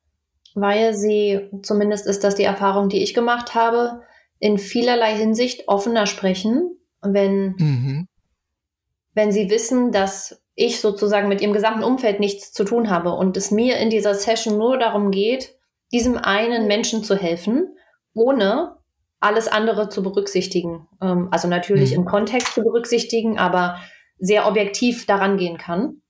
weil 0.55 0.95
sie, 0.95 1.47
zumindest 1.61 2.07
ist 2.07 2.23
das 2.23 2.33
die 2.33 2.43
Erfahrung, 2.43 2.89
die 2.89 3.03
ich 3.03 3.13
gemacht 3.13 3.53
habe, 3.53 4.01
in 4.39 4.57
vielerlei 4.57 5.15
Hinsicht 5.15 5.67
offener 5.67 6.05
sprechen, 6.05 6.77
wenn, 7.01 7.55
mhm. 7.57 8.07
wenn 9.13 9.31
sie 9.31 9.49
wissen, 9.49 9.91
dass 9.91 10.41
ich 10.55 10.81
sozusagen 10.81 11.29
mit 11.29 11.41
ihrem 11.41 11.53
gesamten 11.53 11.83
Umfeld 11.83 12.19
nichts 12.19 12.51
zu 12.51 12.63
tun 12.63 12.89
habe 12.89 13.13
und 13.13 13.37
es 13.37 13.51
mir 13.51 13.77
in 13.77 13.89
dieser 13.89 14.15
Session 14.15 14.57
nur 14.57 14.77
darum 14.77 15.11
geht, 15.11 15.55
diesem 15.91 16.17
einen 16.17 16.67
Menschen 16.67 17.03
zu 17.03 17.15
helfen, 17.15 17.75
ohne 18.13 18.77
alles 19.19 19.47
andere 19.47 19.89
zu 19.89 20.03
berücksichtigen. 20.03 20.87
Ähm, 21.01 21.29
also 21.31 21.47
natürlich 21.47 21.91
mhm. 21.91 21.97
im 21.97 22.05
Kontext 22.05 22.53
zu 22.53 22.61
berücksichtigen, 22.61 23.37
aber 23.37 23.79
sehr 24.17 24.47
objektiv 24.47 25.05
daran 25.05 25.37
gehen 25.37 25.57
kann. 25.57 26.01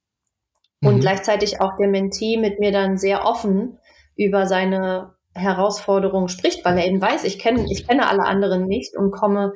Und 0.82 0.96
mhm. 0.96 1.00
gleichzeitig 1.02 1.62
auch 1.62 1.76
der 1.78 1.88
Mentee 1.88 2.38
mit 2.38 2.60
mir 2.60 2.72
dann 2.72 2.98
sehr 2.98 3.26
offen 3.26 3.80
über 4.16 4.46
seine 4.46 5.14
Herausforderung 5.34 6.28
spricht, 6.28 6.66
weil 6.66 6.78
er 6.78 6.86
eben 6.86 7.02
weiß, 7.02 7.24
ich 7.24 7.40
kenne, 7.40 7.66
ich 7.72 7.88
kenne 7.88 8.08
alle 8.08 8.24
anderen 8.24 8.66
nicht 8.66 8.96
und 8.96 9.12
komme 9.12 9.54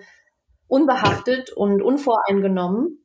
unbehaftet 0.67 1.51
und 1.51 1.81
unvoreingenommen 1.81 3.03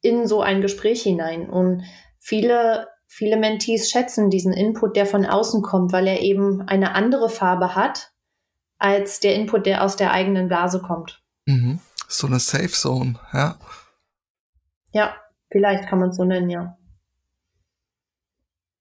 in 0.00 0.26
so 0.26 0.42
ein 0.42 0.60
Gespräch 0.60 1.02
hinein. 1.02 1.48
Und 1.48 1.82
viele, 2.18 2.88
viele 3.06 3.36
Mentees 3.36 3.90
schätzen 3.90 4.30
diesen 4.30 4.52
Input, 4.52 4.96
der 4.96 5.06
von 5.06 5.24
außen 5.24 5.62
kommt, 5.62 5.92
weil 5.92 6.06
er 6.06 6.20
eben 6.20 6.62
eine 6.62 6.94
andere 6.94 7.28
Farbe 7.28 7.74
hat 7.74 8.10
als 8.78 9.20
der 9.20 9.34
Input, 9.34 9.66
der 9.66 9.82
aus 9.82 9.96
der 9.96 10.12
eigenen 10.12 10.48
Blase 10.48 10.80
kommt. 10.80 11.22
Mhm. 11.46 11.78
So 12.08 12.26
eine 12.26 12.38
Safe 12.38 12.68
Zone, 12.68 13.14
ja. 13.32 13.56
Ja, 14.92 15.16
vielleicht 15.50 15.88
kann 15.88 16.00
man 16.00 16.10
es 16.10 16.16
so 16.16 16.24
nennen, 16.24 16.50
ja. 16.50 16.76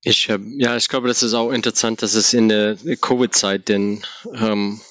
Ich, 0.05 0.27
äh, 0.29 0.37
ja, 0.57 0.75
ich 0.75 0.89
glaube, 0.89 1.07
das 1.07 1.23
ist 1.23 1.33
auch 1.33 1.51
interessant, 1.51 2.01
dass 2.01 2.13
es 2.13 2.33
in 2.33 2.49
der 2.49 2.75
Covid-Zeit 2.75 3.69
denn 3.69 4.03
ähm, 4.33 4.81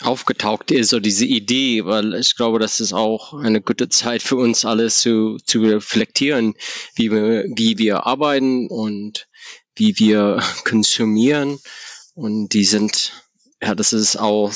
aufgetaucht 0.00 0.70
ist, 0.70 0.90
so 0.90 1.00
diese 1.00 1.24
Idee, 1.24 1.86
weil 1.86 2.14
ich 2.14 2.36
glaube, 2.36 2.58
das 2.58 2.80
ist 2.80 2.92
auch 2.92 3.32
eine 3.32 3.62
gute 3.62 3.88
Zeit 3.88 4.22
für 4.22 4.36
uns 4.36 4.66
alle 4.66 4.90
zu, 4.90 5.38
zu 5.38 5.62
reflektieren, 5.62 6.54
wie 6.94 7.10
wir, 7.10 7.44
wie 7.48 7.78
wir 7.78 8.06
arbeiten 8.06 8.68
und 8.68 9.26
wie 9.74 9.98
wir 9.98 10.42
konsumieren. 10.64 11.58
Und 12.14 12.50
die 12.50 12.64
sind, 12.64 13.12
ja, 13.62 13.74
das 13.74 13.94
ist 13.94 14.16
auch 14.16 14.52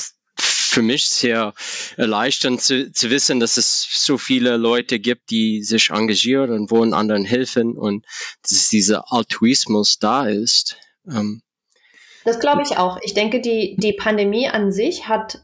für 0.71 0.81
mich 0.81 1.09
sehr 1.09 1.53
erleichternd 1.97 2.61
zu, 2.61 2.91
zu 2.91 3.09
wissen, 3.09 3.39
dass 3.39 3.57
es 3.57 3.87
so 3.91 4.17
viele 4.17 4.57
Leute 4.57 4.99
gibt, 4.99 5.29
die 5.29 5.63
sich 5.63 5.89
engagieren 5.89 6.51
und 6.51 6.71
wollen 6.71 6.93
anderen 6.93 7.25
helfen 7.25 7.77
und 7.77 8.05
dass 8.41 8.69
dieser 8.69 9.11
Altruismus 9.11 9.99
da 9.99 10.27
ist. 10.27 10.77
Ähm, 11.07 11.41
das 12.23 12.39
glaube 12.39 12.61
ich 12.61 12.77
auch. 12.77 12.99
Ich 13.01 13.13
denke, 13.13 13.41
die, 13.41 13.75
die 13.79 13.93
Pandemie 13.93 14.47
an 14.47 14.71
sich 14.71 15.07
hat, 15.07 15.39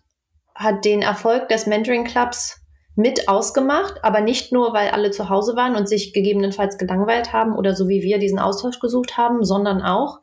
hat 0.55 0.85
den 0.85 1.01
Erfolg 1.01 1.49
des 1.49 1.65
Mentoring 1.65 2.05
Clubs 2.05 2.61
mit 2.95 3.27
ausgemacht, 3.27 4.03
aber 4.03 4.21
nicht 4.21 4.51
nur, 4.51 4.73
weil 4.73 4.89
alle 4.89 5.11
zu 5.11 5.29
Hause 5.29 5.55
waren 5.55 5.75
und 5.75 5.87
sich 5.87 6.13
gegebenenfalls 6.13 6.77
gelangweilt 6.77 7.33
haben 7.33 7.55
oder 7.55 7.75
so 7.75 7.87
wie 7.89 8.01
wir 8.01 8.17
diesen 8.17 8.39
Austausch 8.39 8.79
gesucht 8.79 9.17
haben, 9.17 9.43
sondern 9.43 9.81
auch, 9.81 10.19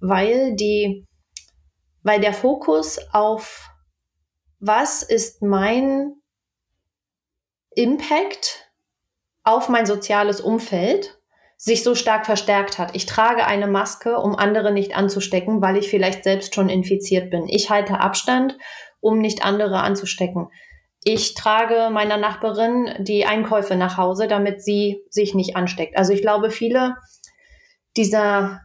weil 0.00 0.54
die, 0.56 1.06
weil 2.02 2.20
der 2.20 2.34
Fokus 2.34 2.98
auf 3.12 3.70
was 4.60 5.02
ist 5.02 5.42
mein 5.42 6.14
Impact 7.70 8.70
auf 9.44 9.68
mein 9.68 9.86
soziales 9.86 10.40
Umfeld 10.40 11.18
sich 11.56 11.82
so 11.82 11.94
stark 11.94 12.24
verstärkt 12.24 12.78
hat. 12.78 12.94
Ich 12.94 13.06
trage 13.06 13.44
eine 13.44 13.66
Maske, 13.66 14.18
um 14.18 14.36
andere 14.36 14.72
nicht 14.72 14.96
anzustecken, 14.96 15.60
weil 15.60 15.76
ich 15.76 15.88
vielleicht 15.88 16.22
selbst 16.22 16.54
schon 16.54 16.68
infiziert 16.68 17.30
bin. 17.30 17.48
Ich 17.48 17.68
halte 17.68 17.98
Abstand, 17.98 18.56
um 19.00 19.18
nicht 19.18 19.44
andere 19.44 19.80
anzustecken. 19.80 20.50
Ich 21.02 21.34
trage 21.34 21.90
meiner 21.90 22.16
Nachbarin 22.16 22.94
die 22.98 23.26
Einkäufe 23.26 23.74
nach 23.76 23.96
Hause, 23.96 24.28
damit 24.28 24.62
sie 24.62 25.02
sich 25.10 25.34
nicht 25.34 25.56
ansteckt. 25.56 25.96
Also 25.96 26.12
ich 26.12 26.22
glaube, 26.22 26.50
viele 26.50 26.96
dieser 27.96 28.60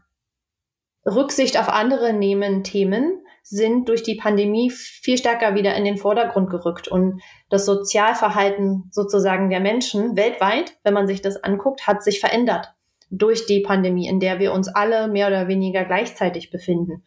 Rücksicht 1.06 1.58
auf 1.58 1.70
andere 1.70 2.14
nehmen 2.14 2.64
Themen 2.64 3.23
sind 3.44 3.90
durch 3.90 4.04
die 4.04 4.16
Pandemie 4.16 4.72
viel 4.72 5.18
stärker 5.18 5.54
wieder 5.54 5.76
in 5.76 5.84
den 5.84 5.98
Vordergrund 5.98 6.50
gerückt. 6.50 6.88
Und 6.88 7.22
das 7.50 7.66
Sozialverhalten 7.66 8.90
sozusagen 8.92 9.50
der 9.50 9.60
Menschen 9.60 10.16
weltweit, 10.16 10.78
wenn 10.84 10.94
man 10.94 11.08
sich 11.08 11.22
das 11.22 11.44
anguckt, 11.44 11.86
hat 11.86 12.04
sich 12.04 12.22
verändert 12.22 12.74
durch 13.10 13.46
die 13.46 13.60
Pandemie, 13.60 14.08
in 14.08 14.20
der 14.20 14.40
wir 14.40 14.54
uns 14.54 14.70
alle 14.70 15.08
mehr 15.08 15.28
oder 15.28 15.48
weniger 15.48 15.84
gleichzeitig 15.86 16.50
befinden. 16.50 17.04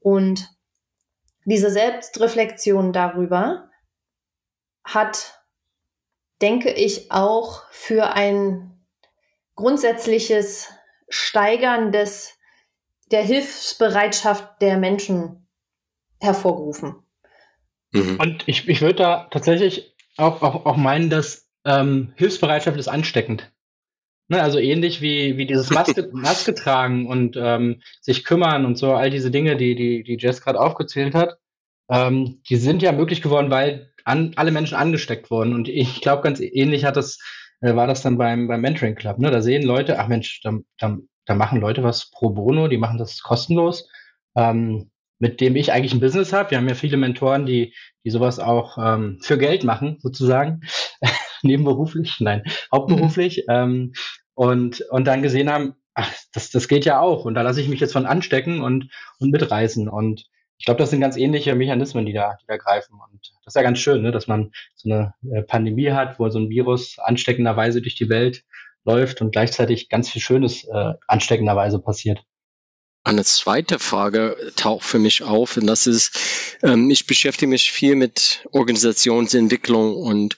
Und 0.00 0.48
diese 1.44 1.70
Selbstreflexion 1.70 2.92
darüber 2.92 3.70
hat, 4.84 5.42
denke 6.42 6.70
ich, 6.70 7.10
auch 7.10 7.62
für 7.70 8.12
ein 8.12 8.84
grundsätzliches 9.54 10.70
Steigern 11.08 11.92
des, 11.92 12.36
der 13.10 13.22
Hilfsbereitschaft 13.22 14.60
der 14.60 14.76
Menschen 14.76 15.47
hervorgerufen. 16.20 16.96
Mhm. 17.92 18.16
Und 18.20 18.48
ich, 18.48 18.68
ich 18.68 18.80
würde 18.80 18.96
da 18.96 19.28
tatsächlich 19.30 19.94
auch, 20.16 20.42
auch, 20.42 20.66
auch 20.66 20.76
meinen, 20.76 21.10
dass 21.10 21.48
ähm, 21.64 22.12
Hilfsbereitschaft 22.16 22.78
ist 22.78 22.88
ansteckend. 22.88 23.50
Ne, 24.30 24.42
also 24.42 24.58
ähnlich 24.58 25.00
wie, 25.00 25.38
wie 25.38 25.46
dieses 25.46 25.70
Maske, 25.70 26.10
Maske 26.12 26.54
tragen 26.54 27.06
und 27.06 27.36
ähm, 27.40 27.80
sich 28.02 28.24
kümmern 28.24 28.66
und 28.66 28.76
so, 28.76 28.92
all 28.92 29.08
diese 29.08 29.30
Dinge, 29.30 29.56
die, 29.56 29.74
die, 29.74 30.02
die 30.02 30.18
Jess 30.18 30.42
gerade 30.42 30.60
aufgezählt 30.60 31.14
hat, 31.14 31.38
ähm, 31.88 32.42
die 32.48 32.56
sind 32.56 32.82
ja 32.82 32.92
möglich 32.92 33.22
geworden, 33.22 33.50
weil 33.50 33.90
an, 34.04 34.32
alle 34.36 34.50
Menschen 34.50 34.76
angesteckt 34.76 35.30
wurden. 35.30 35.54
Und 35.54 35.68
ich 35.68 36.02
glaube, 36.02 36.22
ganz 36.22 36.40
ähnlich 36.40 36.84
hat 36.84 36.96
das, 36.96 37.18
äh, 37.62 37.74
war 37.74 37.86
das 37.86 38.02
dann 38.02 38.18
beim, 38.18 38.48
beim 38.48 38.60
Mentoring 38.60 38.96
Club. 38.96 39.18
Ne? 39.18 39.30
Da 39.30 39.40
sehen 39.40 39.62
Leute, 39.62 39.98
ach 39.98 40.08
Mensch, 40.08 40.42
da, 40.42 40.58
da, 40.78 40.98
da 41.24 41.34
machen 41.34 41.60
Leute 41.60 41.82
was 41.82 42.10
pro 42.10 42.30
bono, 42.30 42.68
die 42.68 42.78
machen 42.78 42.98
das 42.98 43.22
kostenlos. 43.22 43.88
Ähm, 44.36 44.90
mit 45.18 45.40
dem 45.40 45.56
ich 45.56 45.72
eigentlich 45.72 45.92
ein 45.92 46.00
Business 46.00 46.32
habe. 46.32 46.50
Wir 46.50 46.58
haben 46.58 46.68
ja 46.68 46.74
viele 46.74 46.96
Mentoren, 46.96 47.46
die, 47.46 47.74
die 48.04 48.10
sowas 48.10 48.38
auch 48.38 48.78
ähm, 48.78 49.18
für 49.22 49.38
Geld 49.38 49.64
machen, 49.64 49.98
sozusagen. 50.00 50.60
Nebenberuflich, 51.42 52.16
nein, 52.20 52.42
hauptberuflich. 52.72 53.44
Mhm. 53.48 53.54
Ähm, 53.54 53.92
und, 54.34 54.82
und 54.90 55.04
dann 55.06 55.22
gesehen 55.22 55.50
haben, 55.50 55.74
ach, 55.94 56.12
das, 56.32 56.50
das 56.50 56.68
geht 56.68 56.84
ja 56.84 57.00
auch. 57.00 57.24
Und 57.24 57.34
da 57.34 57.42
lasse 57.42 57.60
ich 57.60 57.68
mich 57.68 57.80
jetzt 57.80 57.92
von 57.92 58.06
anstecken 58.06 58.60
und, 58.60 58.90
und 59.18 59.30
mitreißen. 59.30 59.88
Und 59.88 60.26
ich 60.58 60.64
glaube, 60.64 60.78
das 60.78 60.90
sind 60.90 61.00
ganz 61.00 61.16
ähnliche 61.16 61.54
Mechanismen, 61.54 62.06
die 62.06 62.12
da, 62.12 62.36
die 62.40 62.46
da 62.46 62.56
greifen. 62.56 62.94
Und 62.94 63.32
das 63.44 63.54
ist 63.54 63.56
ja 63.56 63.62
ganz 63.62 63.78
schön, 63.78 64.02
ne, 64.02 64.12
dass 64.12 64.26
man 64.26 64.50
so 64.74 64.90
eine 64.90 65.14
äh, 65.32 65.42
Pandemie 65.42 65.90
hat, 65.90 66.18
wo 66.18 66.28
so 66.30 66.38
ein 66.38 66.50
Virus 66.50 66.98
ansteckenderweise 66.98 67.82
durch 67.82 67.96
die 67.96 68.08
Welt 68.08 68.44
läuft 68.84 69.20
und 69.20 69.32
gleichzeitig 69.32 69.88
ganz 69.88 70.10
viel 70.10 70.22
Schönes 70.22 70.64
äh, 70.64 70.94
ansteckenderweise 71.06 71.80
passiert. 71.80 72.24
Eine 73.08 73.24
zweite 73.24 73.78
Frage 73.78 74.52
taucht 74.54 74.84
für 74.84 74.98
mich 74.98 75.22
auf 75.22 75.56
und 75.56 75.66
das 75.66 75.86
ist, 75.86 76.20
ähm, 76.62 76.90
ich 76.90 77.06
beschäftige 77.06 77.48
mich 77.48 77.72
viel 77.72 77.94
mit 77.94 78.46
Organisationsentwicklung 78.52 79.96
und 79.96 80.36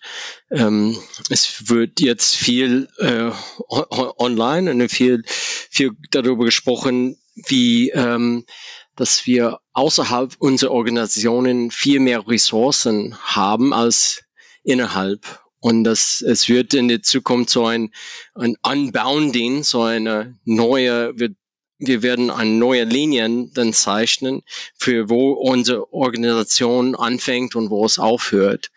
ähm, 0.52 0.96
es 1.30 1.68
wird 1.68 1.98
jetzt 1.98 2.36
viel 2.36 2.86
äh, 2.98 3.32
online 3.68 4.70
und 4.70 4.88
viel, 4.88 5.24
viel 5.26 5.96
darüber 6.12 6.44
gesprochen, 6.44 7.18
wie 7.34 7.90
ähm, 7.90 8.46
dass 8.94 9.26
wir 9.26 9.58
außerhalb 9.72 10.36
unserer 10.38 10.70
Organisationen 10.70 11.72
viel 11.72 11.98
mehr 11.98 12.28
Ressourcen 12.28 13.18
haben 13.20 13.72
als 13.72 14.22
innerhalb. 14.62 15.40
Und 15.58 15.82
das, 15.82 16.22
es 16.22 16.48
wird 16.48 16.72
in 16.74 16.86
der 16.86 17.02
Zukunft 17.02 17.50
so 17.50 17.66
ein, 17.66 17.90
ein 18.34 18.54
Unbounding, 18.62 19.64
so 19.64 19.82
eine 19.82 20.38
neue, 20.44 21.18
wird 21.18 21.34
wir 21.80 22.02
werden 22.02 22.30
eine 22.30 22.50
neue 22.50 22.84
Linien 22.84 23.52
dann 23.54 23.72
zeichnen, 23.72 24.42
für 24.76 25.08
wo 25.08 25.32
unsere 25.32 25.92
Organisation 25.92 26.94
anfängt 26.94 27.56
und 27.56 27.70
wo 27.70 27.84
es 27.84 27.98
aufhört. 27.98 28.70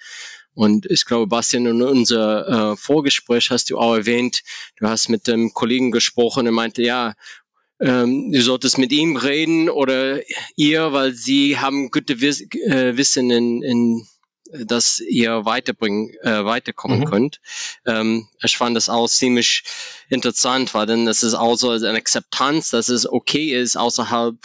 Und 0.56 0.86
ich 0.86 1.06
glaube, 1.06 1.28
Bastian, 1.28 1.66
in 1.66 1.82
unser 1.82 2.74
äh, 2.74 2.78
Vorgespräch 2.78 3.50
hast 3.50 3.70
du 3.70 3.78
auch 3.78 3.96
erwähnt, 3.96 4.44
du 4.78 4.88
hast 4.88 5.10
mit 5.10 5.28
dem 5.28 5.54
Kollegen 5.54 5.92
gesprochen 5.92 6.48
und 6.48 6.54
meinte, 6.54 6.84
ja, 6.84 7.16
ähm, 7.80 8.32
du 8.32 8.42
solltest 8.42 8.78
mit 8.78 8.92
ihm 8.92 9.18
reden 9.18 9.70
oder 9.70 10.22
ihr, 10.56 10.94
weil 10.94 11.14
sie 11.14 11.58
haben 11.58 11.90
gute 11.92 12.22
Wiss 12.22 12.42
äh, 12.42 12.96
Wissen 12.96 13.32
in, 13.32 13.64
in 13.64 14.08
dass 14.66 15.00
ihr 15.00 15.46
weiterbringen, 15.46 16.12
äh, 16.22 16.46
weiterkommen 16.46 17.02
mhm. 17.02 17.06
könnt. 17.06 17.42
Ähm, 17.86 18.28
ich 18.42 18.58
fand 18.58 18.76
das 18.76 18.90
auch 18.90 19.08
ziemlich 19.08 19.64
interessant, 20.10 20.74
weil 20.74 20.86
dann 20.86 21.06
das 21.06 21.24
ist 21.24 21.34
auch 21.34 21.56
so 21.56 21.72
eine 21.72 21.98
Akzeptanz, 21.98 22.70
dass 22.70 22.90
es 22.90 23.10
okay 23.10 23.60
ist, 23.60 23.78
außerhalb 23.78 24.36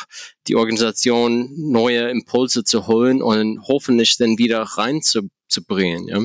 die 0.47 0.57
Organisation 0.57 1.51
neue 1.57 2.09
Impulse 2.09 2.65
zu 2.65 2.87
holen 2.87 3.23
und 3.23 3.63
hoffentlich 3.69 4.17
dann 4.17 4.39
wieder 4.39 4.63
reinzubringen. 4.63 6.09
Ja? 6.09 6.21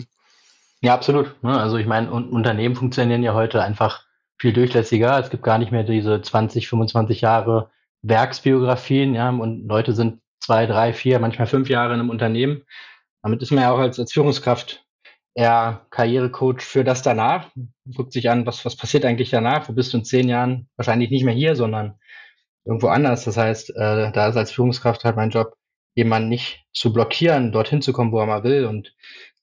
ja, 0.82 0.94
absolut. 0.94 1.44
Ne? 1.44 1.60
Also 1.60 1.78
ich 1.78 1.88
meine, 1.88 2.12
Unternehmen 2.12 2.76
funktionieren 2.76 3.24
ja 3.24 3.34
heute 3.34 3.62
einfach 3.62 4.06
viel 4.38 4.54
durchlässiger. 4.54 5.20
Es 5.20 5.30
gibt 5.30 5.44
gar 5.44 5.58
nicht 5.58 5.72
mehr 5.72 5.84
diese 5.84 6.22
20, 6.22 6.68
25 6.68 7.22
Jahre 7.22 7.70
Werksbiografien, 8.02 9.16
ja, 9.16 9.30
und 9.30 9.68
Leute 9.68 9.94
sind 9.94 10.20
zwei, 10.42 10.66
drei, 10.66 10.94
vier, 10.94 11.20
manchmal 11.20 11.48
fünf 11.48 11.70
Jahre 11.70 11.94
in 11.94 12.02
einem 12.02 12.10
Unternehmen. 12.10 12.64
Damit 13.24 13.42
ist 13.42 13.52
man 13.52 13.64
ja 13.64 13.72
auch 13.72 13.80
als, 13.80 14.00
als 14.00 14.12
Führungskraft 14.12 14.86
eher 15.34 15.86
Karrierecoach 15.90 16.62
für 16.62 16.84
das 16.84 17.02
danach. 17.02 17.50
Guckt 17.96 18.14
sich 18.14 18.30
an, 18.30 18.46
was, 18.46 18.66
was 18.66 18.76
passiert 18.76 19.06
eigentlich 19.06 19.30
danach? 19.30 19.68
Wo 19.68 19.74
bist 19.74 19.94
du 19.94 19.98
in 19.98 20.06
zehn 20.06 20.30
Jahren? 20.30 20.70
Wahrscheinlich 20.76 21.10
nicht 21.10 21.24
mehr 21.24 21.34
hier, 21.34 21.56
sondern 21.56 21.98
irgendwo 22.66 22.88
anders. 22.88 23.26
Das 23.26 23.38
heißt, 23.38 23.72
äh, 23.72 24.12
da 24.12 24.28
ist 24.28 24.38
als 24.38 24.52
Führungskraft 24.52 25.04
halt 25.04 25.16
mein 25.16 25.32
Job, 25.32 25.54
jemanden 25.96 26.30
nicht 26.30 26.66
zu 26.74 26.92
blockieren, 26.92 27.52
dorthin 27.52 27.82
zu 27.82 27.94
kommen, 27.94 28.12
wo 28.12 28.20
er 28.20 28.26
mal 28.26 28.44
will. 28.44 28.66
Und 28.66 28.94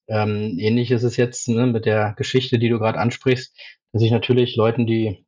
ähm, 0.09 0.57
ähnlich 0.59 0.91
ist 0.91 1.03
es 1.03 1.17
jetzt 1.17 1.49
ne, 1.49 1.67
mit 1.67 1.87
der 1.87 2.15
Geschichte, 2.17 2.59
die 2.59 2.69
du 2.69 2.79
gerade 2.79 2.99
ansprichst, 2.99 3.57
dass 3.93 4.03
ich 4.03 4.11
natürlich 4.11 4.57
Leuten, 4.57 4.87
die 4.87 5.25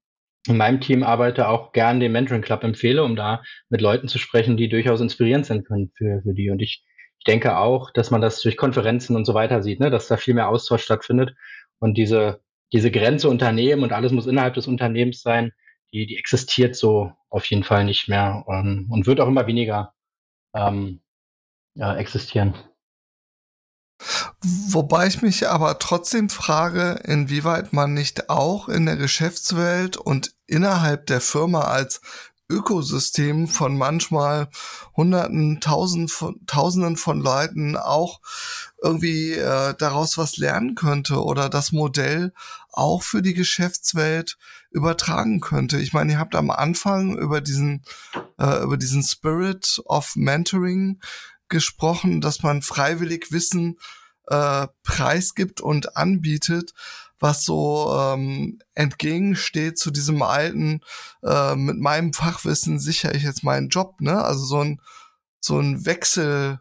in 0.48 0.56
meinem 0.56 0.80
Team 0.80 1.04
arbeite, 1.04 1.48
auch 1.48 1.72
gern 1.72 2.00
den 2.00 2.12
Mentoring 2.12 2.42
Club 2.42 2.64
empfehle, 2.64 3.04
um 3.04 3.14
da 3.14 3.42
mit 3.68 3.80
Leuten 3.80 4.08
zu 4.08 4.18
sprechen, 4.18 4.56
die 4.56 4.68
durchaus 4.68 5.00
inspirierend 5.00 5.46
sein 5.46 5.62
können 5.62 5.92
für, 5.96 6.20
für 6.22 6.34
die. 6.34 6.50
Und 6.50 6.60
ich 6.60 6.84
ich 7.22 7.24
denke 7.24 7.56
auch, 7.56 7.92
dass 7.92 8.10
man 8.10 8.20
das 8.20 8.42
durch 8.42 8.56
Konferenzen 8.56 9.14
und 9.14 9.24
so 9.24 9.32
weiter 9.32 9.62
sieht, 9.62 9.78
ne, 9.78 9.90
dass 9.90 10.08
da 10.08 10.16
viel 10.16 10.34
mehr 10.34 10.48
Austausch 10.48 10.82
stattfindet 10.82 11.36
und 11.78 11.94
diese, 11.94 12.40
diese 12.72 12.90
Grenze 12.90 13.28
Unternehmen 13.28 13.84
und 13.84 13.92
alles 13.92 14.10
muss 14.10 14.26
innerhalb 14.26 14.54
des 14.54 14.66
Unternehmens 14.66 15.22
sein, 15.22 15.52
die, 15.92 16.06
die 16.06 16.18
existiert 16.18 16.74
so 16.74 17.12
auf 17.30 17.44
jeden 17.46 17.62
Fall 17.62 17.84
nicht 17.84 18.08
mehr 18.08 18.44
ähm, 18.48 18.88
und 18.90 19.06
wird 19.06 19.20
auch 19.20 19.28
immer 19.28 19.46
weniger 19.46 19.94
ähm, 20.52 21.00
ja, 21.76 21.94
existieren. 21.94 22.54
Wobei 24.40 25.06
ich 25.06 25.22
mich 25.22 25.48
aber 25.48 25.78
trotzdem 25.78 26.28
frage, 26.28 27.02
inwieweit 27.04 27.72
man 27.72 27.94
nicht 27.94 28.30
auch 28.30 28.68
in 28.68 28.84
der 28.84 28.96
Geschäftswelt 28.96 29.96
und 29.96 30.34
innerhalb 30.48 31.06
der 31.06 31.20
Firma 31.20 31.60
als 31.60 32.00
Ökosystem 32.52 33.48
von 33.48 33.76
manchmal 33.76 34.48
Hunderten, 34.96 35.60
Tausend 35.60 36.10
von, 36.10 36.44
Tausenden 36.46 36.96
von 36.96 37.20
Leuten 37.20 37.76
auch 37.76 38.20
irgendwie 38.82 39.32
äh, 39.32 39.74
daraus 39.78 40.18
was 40.18 40.36
lernen 40.36 40.74
könnte 40.74 41.22
oder 41.22 41.48
das 41.48 41.72
Modell 41.72 42.32
auch 42.70 43.02
für 43.02 43.22
die 43.22 43.34
Geschäftswelt 43.34 44.38
übertragen 44.70 45.40
könnte. 45.40 45.78
Ich 45.78 45.92
meine, 45.92 46.12
ihr 46.12 46.18
habt 46.18 46.34
am 46.34 46.50
Anfang 46.50 47.16
über 47.16 47.40
diesen 47.40 47.84
äh, 48.38 48.62
über 48.62 48.76
diesen 48.76 49.02
Spirit 49.02 49.80
of 49.84 50.16
Mentoring 50.16 51.00
gesprochen, 51.48 52.20
dass 52.20 52.42
man 52.42 52.62
freiwillig 52.62 53.30
Wissen 53.30 53.78
äh, 54.28 54.66
preisgibt 54.82 55.60
und 55.60 55.96
anbietet 55.96 56.72
was 57.22 57.44
so 57.44 57.94
ähm, 57.96 58.58
entgegensteht 58.74 59.78
zu 59.78 59.90
diesem 59.90 60.22
alten, 60.22 60.80
äh, 61.22 61.54
mit 61.54 61.78
meinem 61.78 62.12
Fachwissen 62.12 62.78
sichere 62.78 63.14
ich 63.14 63.22
jetzt 63.22 63.44
meinen 63.44 63.68
Job, 63.68 64.00
ne? 64.00 64.24
Also 64.24 64.44
so 64.44 64.60
ein, 64.60 64.80
so 65.40 65.58
ein 65.58 65.86
Wechsel 65.86 66.60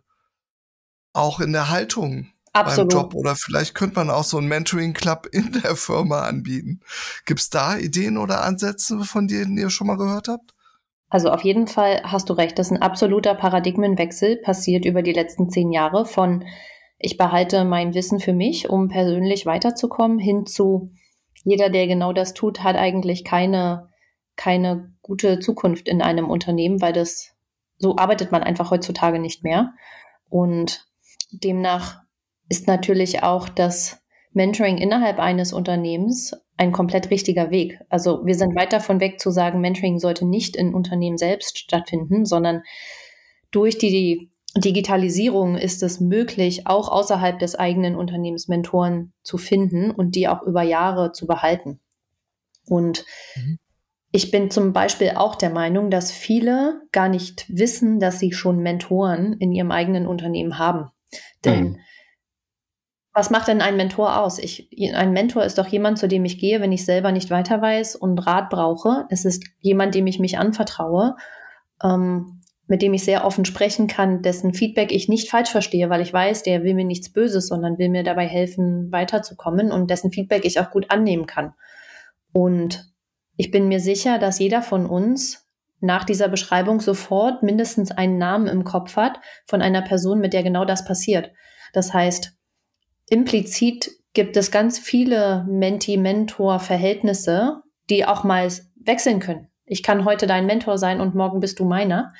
auch 1.13 1.39
in 1.39 1.51
der 1.51 1.69
Haltung 1.69 2.27
Absolut. 2.53 2.91
beim 2.91 2.99
Job. 2.99 3.15
Oder 3.15 3.35
vielleicht 3.35 3.75
könnte 3.75 3.95
man 3.95 4.09
auch 4.09 4.23
so 4.23 4.37
ein 4.37 4.47
Mentoring-Club 4.47 5.27
in 5.31 5.51
der 5.63 5.75
Firma 5.75 6.21
anbieten. 6.21 6.81
Gibt's 7.25 7.49
da 7.49 7.77
Ideen 7.77 8.17
oder 8.17 8.43
Ansätze, 8.43 9.03
von 9.03 9.27
denen 9.27 9.57
ihr 9.57 9.69
schon 9.69 9.87
mal 9.87 9.97
gehört 9.97 10.27
habt? 10.27 10.53
Also 11.09 11.29
auf 11.29 11.41
jeden 11.41 11.67
Fall 11.67 12.01
hast 12.03 12.29
du 12.29 12.33
recht, 12.33 12.57
das 12.57 12.67
ist 12.67 12.73
ein 12.73 12.81
absoluter 12.81 13.35
Paradigmenwechsel 13.35 14.37
passiert 14.37 14.85
über 14.85 15.01
die 15.01 15.11
letzten 15.11 15.49
zehn 15.49 15.71
Jahre 15.71 16.05
von 16.05 16.45
ich 17.03 17.17
behalte 17.17 17.65
mein 17.65 17.95
Wissen 17.95 18.19
für 18.19 18.33
mich, 18.33 18.69
um 18.69 18.87
persönlich 18.87 19.45
weiterzukommen, 19.47 20.19
hin 20.19 20.45
zu 20.45 20.91
jeder, 21.43 21.69
der 21.71 21.87
genau 21.87 22.13
das 22.13 22.33
tut, 22.35 22.63
hat 22.63 22.75
eigentlich 22.75 23.23
keine, 23.23 23.89
keine 24.35 24.93
gute 25.01 25.39
Zukunft 25.39 25.87
in 25.87 26.03
einem 26.03 26.29
Unternehmen, 26.29 26.79
weil 26.79 26.93
das, 26.93 27.35
so 27.79 27.97
arbeitet 27.97 28.31
man 28.31 28.43
einfach 28.43 28.69
heutzutage 28.69 29.17
nicht 29.17 29.43
mehr. 29.43 29.73
Und 30.29 30.87
demnach 31.31 32.01
ist 32.47 32.67
natürlich 32.67 33.23
auch 33.23 33.49
das 33.49 34.03
Mentoring 34.33 34.77
innerhalb 34.77 35.17
eines 35.17 35.53
Unternehmens 35.53 36.33
ein 36.57 36.71
komplett 36.71 37.09
richtiger 37.09 37.49
Weg. 37.49 37.79
Also 37.89 38.23
wir 38.23 38.35
sind 38.35 38.55
weit 38.55 38.73
davon 38.73 38.99
weg 38.99 39.19
zu 39.19 39.31
sagen, 39.31 39.59
Mentoring 39.59 39.97
sollte 39.97 40.27
nicht 40.27 40.55
in 40.55 40.75
Unternehmen 40.75 41.17
selbst 41.17 41.57
stattfinden, 41.57 42.25
sondern 42.25 42.61
durch 43.49 43.79
die 43.79 44.30
Digitalisierung 44.57 45.55
ist 45.55 45.81
es 45.81 46.01
möglich, 46.01 46.67
auch 46.67 46.89
außerhalb 46.89 47.39
des 47.39 47.55
eigenen 47.55 47.95
Unternehmens 47.95 48.49
Mentoren 48.49 49.13
zu 49.23 49.37
finden 49.37 49.91
und 49.91 50.15
die 50.15 50.27
auch 50.27 50.41
über 50.43 50.61
Jahre 50.61 51.13
zu 51.13 51.25
behalten. 51.25 51.79
Und 52.67 53.05
mhm. 53.35 53.59
ich 54.11 54.29
bin 54.29 54.51
zum 54.51 54.73
Beispiel 54.73 55.11
auch 55.15 55.35
der 55.35 55.51
Meinung, 55.51 55.89
dass 55.89 56.11
viele 56.11 56.81
gar 56.91 57.07
nicht 57.07 57.45
wissen, 57.47 57.99
dass 57.99 58.19
sie 58.19 58.33
schon 58.33 58.59
Mentoren 58.59 59.33
in 59.33 59.53
ihrem 59.53 59.71
eigenen 59.71 60.05
Unternehmen 60.05 60.57
haben. 60.57 60.89
Denn 61.45 61.63
mhm. 61.63 61.79
was 63.13 63.29
macht 63.29 63.47
denn 63.47 63.61
ein 63.61 63.77
Mentor 63.77 64.19
aus? 64.19 64.37
Ich, 64.37 64.69
ein 64.93 65.13
Mentor 65.13 65.45
ist 65.45 65.59
doch 65.59 65.67
jemand, 65.67 65.97
zu 65.97 66.09
dem 66.09 66.25
ich 66.25 66.39
gehe, 66.39 66.59
wenn 66.59 66.73
ich 66.73 66.83
selber 66.83 67.13
nicht 67.13 67.29
weiter 67.29 67.61
weiß 67.61 67.95
und 67.95 68.19
Rat 68.19 68.49
brauche. 68.49 69.05
Es 69.09 69.23
ist 69.23 69.45
jemand, 69.59 69.95
dem 69.95 70.07
ich 70.07 70.19
mich 70.19 70.37
anvertraue. 70.37 71.15
Ähm, 71.81 72.40
mit 72.71 72.81
dem 72.81 72.93
ich 72.93 73.03
sehr 73.03 73.25
offen 73.25 73.43
sprechen 73.43 73.87
kann, 73.87 74.21
dessen 74.21 74.53
Feedback 74.53 74.93
ich 74.93 75.09
nicht 75.09 75.29
falsch 75.29 75.49
verstehe, 75.49 75.89
weil 75.89 75.99
ich 75.99 76.13
weiß, 76.13 76.43
der 76.43 76.63
will 76.63 76.73
mir 76.73 76.85
nichts 76.85 77.11
Böses, 77.11 77.49
sondern 77.49 77.77
will 77.77 77.89
mir 77.89 78.03
dabei 78.03 78.25
helfen, 78.25 78.89
weiterzukommen 78.93 79.73
und 79.73 79.91
dessen 79.91 80.13
Feedback 80.13 80.45
ich 80.45 80.57
auch 80.57 80.71
gut 80.71 80.89
annehmen 80.89 81.25
kann. 81.25 81.51
Und 82.31 82.89
ich 83.35 83.51
bin 83.51 83.67
mir 83.67 83.81
sicher, 83.81 84.19
dass 84.19 84.39
jeder 84.39 84.61
von 84.61 84.85
uns 84.85 85.49
nach 85.81 86.05
dieser 86.05 86.29
Beschreibung 86.29 86.79
sofort 86.79 87.43
mindestens 87.43 87.91
einen 87.91 88.17
Namen 88.17 88.47
im 88.47 88.63
Kopf 88.63 88.95
hat 88.95 89.19
von 89.47 89.61
einer 89.61 89.81
Person, 89.81 90.21
mit 90.21 90.31
der 90.31 90.43
genau 90.43 90.63
das 90.63 90.85
passiert. 90.85 91.33
Das 91.73 91.93
heißt, 91.93 92.37
implizit 93.09 93.91
gibt 94.13 94.37
es 94.37 94.49
ganz 94.49 94.79
viele 94.79 95.45
Menti-Mentor-Verhältnisse, 95.49 97.63
die 97.89 98.05
auch 98.05 98.23
mal 98.23 98.49
wechseln 98.77 99.19
können. 99.19 99.49
Ich 99.65 99.83
kann 99.83 100.05
heute 100.05 100.25
dein 100.25 100.45
Mentor 100.45 100.77
sein 100.77 101.01
und 101.01 101.15
morgen 101.15 101.41
bist 101.41 101.59
du 101.59 101.65
meiner 101.65 102.13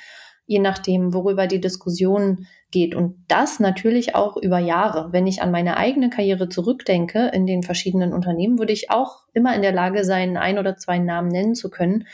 je 0.52 0.58
nachdem, 0.58 1.14
worüber 1.14 1.46
die 1.46 1.60
Diskussion 1.60 2.46
geht. 2.70 2.94
Und 2.94 3.24
das 3.28 3.58
natürlich 3.58 4.14
auch 4.14 4.36
über 4.36 4.58
Jahre. 4.58 5.12
Wenn 5.12 5.26
ich 5.26 5.40
an 5.40 5.50
meine 5.50 5.78
eigene 5.78 6.10
Karriere 6.10 6.48
zurückdenke 6.48 7.30
in 7.32 7.46
den 7.46 7.62
verschiedenen 7.62 8.12
Unternehmen, 8.12 8.58
würde 8.58 8.74
ich 8.74 8.90
auch 8.90 9.22
immer 9.32 9.54
in 9.56 9.62
der 9.62 9.72
Lage 9.72 10.04
sein, 10.04 10.36
ein 10.36 10.58
oder 10.58 10.76
zwei 10.76 10.98
Namen 10.98 11.28
nennen 11.28 11.54
zu 11.54 11.70
können, 11.70 12.06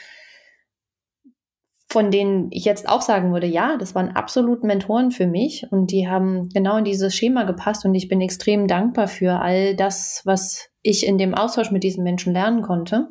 von 1.91 2.12
denen 2.12 2.49
ich 2.53 2.64
jetzt 2.64 2.89
auch 2.89 3.03
sagen 3.03 3.32
würde, 3.32 3.47
ja, 3.49 3.76
das 3.76 3.97
waren 3.97 4.11
absolut 4.11 4.62
Mentoren 4.62 5.11
für 5.11 5.26
mich 5.26 5.66
und 5.70 5.91
die 5.91 6.07
haben 6.07 6.49
genau 6.51 6.76
in 6.76 6.84
dieses 6.84 7.14
Schema 7.14 7.43
gepasst 7.43 7.84
und 7.84 7.95
ich 7.95 8.09
bin 8.09 8.20
extrem 8.20 8.68
dankbar 8.68 9.09
für 9.09 9.41
all 9.41 9.74
das, 9.74 10.22
was 10.24 10.68
ich 10.82 11.07
in 11.07 11.18
dem 11.18 11.34
Austausch 11.34 11.70
mit 11.70 11.82
diesen 11.82 12.05
Menschen 12.05 12.34
lernen 12.34 12.62
konnte 12.62 13.09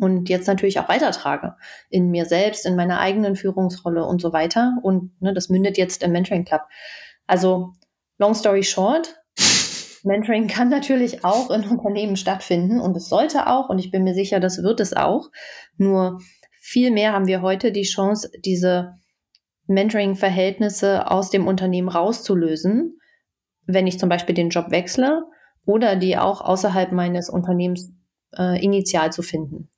und 0.00 0.28
jetzt 0.28 0.46
natürlich 0.46 0.80
auch 0.80 0.88
weitertrage 0.88 1.56
in 1.90 2.10
mir 2.10 2.24
selbst, 2.24 2.66
in 2.66 2.76
meiner 2.76 3.00
eigenen 3.00 3.36
Führungsrolle 3.36 4.04
und 4.04 4.20
so 4.20 4.32
weiter. 4.32 4.74
Und 4.82 5.12
ne, 5.20 5.34
das 5.34 5.48
mündet 5.48 5.78
jetzt 5.78 6.02
im 6.02 6.12
Mentoring 6.12 6.44
Club. 6.44 6.62
Also, 7.26 7.72
long 8.18 8.34
story 8.34 8.62
short, 8.62 9.20
Mentoring 10.02 10.48
kann 10.48 10.68
natürlich 10.68 11.24
auch 11.24 11.50
in 11.50 11.64
Unternehmen 11.64 12.16
stattfinden 12.16 12.80
und 12.80 12.96
es 12.96 13.08
sollte 13.08 13.46
auch, 13.46 13.68
und 13.68 13.78
ich 13.78 13.90
bin 13.90 14.04
mir 14.04 14.14
sicher, 14.14 14.40
das 14.40 14.62
wird 14.62 14.80
es 14.80 14.96
auch. 14.96 15.30
Nur 15.76 16.20
viel 16.60 16.90
mehr 16.90 17.12
haben 17.12 17.26
wir 17.26 17.42
heute 17.42 17.72
die 17.72 17.82
Chance, 17.82 18.30
diese 18.44 18.94
Mentoring-Verhältnisse 19.66 21.10
aus 21.10 21.30
dem 21.30 21.46
Unternehmen 21.46 21.88
rauszulösen, 21.88 22.98
wenn 23.66 23.86
ich 23.86 23.98
zum 23.98 24.08
Beispiel 24.08 24.34
den 24.34 24.50
Job 24.50 24.70
wechsle 24.70 25.22
oder 25.64 25.96
die 25.96 26.18
auch 26.18 26.40
außerhalb 26.40 26.92
meines 26.92 27.30
Unternehmens 27.30 27.92
äh, 28.36 28.62
initial 28.62 29.12
zu 29.12 29.22
finden. 29.22 29.69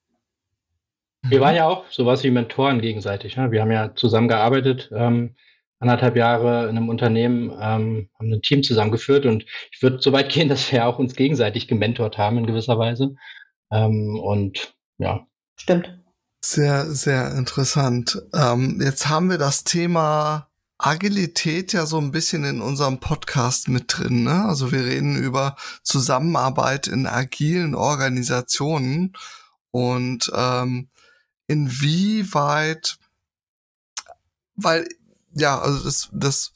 Wir 1.28 1.40
waren 1.40 1.54
ja 1.54 1.66
auch 1.68 1.84
sowas 1.90 2.24
wie 2.24 2.30
Mentoren 2.30 2.80
gegenseitig. 2.80 3.36
Ne? 3.36 3.50
Wir 3.52 3.62
haben 3.62 3.70
ja 3.70 3.94
zusammengearbeitet, 3.94 4.90
ähm, 4.94 5.36
anderthalb 5.78 6.16
Jahre 6.16 6.68
in 6.68 6.76
einem 6.76 6.88
Unternehmen, 6.88 7.50
ähm, 7.50 8.08
haben 8.18 8.32
ein 8.32 8.42
Team 8.42 8.62
zusammengeführt 8.62 9.26
und 9.26 9.44
ich 9.72 9.82
würde 9.82 10.00
so 10.00 10.12
weit 10.12 10.28
gehen, 10.32 10.48
dass 10.48 10.70
wir 10.72 10.86
auch 10.86 10.98
uns 10.98 11.14
gegenseitig 11.14 11.68
gementort 11.68 12.18
haben 12.18 12.38
in 12.38 12.46
gewisser 12.46 12.78
Weise. 12.78 13.14
Ähm, 13.70 14.18
und 14.18 14.74
ja. 14.98 15.26
Stimmt. 15.56 15.98
Sehr, 16.44 16.86
sehr 16.86 17.34
interessant. 17.36 18.20
Ähm, 18.34 18.80
jetzt 18.82 19.08
haben 19.08 19.30
wir 19.30 19.38
das 19.38 19.62
Thema 19.62 20.48
Agilität 20.76 21.72
ja 21.72 21.86
so 21.86 21.98
ein 21.98 22.10
bisschen 22.10 22.44
in 22.44 22.60
unserem 22.60 22.98
Podcast 22.98 23.68
mit 23.68 23.84
drin. 23.86 24.24
Ne? 24.24 24.44
Also 24.44 24.72
wir 24.72 24.84
reden 24.84 25.16
über 25.16 25.54
Zusammenarbeit 25.84 26.88
in 26.88 27.06
agilen 27.06 27.76
Organisationen 27.76 29.12
und 29.70 30.32
ähm, 30.34 30.88
inwieweit, 31.53 32.98
weil 34.57 34.88
ja, 35.34 35.59
also 35.59 35.84
das, 35.84 36.09
das, 36.12 36.53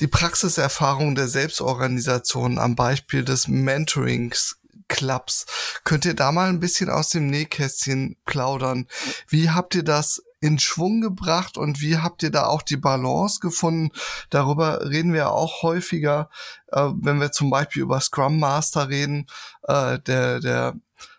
die 0.00 0.08
Praxiserfahrung 0.08 1.14
der 1.14 1.28
Selbstorganisation 1.28 2.58
am 2.58 2.74
Beispiel 2.74 3.24
des 3.24 3.46
Mentorings 3.46 4.56
Clubs. 4.88 5.46
Könnt 5.84 6.04
ihr 6.04 6.14
da 6.14 6.32
mal 6.32 6.48
ein 6.48 6.60
bisschen 6.60 6.90
aus 6.90 7.10
dem 7.10 7.26
Nähkästchen 7.26 8.16
plaudern? 8.24 8.86
Wie 9.28 9.50
habt 9.50 9.74
ihr 9.74 9.82
das 9.82 10.22
in 10.40 10.58
Schwung 10.58 11.00
gebracht 11.00 11.56
und 11.56 11.80
wie 11.80 11.98
habt 11.98 12.22
ihr 12.22 12.30
da 12.30 12.46
auch 12.46 12.62
die 12.62 12.76
Balance 12.76 13.40
gefunden? 13.40 13.90
Darüber 14.30 14.88
reden 14.88 15.12
wir 15.12 15.30
auch 15.30 15.62
häufiger, 15.62 16.30
äh, 16.68 16.88
wenn 16.94 17.20
wir 17.20 17.32
zum 17.32 17.50
Beispiel 17.50 17.82
über 17.82 18.00
Scrum 18.00 18.38
Master 18.38 18.88
reden, 18.88 19.26
äh, 19.62 19.98
der, 20.00 20.40
der 20.40 20.74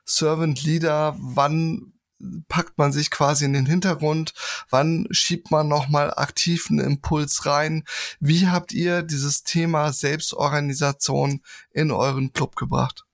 Servant 0.06 0.64
Leader, 0.64 1.16
wann 1.20 1.94
packt 2.48 2.78
man 2.78 2.92
sich 2.92 3.12
quasi 3.12 3.46
in 3.46 3.54
den 3.54 3.66
Hintergrund? 3.66 4.34
Wann 4.70 5.08
schiebt 5.12 5.52
man 5.52 5.68
nochmal 5.68 6.14
aktiven 6.16 6.80
Impuls 6.80 7.46
rein? 7.46 7.84
Wie 8.20 8.48
habt 8.48 8.74
ihr 8.74 9.04
dieses 9.04 9.44
Thema 9.44 9.92
Selbstorganisation 9.92 11.42
in 11.72 11.92
euren 11.92 12.34
Club 12.34 12.56
gebracht? 12.56 13.06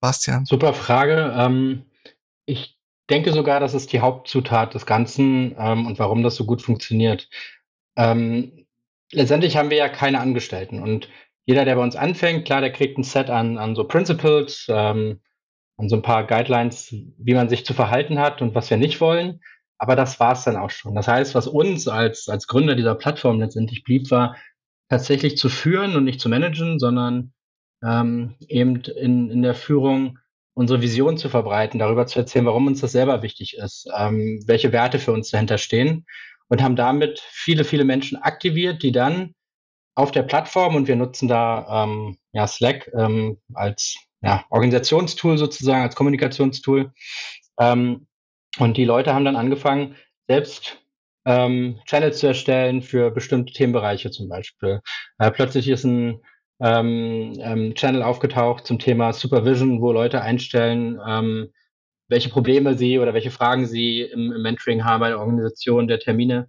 Bastian. 0.00 0.44
Super 0.44 0.74
Frage. 0.74 1.34
Ähm, 1.36 1.82
ich 2.46 2.78
denke 3.10 3.32
sogar, 3.32 3.60
das 3.60 3.74
ist 3.74 3.92
die 3.92 4.00
Hauptzutat 4.00 4.74
des 4.74 4.86
Ganzen 4.86 5.54
ähm, 5.58 5.86
und 5.86 5.98
warum 5.98 6.22
das 6.22 6.36
so 6.36 6.44
gut 6.44 6.62
funktioniert. 6.62 7.28
Ähm, 7.96 8.66
letztendlich 9.12 9.56
haben 9.56 9.70
wir 9.70 9.76
ja 9.76 9.88
keine 9.88 10.20
Angestellten 10.20 10.80
und 10.80 11.08
jeder, 11.48 11.64
der 11.64 11.76
bei 11.76 11.82
uns 11.82 11.96
anfängt, 11.96 12.44
klar, 12.44 12.60
der 12.60 12.72
kriegt 12.72 12.98
ein 12.98 13.02
Set 13.04 13.30
an, 13.30 13.56
an 13.56 13.74
so 13.74 13.84
Principles, 13.84 14.66
ähm, 14.68 15.20
an 15.78 15.88
so 15.88 15.96
ein 15.96 16.02
paar 16.02 16.26
Guidelines, 16.26 16.94
wie 17.18 17.34
man 17.34 17.48
sich 17.48 17.64
zu 17.64 17.72
verhalten 17.72 18.18
hat 18.18 18.42
und 18.42 18.54
was 18.54 18.68
wir 18.68 18.76
nicht 18.76 19.00
wollen. 19.00 19.40
Aber 19.78 19.94
das 19.94 20.18
war 20.18 20.32
es 20.32 20.44
dann 20.44 20.56
auch 20.56 20.70
schon. 20.70 20.94
Das 20.94 21.06
heißt, 21.06 21.34
was 21.34 21.46
uns 21.46 21.86
als, 21.86 22.28
als 22.28 22.48
Gründer 22.48 22.74
dieser 22.74 22.96
Plattform 22.96 23.38
letztendlich 23.38 23.84
blieb, 23.84 24.10
war 24.10 24.36
tatsächlich 24.88 25.38
zu 25.38 25.48
führen 25.48 25.94
und 25.94 26.04
nicht 26.04 26.20
zu 26.20 26.28
managen, 26.28 26.80
sondern 26.80 27.32
ähm, 27.84 28.34
eben 28.48 28.82
in, 28.82 29.30
in 29.30 29.42
der 29.42 29.54
Führung 29.54 30.18
unsere 30.54 30.82
Vision 30.82 31.16
zu 31.16 31.28
verbreiten, 31.28 31.78
darüber 31.78 32.06
zu 32.06 32.18
erzählen, 32.18 32.46
warum 32.46 32.66
uns 32.66 32.80
das 32.80 32.90
selber 32.90 33.22
wichtig 33.22 33.56
ist, 33.56 33.88
ähm, 33.96 34.42
welche 34.46 34.72
Werte 34.72 34.98
für 34.98 35.12
uns 35.12 35.30
dahinter 35.30 35.58
stehen 35.58 36.04
und 36.48 36.60
haben 36.60 36.74
damit 36.74 37.20
viele, 37.20 37.62
viele 37.62 37.84
Menschen 37.84 38.20
aktiviert, 38.20 38.82
die 38.82 38.90
dann 38.90 39.34
auf 39.94 40.10
der 40.10 40.24
Plattform 40.24 40.74
und 40.74 40.88
wir 40.88 40.96
nutzen 40.96 41.28
da 41.28 41.84
ähm, 41.84 42.18
ja, 42.32 42.48
Slack 42.48 42.90
ähm, 42.96 43.38
als 43.54 44.07
ja, 44.22 44.44
Organisationstool 44.50 45.38
sozusagen, 45.38 45.82
als 45.82 45.94
Kommunikationstool. 45.94 46.92
Ähm, 47.60 48.06
und 48.58 48.76
die 48.76 48.84
Leute 48.84 49.14
haben 49.14 49.24
dann 49.24 49.36
angefangen, 49.36 49.96
selbst 50.26 50.78
ähm, 51.24 51.78
Channels 51.84 52.18
zu 52.18 52.26
erstellen 52.26 52.82
für 52.82 53.10
bestimmte 53.10 53.52
Themenbereiche 53.52 54.10
zum 54.10 54.28
Beispiel. 54.28 54.80
Äh, 55.18 55.30
plötzlich 55.30 55.68
ist 55.68 55.84
ein 55.84 56.22
ähm, 56.60 57.34
ähm, 57.38 57.74
Channel 57.74 58.02
aufgetaucht 58.02 58.66
zum 58.66 58.78
Thema 58.78 59.12
Supervision, 59.12 59.80
wo 59.80 59.92
Leute 59.92 60.22
einstellen, 60.22 60.98
ähm, 61.06 61.52
welche 62.08 62.30
Probleme 62.30 62.76
sie 62.76 62.98
oder 62.98 63.14
welche 63.14 63.30
Fragen 63.30 63.66
sie 63.66 64.02
im, 64.02 64.32
im 64.32 64.42
Mentoring 64.42 64.84
haben 64.84 65.00
bei 65.00 65.10
der 65.10 65.20
Organisation 65.20 65.86
der 65.86 66.00
Termine. 66.00 66.48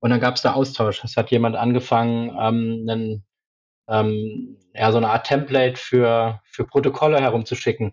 Und 0.00 0.10
dann 0.10 0.20
gab 0.20 0.36
es 0.36 0.42
da 0.42 0.52
Austausch. 0.52 1.02
Es 1.02 1.16
hat 1.16 1.30
jemand 1.30 1.56
angefangen, 1.56 2.30
ähm, 2.38 2.86
einen 2.88 3.24
ähm, 3.88 4.56
ja, 4.74 4.92
so 4.92 4.98
eine 4.98 5.10
Art 5.10 5.26
Template 5.26 5.76
für, 5.76 6.40
für 6.50 6.64
Protokolle 6.64 7.20
herumzuschicken. 7.20 7.92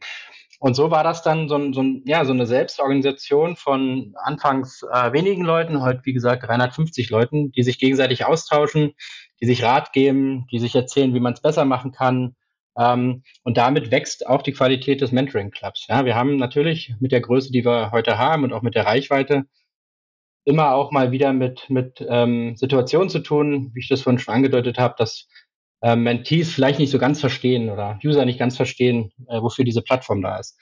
Und 0.59 0.75
so 0.75 0.89
war 0.89 1.03
das 1.03 1.21
dann 1.21 1.49
so, 1.49 1.55
ein, 1.55 1.73
so, 1.73 1.83
ein, 1.83 2.03
ja, 2.05 2.23
so 2.25 2.31
eine 2.31 2.47
Selbstorganisation 2.47 3.55
von 3.55 4.13
anfangs 4.23 4.83
äh, 4.83 5.11
wenigen 5.11 5.43
Leuten, 5.43 5.81
heute 5.81 6.01
wie 6.05 6.13
gesagt 6.13 6.47
350 6.47 7.09
Leuten, 7.09 7.51
die 7.51 7.63
sich 7.63 7.77
gegenseitig 7.77 8.25
austauschen, 8.25 8.93
die 9.41 9.45
sich 9.45 9.63
Rat 9.63 9.91
geben, 9.93 10.47
die 10.51 10.59
sich 10.59 10.75
erzählen, 10.75 11.13
wie 11.13 11.19
man 11.19 11.33
es 11.33 11.41
besser 11.41 11.65
machen 11.65 11.91
kann. 11.91 12.35
Ähm, 12.77 13.23
und 13.43 13.57
damit 13.57 13.91
wächst 13.91 14.27
auch 14.27 14.41
die 14.41 14.53
Qualität 14.53 15.01
des 15.01 15.11
Mentoring 15.11 15.51
Clubs. 15.51 15.87
Ja, 15.87 16.05
wir 16.05 16.15
haben 16.15 16.37
natürlich 16.37 16.93
mit 16.99 17.11
der 17.11 17.21
Größe, 17.21 17.51
die 17.51 17.65
wir 17.65 17.91
heute 17.91 18.17
haben 18.17 18.43
und 18.43 18.53
auch 18.53 18.61
mit 18.61 18.75
der 18.75 18.85
Reichweite, 18.85 19.45
immer 20.45 20.73
auch 20.75 20.91
mal 20.91 21.11
wieder 21.11 21.33
mit, 21.33 21.69
mit 21.69 22.05
ähm, 22.07 22.55
Situationen 22.55 23.09
zu 23.09 23.19
tun, 23.19 23.71
wie 23.73 23.79
ich 23.79 23.89
das 23.89 24.01
vorhin 24.01 24.19
schon 24.19 24.33
angedeutet 24.33 24.77
habe, 24.77 24.95
dass 24.97 25.27
äh, 25.81 25.95
Mentees 25.95 26.53
vielleicht 26.53 26.79
nicht 26.79 26.91
so 26.91 26.99
ganz 26.99 27.19
verstehen 27.19 27.69
oder 27.69 27.99
User 28.03 28.25
nicht 28.25 28.39
ganz 28.39 28.55
verstehen, 28.55 29.11
äh, 29.27 29.41
wofür 29.41 29.65
diese 29.65 29.81
Plattform 29.81 30.21
da 30.21 30.37
ist. 30.37 30.59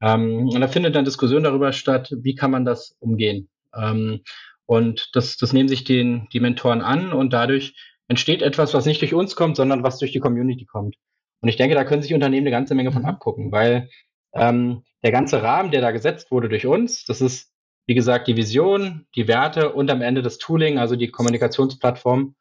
Ähm, 0.00 0.48
und 0.48 0.60
da 0.60 0.68
findet 0.68 0.94
dann 0.94 1.04
Diskussion 1.04 1.42
darüber 1.42 1.72
statt, 1.72 2.12
wie 2.20 2.34
kann 2.34 2.50
man 2.50 2.64
das 2.64 2.96
umgehen. 3.00 3.48
Ähm, 3.74 4.22
und 4.66 5.10
das, 5.14 5.36
das 5.36 5.52
nehmen 5.52 5.68
sich 5.68 5.84
den, 5.84 6.28
die 6.32 6.40
Mentoren 6.40 6.82
an 6.82 7.12
und 7.12 7.32
dadurch 7.32 7.74
entsteht 8.08 8.42
etwas, 8.42 8.74
was 8.74 8.86
nicht 8.86 9.00
durch 9.00 9.14
uns 9.14 9.36
kommt, 9.36 9.56
sondern 9.56 9.82
was 9.82 9.98
durch 9.98 10.12
die 10.12 10.20
Community 10.20 10.66
kommt. 10.66 10.96
Und 11.40 11.48
ich 11.48 11.56
denke, 11.56 11.74
da 11.74 11.84
können 11.84 12.02
sich 12.02 12.14
Unternehmen 12.14 12.46
eine 12.46 12.50
ganze 12.50 12.74
Menge 12.74 12.92
von 12.92 13.02
mhm. 13.02 13.08
abgucken, 13.08 13.52
weil 13.52 13.88
ähm, 14.34 14.82
der 15.02 15.12
ganze 15.12 15.42
Rahmen, 15.42 15.70
der 15.70 15.80
da 15.80 15.90
gesetzt 15.90 16.30
wurde 16.30 16.48
durch 16.48 16.66
uns, 16.66 17.04
das 17.04 17.20
ist, 17.20 17.52
wie 17.86 17.94
gesagt, 17.94 18.28
die 18.28 18.36
Vision, 18.36 19.06
die 19.14 19.28
Werte 19.28 19.72
und 19.72 19.90
am 19.90 20.02
Ende 20.02 20.22
das 20.22 20.38
Tooling, 20.38 20.78
also 20.78 20.96
die 20.96 21.10
Kommunikationsplattform. 21.10 22.34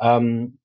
Ähm, 0.00 0.58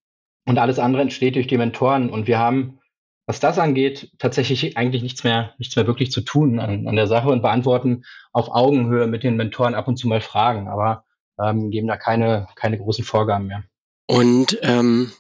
und 0.50 0.58
alles 0.58 0.80
andere 0.80 1.04
entsteht 1.04 1.36
durch 1.36 1.45
die 1.45 1.60
Mentoren. 1.60 2.10
Und 2.10 2.26
wir 2.26 2.39
haben, 2.39 2.80
was 3.28 3.39
das 3.39 3.60
angeht, 3.60 4.12
tatsächlich 4.18 4.78
eigentlich 4.78 5.04
nichts 5.04 5.24
mehr, 5.24 5.54
nichts 5.60 5.76
mehr 5.76 5.86
wirklich 5.86 6.12
zu 6.12 6.22
tun 6.22 6.60
an, 6.60 6.88
an 6.88 6.95
der 6.95 7.06
Sache 7.06 7.30
und 7.30 7.43
beantworten 7.43 8.04
auf 8.34 8.50
Augenhöhe 8.50 9.06
mit 9.06 9.22
den 9.22 9.36
Mentoren 9.36 9.76
ab 9.76 9.88
und 9.88 9.97
zu 9.97 10.08
mal 10.08 10.22
Fragen, 10.22 10.68
aber 10.68 11.06
ähm, 11.39 11.70
geben 11.70 11.88
da 11.88 11.97
keine, 11.97 12.47
keine 12.56 12.80
großen 12.80 13.06
Vorgaben 13.06 13.45
mehr. 13.45 13.64
Und 14.08 14.58
ähm, 14.64 15.12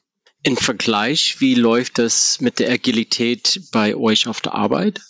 im 0.41 0.57
Vergleich, 0.57 1.39
wie 1.41 1.53
läuft 1.53 1.99
das 1.99 2.41
mit 2.41 2.57
der 2.57 2.71
Agilität 2.71 3.61
bei 3.71 3.95
euch 3.95 4.27
auf 4.27 4.41
der 4.41 4.55
Arbeit? 4.55 5.01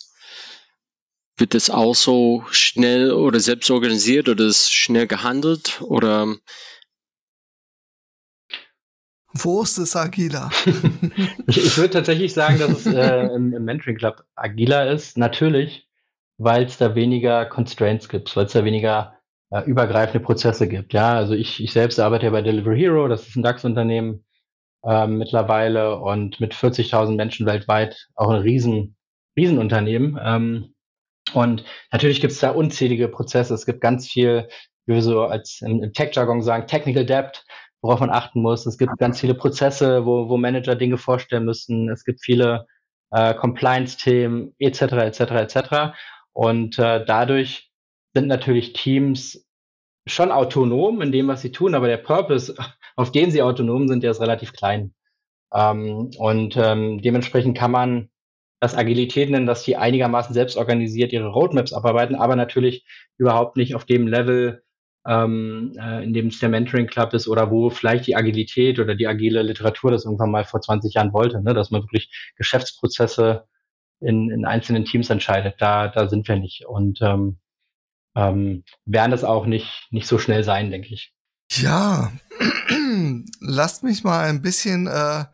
Wird 1.38 1.54
das 1.54 1.70
auch 1.70 1.94
so 1.94 2.44
schnell 2.50 3.12
oder 3.12 3.40
selbst 3.40 3.70
organisiert 3.70 4.28
oder 4.28 4.44
ist 4.44 4.70
schnell 4.70 5.06
gehandelt 5.06 5.80
oder 5.80 6.36
wo 9.32 9.62
ist 9.62 9.78
es 9.78 9.96
agiler? 9.96 10.50
ich, 11.46 11.76
würde 11.76 11.90
tatsächlich 11.90 12.32
sagen, 12.32 12.58
dass 12.58 12.70
es 12.70 12.86
äh, 12.86 13.26
im, 13.34 13.54
im 13.54 13.64
Mentoring 13.64 13.96
Club 13.96 14.24
agiler 14.34 14.90
ist. 14.90 15.16
Natürlich, 15.16 15.88
weil 16.38 16.64
es 16.64 16.78
da 16.78 16.94
weniger 16.94 17.46
Constraints 17.46 18.08
gibt, 18.08 18.34
weil 18.36 18.46
es 18.46 18.52
da 18.52 18.64
weniger 18.64 19.14
äh, 19.50 19.62
übergreifende 19.64 20.20
Prozesse 20.20 20.68
gibt. 20.68 20.92
Ja, 20.92 21.14
also 21.14 21.34
ich, 21.34 21.62
ich 21.62 21.72
selbst 21.72 22.00
arbeite 22.00 22.26
ja 22.26 22.32
bei 22.32 22.42
Delivery 22.42 22.78
Hero, 22.78 23.08
das 23.08 23.28
ist 23.28 23.36
ein 23.36 23.42
DAX-Unternehmen 23.42 24.24
ähm, 24.84 25.18
mittlerweile 25.18 25.98
und 25.98 26.40
mit 26.40 26.54
40.000 26.54 27.14
Menschen 27.14 27.46
weltweit 27.46 28.08
auch 28.14 28.30
ein 28.30 28.40
riesen, 28.40 28.96
Riesenunternehmen. 29.36 30.18
Ähm, 30.22 30.74
und 31.34 31.64
natürlich 31.92 32.20
gibt 32.20 32.32
es 32.32 32.40
da 32.40 32.50
unzählige 32.50 33.08
Prozesse. 33.08 33.54
Es 33.54 33.66
gibt 33.66 33.80
ganz 33.80 34.08
viel, 34.08 34.48
wie 34.86 34.94
wir 34.94 35.02
so 35.02 35.22
als 35.22 35.60
im, 35.60 35.82
im 35.82 35.92
Tech-Jargon 35.92 36.42
sagen, 36.42 36.66
Technical 36.66 37.04
Debt 37.04 37.44
worauf 37.82 38.00
man 38.00 38.10
achten 38.10 38.42
muss. 38.42 38.66
Es 38.66 38.78
gibt 38.78 38.98
ganz 38.98 39.20
viele 39.20 39.34
Prozesse, 39.34 40.04
wo, 40.04 40.28
wo 40.28 40.36
Manager 40.36 40.74
Dinge 40.74 40.98
vorstellen 40.98 41.44
müssen. 41.44 41.88
Es 41.88 42.04
gibt 42.04 42.20
viele 42.22 42.66
äh, 43.10 43.34
Compliance-Themen 43.34 44.54
etc. 44.58 44.80
etc. 44.82 45.20
etc. 45.20 45.58
Und 46.32 46.78
äh, 46.78 47.04
dadurch 47.04 47.70
sind 48.14 48.26
natürlich 48.26 48.72
Teams 48.72 49.46
schon 50.06 50.30
autonom 50.30 51.00
in 51.02 51.12
dem, 51.12 51.28
was 51.28 51.42
sie 51.42 51.52
tun, 51.52 51.74
aber 51.74 51.86
der 51.86 51.98
Purpose, 51.98 52.54
auf 52.96 53.12
den 53.12 53.30
sie 53.30 53.42
autonom 53.42 53.88
sind, 53.88 54.02
der 54.02 54.10
ist 54.10 54.20
relativ 54.20 54.52
klein. 54.52 54.94
Ähm, 55.52 56.10
und 56.18 56.56
ähm, 56.56 57.00
dementsprechend 57.00 57.56
kann 57.56 57.70
man 57.70 58.10
das 58.60 58.76
Agilität 58.76 59.30
nennen, 59.30 59.46
dass 59.46 59.62
die 59.62 59.76
einigermaßen 59.76 60.34
selbst 60.34 60.56
organisiert 60.56 61.12
ihre 61.12 61.28
Roadmaps 61.28 61.72
abarbeiten, 61.72 62.14
aber 62.14 62.36
natürlich 62.36 62.84
überhaupt 63.16 63.56
nicht 63.56 63.74
auf 63.74 63.86
dem 63.86 64.06
Level, 64.06 64.62
ähm, 65.06 65.72
äh, 65.80 66.04
in 66.04 66.12
dem 66.12 66.26
es 66.28 66.40
der 66.40 66.48
Mentoring 66.48 66.86
Club 66.86 67.14
ist 67.14 67.28
oder 67.28 67.50
wo 67.50 67.70
vielleicht 67.70 68.06
die 68.06 68.16
Agilität 68.16 68.78
oder 68.78 68.94
die 68.94 69.06
agile 69.06 69.42
Literatur 69.42 69.90
das 69.90 70.04
irgendwann 70.04 70.30
mal 70.30 70.44
vor 70.44 70.60
20 70.60 70.94
Jahren 70.94 71.12
wollte, 71.12 71.42
ne? 71.42 71.54
dass 71.54 71.70
man 71.70 71.82
wirklich 71.82 72.10
Geschäftsprozesse 72.36 73.46
in, 74.00 74.30
in 74.30 74.44
einzelnen 74.44 74.84
Teams 74.84 75.10
entscheidet. 75.10 75.54
Da, 75.58 75.88
da 75.88 76.08
sind 76.08 76.28
wir 76.28 76.36
nicht. 76.36 76.66
Und 76.66 77.00
ähm, 77.02 77.38
ähm, 78.16 78.64
werden 78.84 79.10
das 79.10 79.24
auch 79.24 79.46
nicht, 79.46 79.88
nicht 79.90 80.06
so 80.06 80.18
schnell 80.18 80.44
sein, 80.44 80.70
denke 80.70 80.92
ich. 80.92 81.14
Ja, 81.52 82.12
lasst 83.40 83.82
mich 83.82 84.04
mal 84.04 84.28
ein 84.28 84.42
bisschen 84.42 84.86
äh, 84.86 85.24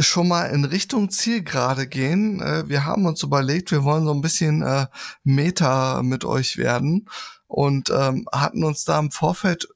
schon 0.00 0.28
mal 0.28 0.46
in 0.46 0.64
Richtung 0.64 1.10
Zielgerade 1.10 1.86
gehen. 1.86 2.40
Äh, 2.40 2.68
wir 2.68 2.84
haben 2.84 3.06
uns 3.06 3.22
überlegt, 3.22 3.70
wir 3.70 3.84
wollen 3.84 4.04
so 4.04 4.12
ein 4.12 4.20
bisschen 4.20 4.62
äh, 4.62 4.86
Meta 5.22 6.02
mit 6.02 6.24
euch 6.24 6.56
werden 6.56 7.08
und 7.46 7.90
ähm, 7.90 8.26
hatten 8.32 8.64
uns 8.64 8.84
da 8.84 8.98
im 8.98 9.10
Vorfeld 9.10 9.68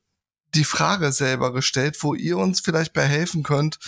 die 0.55 0.65
Frage 0.65 1.13
selber 1.13 1.53
gestellt, 1.53 1.97
wo 2.01 2.15
ihr 2.15 2.39
uns 2.39 2.61
vielleicht 2.61 2.93
bei 2.93 3.05
helfen 3.05 3.43
könnt, 3.43 3.79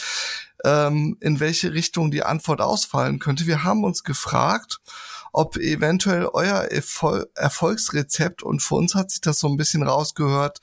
ähm, 0.64 1.16
in 1.20 1.40
welche 1.40 1.72
Richtung 1.72 2.10
die 2.10 2.22
Antwort 2.22 2.60
ausfallen 2.60 3.18
könnte. 3.18 3.46
Wir 3.46 3.64
haben 3.64 3.82
uns 3.82 4.04
gefragt, 4.04 4.78
ob 5.32 5.56
eventuell 5.56 6.26
euer 6.26 6.64
Erfol 6.70 7.30
Erfolgsrezept, 7.34 8.42
und 8.42 8.62
für 8.62 8.74
uns 8.74 8.94
hat 8.94 9.10
sich 9.10 9.20
das 9.20 9.38
so 9.38 9.48
ein 9.48 9.56
bisschen 9.56 9.82
rausgehört, 9.82 10.60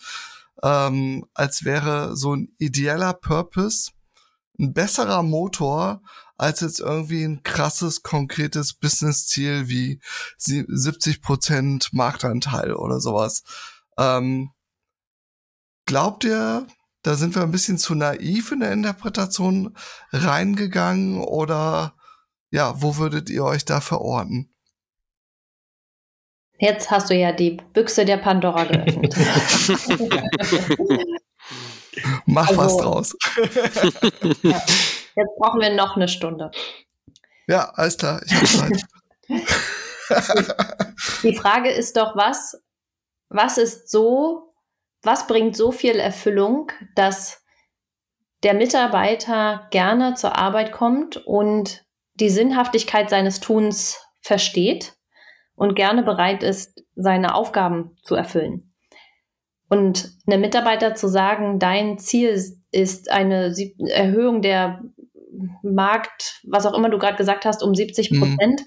ähm, 0.64 1.26
als 1.34 1.64
wäre 1.64 2.16
so 2.16 2.36
ein 2.36 2.50
ideeller 2.58 3.14
Purpose 3.14 3.92
ein 4.60 4.74
besserer 4.74 5.24
Motor 5.24 6.02
als 6.38 6.62
jetzt 6.62 6.80
irgendwie 6.80 7.24
ein 7.24 7.44
krasses, 7.44 8.04
konkretes 8.04 8.74
Business-Ziel 8.74 9.68
wie 9.68 10.00
70 10.38 11.22
Prozent 11.22 11.90
Marktanteil 11.94 12.74
oder 12.74 13.00
sowas. 13.00 13.44
Ähm, 13.98 14.52
glaubt 15.86 16.24
ihr, 16.24 16.68
da 17.02 17.16
sind 17.16 17.36
wir 17.36 17.42
ein 17.42 17.52
bisschen 17.52 17.78
zu 17.78 17.96
naiv 17.96 18.52
in 18.52 18.60
der 18.60 18.72
Interpretation 18.72 19.76
reingegangen 20.12 21.22
oder 21.22 21.96
ja, 22.52 22.82
wo 22.82 22.98
würdet 22.98 23.30
ihr 23.30 23.44
euch 23.44 23.66
da 23.66 23.82
verorten? 23.82 24.54
Jetzt 26.60 26.90
hast 26.90 27.10
du 27.10 27.16
ja 27.16 27.32
die 27.32 27.58
Büchse 27.74 28.06
der 28.06 28.18
Pandora 28.18 28.64
geöffnet. 28.64 29.16
Mach 32.26 32.50
also, 32.50 32.62
was 32.62 32.78
draus. 32.78 33.18
ja. 34.44 34.62
Jetzt 35.16 35.36
brauchen 35.40 35.62
wir 35.62 35.74
noch 35.74 35.96
eine 35.96 36.08
Stunde. 36.08 36.52
Ja, 37.48 37.72
alles 37.76 37.98
klar, 37.98 38.22
ich 38.26 38.34
habe 38.36 38.46
Zeit. 38.46 38.84
die 41.24 41.36
Frage 41.36 41.70
ist 41.70 41.98
doch, 41.98 42.16
was, 42.16 42.62
was 43.30 43.58
ist 43.58 43.90
so, 43.90 44.54
was 45.02 45.28
bringt 45.28 45.56
so 45.56 45.72
viel 45.72 46.00
Erfüllung, 46.00 46.72
dass 46.96 47.44
der 48.44 48.54
Mitarbeiter 48.54 49.68
gerne 49.72 50.14
zur 50.16 50.38
Arbeit 50.38 50.72
kommt 50.72 51.18
und 51.18 51.86
die 52.16 52.30
Sinnhaftigkeit 52.30 53.10
seines 53.10 53.40
Tuns 53.40 54.00
versteht 54.22 54.96
und 55.56 55.76
gerne 55.76 56.04
bereit 56.04 56.44
ist, 56.44 56.84
seine 56.96 57.34
Aufgaben 57.34 57.96
zu 58.04 58.16
erfüllen. 58.16 58.74
Und 59.70 60.12
einem 60.26 60.42
Mitarbeiter 60.42 60.96
zu 60.96 61.08
sagen, 61.08 61.60
dein 61.60 61.98
Ziel 61.98 62.42
ist 62.72 63.12
eine 63.12 63.54
Erhöhung 63.90 64.42
der 64.42 64.82
Markt, 65.62 66.42
was 66.48 66.66
auch 66.66 66.74
immer 66.74 66.90
du 66.90 66.98
gerade 66.98 67.18
gesagt 67.18 67.46
hast, 67.46 67.64
um 67.64 67.76
70 67.76 68.12
mhm. 68.12 68.20
Prozent. 68.20 68.62
Mhm. 68.62 68.66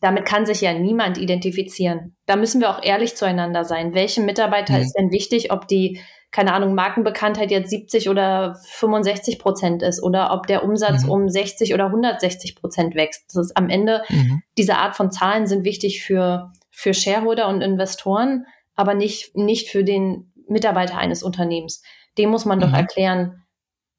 Damit 0.00 0.24
kann 0.24 0.46
sich 0.46 0.60
ja 0.60 0.72
niemand 0.74 1.16
identifizieren. 1.16 2.16
Da 2.26 2.34
müssen 2.34 2.60
wir 2.60 2.70
auch 2.70 2.82
ehrlich 2.82 3.14
zueinander 3.14 3.64
sein. 3.64 3.94
Welchem 3.94 4.24
Mitarbeiter 4.24 4.74
mhm. 4.74 4.82
ist 4.82 4.94
denn 4.94 5.12
wichtig, 5.12 5.52
ob 5.52 5.68
die, 5.68 6.00
keine 6.32 6.54
Ahnung, 6.54 6.74
Markenbekanntheit 6.74 7.52
jetzt 7.52 7.70
70 7.70 8.08
oder 8.08 8.56
65 8.64 9.38
Prozent 9.38 9.82
ist 9.84 10.02
oder 10.02 10.32
ob 10.32 10.48
der 10.48 10.64
Umsatz 10.64 11.04
mhm. 11.04 11.10
um 11.10 11.28
60 11.28 11.72
oder 11.72 11.86
160 11.86 12.56
Prozent 12.56 12.96
wächst. 12.96 13.26
Das 13.28 13.46
ist 13.46 13.56
am 13.56 13.68
Ende, 13.68 14.02
mhm. 14.08 14.42
diese 14.58 14.76
Art 14.76 14.96
von 14.96 15.12
Zahlen 15.12 15.46
sind 15.46 15.64
wichtig 15.64 16.02
für, 16.02 16.50
für 16.70 16.92
Shareholder 16.92 17.46
und 17.46 17.60
Investoren 17.60 18.46
aber 18.74 18.94
nicht, 18.94 19.36
nicht 19.36 19.68
für 19.68 19.84
den 19.84 20.32
Mitarbeiter 20.48 20.98
eines 20.98 21.22
Unternehmens. 21.22 21.82
Dem 22.18 22.30
muss 22.30 22.44
man 22.44 22.58
mhm. 22.58 22.62
doch 22.62 22.72
erklären, 22.72 23.42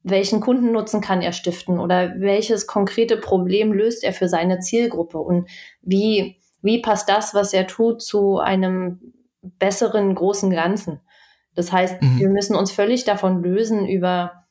welchen 0.02 0.40
Kundennutzen 0.40 1.00
kann 1.00 1.22
er 1.22 1.32
stiften 1.32 1.80
oder 1.80 2.14
welches 2.18 2.66
konkrete 2.66 3.16
Problem 3.16 3.72
löst 3.72 4.04
er 4.04 4.12
für 4.12 4.28
seine 4.28 4.60
Zielgruppe 4.60 5.18
und 5.18 5.48
wie, 5.80 6.40
wie 6.60 6.82
passt 6.82 7.08
das, 7.08 7.34
was 7.34 7.54
er 7.54 7.66
tut, 7.66 8.02
zu 8.02 8.38
einem 8.38 9.14
besseren 9.40 10.14
großen 10.14 10.50
Ganzen. 10.50 11.00
Das 11.54 11.72
heißt, 11.72 12.02
mhm. 12.02 12.18
wir 12.18 12.28
müssen 12.28 12.54
uns 12.54 12.70
völlig 12.70 13.04
davon 13.04 13.42
lösen, 13.42 13.86
über 13.86 14.44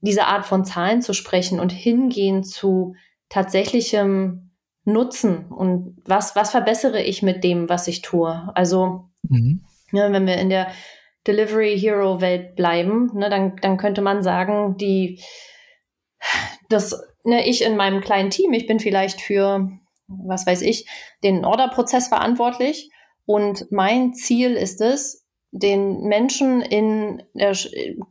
diese 0.00 0.26
Art 0.26 0.46
von 0.46 0.64
Zahlen 0.64 1.02
zu 1.02 1.12
sprechen 1.12 1.60
und 1.60 1.70
hingehen 1.70 2.42
zu 2.44 2.94
tatsächlichem 3.28 4.52
Nutzen 4.84 5.46
und 5.50 5.96
was, 6.04 6.36
was 6.36 6.50
verbessere 6.50 7.02
ich 7.02 7.22
mit 7.22 7.42
dem, 7.42 7.68
was 7.70 7.88
ich 7.88 8.02
tue. 8.02 8.50
Also 8.54 9.08
Mhm. 9.28 9.64
Ja, 9.92 10.12
wenn 10.12 10.26
wir 10.26 10.36
in 10.36 10.50
der 10.50 10.68
Delivery 11.26 11.78
Hero 11.78 12.20
Welt 12.20 12.56
bleiben, 12.56 13.10
ne, 13.14 13.30
dann, 13.30 13.56
dann 13.56 13.76
könnte 13.76 14.02
man 14.02 14.22
sagen, 14.22 14.76
die, 14.76 15.20
das, 16.68 17.00
ne, 17.24 17.48
ich 17.48 17.62
in 17.62 17.76
meinem 17.76 18.00
kleinen 18.00 18.30
Team, 18.30 18.52
ich 18.52 18.66
bin 18.66 18.80
vielleicht 18.80 19.20
für, 19.20 19.68
was 20.06 20.46
weiß 20.46 20.62
ich, 20.62 20.88
den 21.22 21.44
Orderprozess 21.44 22.08
verantwortlich 22.08 22.90
und 23.26 23.70
mein 23.70 24.14
Ziel 24.14 24.52
ist 24.54 24.80
es, 24.80 25.24
den 25.56 26.00
Menschen 26.02 26.60
in, 26.62 27.22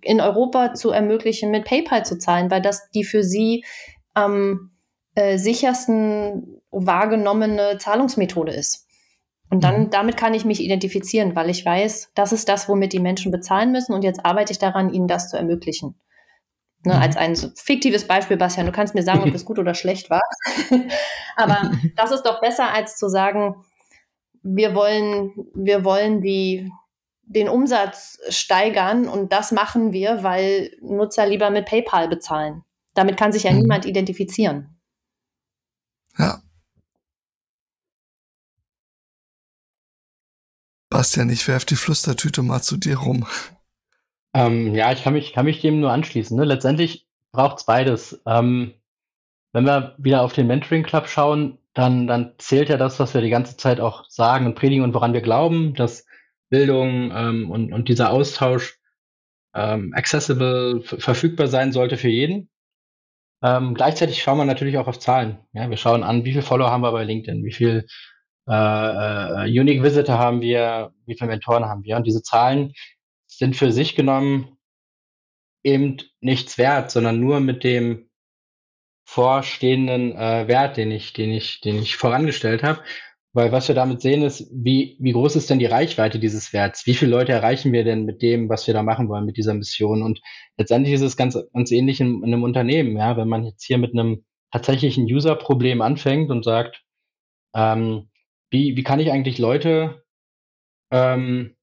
in 0.02 0.22
Europa 0.22 0.74
zu 0.76 0.92
ermöglichen, 0.92 1.52
mit 1.52 1.66
PayPal 1.66 2.06
zu 2.06 2.18
zahlen, 2.18 2.50
weil 2.50 2.62
das 2.62 2.90
die 2.92 3.04
für 3.04 3.22
sie 3.22 3.66
am 4.14 4.72
äh, 5.16 5.38
sichersten 5.38 6.62
wahrgenommene 6.72 7.78
Zahlungsmethode 7.80 8.54
ist. 8.54 8.88
Und 9.54 9.64
dann, 9.64 9.82
mhm. 9.82 9.90
damit 9.92 10.18
kann 10.18 10.34
ich 10.34 10.46
mich 10.46 10.64
identifizieren, 10.64 11.36
weil 11.36 11.48
ich 11.52 11.64
weiß, 11.64 12.10
das 12.16 12.34
ist 12.34 12.50
das, 12.50 12.68
womit 12.68 12.92
die 12.92 13.00
Menschen 13.00 13.32
bezahlen 13.32 13.72
müssen 13.72 13.94
und 13.94 14.04
jetzt 14.04 14.26
arbeite 14.26 14.52
ich 14.52 14.58
daran, 14.58 14.92
ihnen 14.92 15.08
das 15.08 15.30
zu 15.30 15.38
ermöglichen. 15.38 15.94
Ne, 16.84 16.96
mhm. 16.96 17.00
als 17.00 17.18
ein 17.18 17.36
fiktives 17.36 18.08
Beispiel, 18.08 18.36
Bastian, 18.36 18.66
du 18.66 18.72
kannst 18.72 18.96
mir 18.96 19.04
sagen, 19.04 19.22
ob 19.22 19.32
das 19.32 19.46
gut 19.46 19.60
oder 19.60 19.76
schlecht 19.76 20.10
war. 20.10 20.24
Aber 21.36 21.70
das 21.96 22.12
ist 22.12 22.24
doch 22.24 22.42
besser, 22.42 22.74
als 22.74 22.98
zu 22.98 23.10
sagen, 23.10 23.64
wir 24.42 24.74
wollen, 24.74 25.34
wir 25.54 25.86
wollen 25.86 26.22
die, 26.22 26.72
den 27.22 27.48
Umsatz 27.48 28.18
steigern 28.30 29.08
und 29.08 29.32
das 29.34 29.52
machen 29.52 29.94
wir, 29.94 30.24
weil 30.24 30.72
Nutzer 30.82 31.28
lieber 31.28 31.52
mit 31.52 31.68
PayPal 31.68 32.08
bezahlen. 32.08 32.64
Damit 32.96 33.18
kann 33.18 33.32
sich 33.32 33.44
ja 33.44 33.52
mhm. 33.52 33.60
niemand 33.60 33.86
identifizieren. 33.86 34.80
Ja, 36.18 36.42
Bastian, 40.94 41.32
ich 41.32 41.48
werf 41.48 41.66
die 41.66 41.76
Flüstertüte 41.76 42.44
mal 42.44 42.62
zu 42.62 42.78
dir 42.78 42.98
rum. 42.98 43.26
Ähm, 44.36 44.76
ja, 44.76 44.92
ich 44.92 45.04
kann 45.04 45.14
mich, 45.14 45.34
kann 45.34 45.46
mich 45.46 45.60
dem 45.60 45.80
nur 45.80 45.92
anschließen. 45.92 46.38
Ne? 46.38 46.46
Letztendlich 46.46 47.08
braucht 47.32 47.58
es 47.58 47.66
beides. 47.66 48.22
Ähm, 48.28 48.76
wenn 49.54 49.66
wir 49.66 49.96
wieder 49.98 50.22
auf 50.22 50.34
den 50.34 50.46
Mentoring 50.46 50.84
Club 50.84 51.08
schauen, 51.08 51.58
dann, 51.74 52.06
dann 52.06 52.34
zählt 52.38 52.70
ja 52.70 52.78
das, 52.78 53.00
was 53.00 53.16
wir 53.16 53.22
die 53.22 53.32
ganze 53.32 53.58
Zeit 53.58 53.80
auch 53.80 54.08
sagen 54.08 54.46
und 54.46 54.54
predigen 54.54 54.84
und 54.84 54.94
woran 54.94 55.14
wir 55.14 55.22
glauben, 55.22 55.74
dass 55.74 56.06
Bildung 56.50 57.12
ähm, 57.12 57.50
und, 57.50 57.74
und 57.74 57.90
dieser 57.90 58.12
Austausch 58.12 58.78
ähm, 59.56 59.94
accessible, 59.96 60.84
verfügbar 60.84 61.48
sein 61.48 61.72
sollte 61.72 61.98
für 61.98 62.10
jeden. 62.10 62.50
Ähm, 63.42 63.74
gleichzeitig 63.74 64.22
schauen 64.22 64.38
wir 64.38 64.46
natürlich 64.46 64.78
auch 64.78 64.88
auf 64.88 65.00
Zahlen. 65.00 65.40
Ja, 65.54 65.70
wir 65.72 65.78
schauen 65.78 66.04
an, 66.04 66.24
wie 66.24 66.32
viele 66.32 66.44
Follower 66.44 66.70
haben 66.70 66.84
wir 66.84 66.92
bei 66.92 67.04
LinkedIn, 67.04 67.44
wie 67.44 67.52
viel 67.52 67.88
äh, 68.48 68.54
äh, 68.54 69.60
Unique 69.60 69.84
Visitor 69.84 70.18
haben 70.18 70.42
wir, 70.42 70.94
wie 71.06 71.16
viele 71.18 71.30
Mentoren 71.30 71.66
haben 71.66 71.84
wir. 71.84 71.96
Und 71.98 72.08
diese 72.08 72.24
Zahlen 72.24 72.74
sind 73.28 73.56
für 73.56 73.72
sich 73.72 73.96
genommen 73.96 74.58
eben 75.64 75.98
nichts 76.20 76.58
wert, 76.58 76.92
sondern 76.92 77.20
nur 77.20 77.40
mit 77.40 77.64
dem 77.64 78.10
vorstehenden 79.06 80.16
äh, 80.16 80.48
Wert, 80.48 80.78
den 80.78 80.92
ich, 80.92 81.14
den 81.14 81.32
ich, 81.32 81.62
den 81.62 81.78
ich 81.78 81.96
vorangestellt 81.96 82.64
habe. 82.64 82.82
Weil 83.36 83.52
was 83.52 83.68
wir 83.68 83.74
damit 83.74 84.02
sehen 84.02 84.22
ist, 84.22 84.48
wie, 84.54 84.96
wie 85.00 85.12
groß 85.12 85.36
ist 85.36 85.50
denn 85.50 85.58
die 85.58 85.66
Reichweite 85.66 86.20
dieses 86.20 86.54
Werts? 86.54 86.86
Wie 86.86 86.94
viele 86.94 87.12
Leute 87.12 87.32
erreichen 87.32 87.74
wir 87.74 87.84
denn 87.84 88.06
mit 88.06 88.22
dem, 88.22 88.48
was 88.48 88.68
wir 88.68 88.76
da 88.76 88.84
machen 88.84 89.10
wollen, 89.10 89.26
mit 89.26 89.38
dieser 89.38 89.56
Mission? 89.56 90.04
Und 90.04 90.22
letztendlich 90.58 90.94
ist 90.94 91.02
es 91.02 91.18
ganz, 91.18 91.38
ganz 91.52 91.72
ähnlich 91.72 92.00
in, 92.00 92.18
in 92.24 92.26
einem 92.26 92.44
Unternehmen, 92.44 92.96
ja. 92.96 93.18
Wenn 93.18 93.28
man 93.28 93.46
jetzt 93.46 93.64
hier 93.66 93.80
mit 93.80 93.94
einem 93.94 94.24
tatsächlichen 94.52 95.06
User-Problem 95.06 95.82
anfängt 95.82 96.30
und 96.30 96.46
sagt, 96.46 96.84
ähm, 97.56 98.12
wie, 98.54 98.78
wie 98.78 98.84
kann 98.84 99.00
ich 99.00 99.12
eigentlich 99.12 99.40
Leute 99.40 100.04
ähm, 100.92 101.56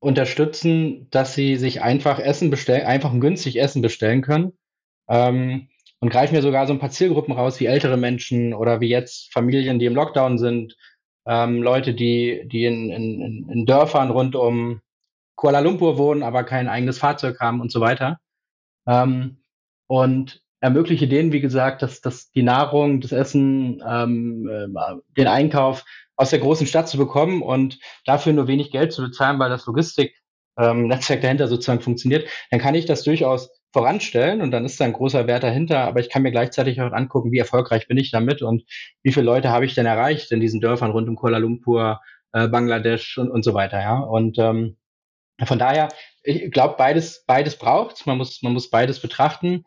unterstützen, 0.00 1.08
dass 1.10 1.34
sie 1.34 1.56
sich 1.56 1.82
einfach 1.82 2.18
Essen 2.18 2.50
bestellen, 2.50 2.86
einfach 2.86 3.12
und 3.12 3.20
günstig 3.20 3.60
Essen 3.60 3.82
bestellen 3.82 4.22
können. 4.22 4.54
Ähm, 5.08 5.68
und 6.00 6.10
greifen 6.10 6.34
mir 6.34 6.42
sogar 6.42 6.66
so 6.66 6.72
ein 6.72 6.78
paar 6.78 6.90
Zielgruppen 6.90 7.34
raus, 7.34 7.60
wie 7.60 7.66
ältere 7.66 7.96
Menschen 7.96 8.52
oder 8.54 8.80
wie 8.80 8.88
jetzt 8.88 9.32
Familien, 9.32 9.78
die 9.78 9.86
im 9.86 9.94
Lockdown 9.94 10.38
sind, 10.38 10.74
ähm, 11.26 11.62
Leute, 11.62 11.94
die, 11.94 12.46
die 12.46 12.64
in, 12.64 12.90
in, 12.90 13.48
in 13.48 13.66
Dörfern 13.66 14.10
rund 14.10 14.36
um 14.36 14.80
Kuala 15.36 15.60
Lumpur 15.60 15.98
wohnen, 15.98 16.22
aber 16.22 16.44
kein 16.44 16.68
eigenes 16.68 16.98
Fahrzeug 16.98 17.40
haben 17.40 17.60
und 17.60 17.70
so 17.72 17.80
weiter. 17.80 18.20
Ähm, 18.86 19.38
und 19.86 20.43
ermögliche 20.64 21.06
denen, 21.06 21.30
wie 21.30 21.42
gesagt, 21.42 21.82
dass, 21.82 22.00
dass 22.00 22.30
die 22.30 22.42
Nahrung, 22.42 23.02
das 23.02 23.12
Essen, 23.12 23.82
ähm, 23.86 24.48
äh, 24.48 24.94
den 25.14 25.26
Einkauf 25.26 25.84
aus 26.16 26.30
der 26.30 26.38
großen 26.38 26.66
Stadt 26.66 26.88
zu 26.88 26.96
bekommen 26.96 27.42
und 27.42 27.78
dafür 28.06 28.32
nur 28.32 28.48
wenig 28.48 28.70
Geld 28.70 28.90
zu 28.90 29.02
bezahlen, 29.02 29.38
weil 29.38 29.50
das 29.50 29.66
Logistik-Netzwerk 29.66 31.18
ähm, 31.18 31.22
dahinter 31.22 31.48
sozusagen 31.48 31.82
funktioniert, 31.82 32.26
dann 32.50 32.60
kann 32.60 32.74
ich 32.74 32.86
das 32.86 33.02
durchaus 33.02 33.50
voranstellen 33.74 34.40
und 34.40 34.52
dann 34.52 34.64
ist 34.64 34.80
da 34.80 34.86
ein 34.86 34.94
großer 34.94 35.26
Wert 35.26 35.42
dahinter, 35.42 35.80
aber 35.80 36.00
ich 36.00 36.08
kann 36.08 36.22
mir 36.22 36.30
gleichzeitig 36.30 36.80
auch 36.80 36.92
angucken, 36.92 37.30
wie 37.30 37.38
erfolgreich 37.38 37.86
bin 37.86 37.98
ich 37.98 38.10
damit 38.10 38.40
und 38.40 38.64
wie 39.02 39.12
viele 39.12 39.26
Leute 39.26 39.50
habe 39.50 39.66
ich 39.66 39.74
denn 39.74 39.84
erreicht 39.84 40.32
in 40.32 40.40
diesen 40.40 40.62
Dörfern 40.62 40.92
rund 40.92 41.10
um 41.10 41.16
Kuala 41.16 41.36
Lumpur, 41.36 42.00
äh, 42.32 42.48
Bangladesch 42.48 43.18
und, 43.18 43.30
und 43.30 43.42
so 43.42 43.52
weiter, 43.52 43.82
ja. 43.82 43.98
Und 43.98 44.38
ähm, 44.38 44.78
von 45.44 45.58
daher, 45.58 45.88
ich 46.22 46.50
glaube, 46.52 46.76
beides, 46.78 47.24
beides 47.26 47.56
braucht 47.56 48.06
Man 48.06 48.18
muss, 48.18 48.40
man 48.42 48.52
muss 48.52 48.70
beides 48.70 49.00
betrachten. 49.00 49.64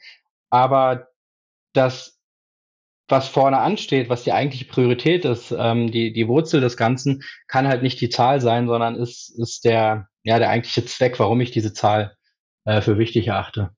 Aber 0.50 1.08
das, 1.74 2.20
was 3.08 3.28
vorne 3.28 3.60
ansteht, 3.60 4.10
was 4.10 4.24
die 4.24 4.34
eigentliche 4.34 4.66
Priorität 4.66 5.26
ist, 5.26 5.52
ähm, 5.58 5.92
die, 5.92 6.12
die 6.12 6.28
Wurzel 6.28 6.62
des 6.62 6.78
Ganzen, 6.78 7.24
kann 7.48 7.68
halt 7.68 7.84
nicht 7.84 8.02
die 8.02 8.10
Zahl 8.10 8.42
sein, 8.42 8.68
sondern 8.68 8.96
ist, 8.96 9.30
ist 9.40 9.64
der, 9.66 10.08
ja, 10.24 10.40
der 10.40 10.50
eigentliche 10.50 10.86
Zweck, 10.86 11.20
warum 11.20 11.40
ich 11.42 11.52
diese 11.52 11.74
Zahl 11.74 12.16
äh, 12.66 12.82
für 12.82 12.98
wichtig 12.98 13.28
erachte. 13.28 13.72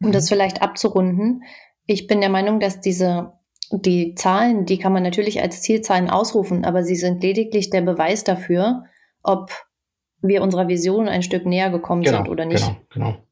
Um 0.00 0.12
das 0.12 0.28
vielleicht 0.28 0.62
abzurunden, 0.62 1.42
ich 1.86 2.06
bin 2.06 2.20
der 2.20 2.30
Meinung, 2.30 2.60
dass 2.60 2.80
diese 2.80 3.32
die 3.70 4.14
Zahlen, 4.14 4.64
die 4.64 4.78
kann 4.78 4.92
man 4.92 5.02
natürlich 5.02 5.40
als 5.42 5.62
Zielzahlen 5.62 6.08
ausrufen, 6.08 6.64
aber 6.64 6.84
sie 6.84 6.94
sind 6.94 7.22
lediglich 7.22 7.70
der 7.70 7.80
Beweis 7.80 8.22
dafür, 8.22 8.84
ob 9.22 9.50
wir 10.22 10.42
unserer 10.42 10.68
Vision 10.68 11.08
ein 11.08 11.22
Stück 11.22 11.46
näher 11.46 11.70
gekommen 11.70 12.02
genau, 12.02 12.18
sind 12.18 12.28
oder 12.28 12.44
nicht. 12.44 12.64
Genau, 12.64 13.10
genau. 13.10 13.25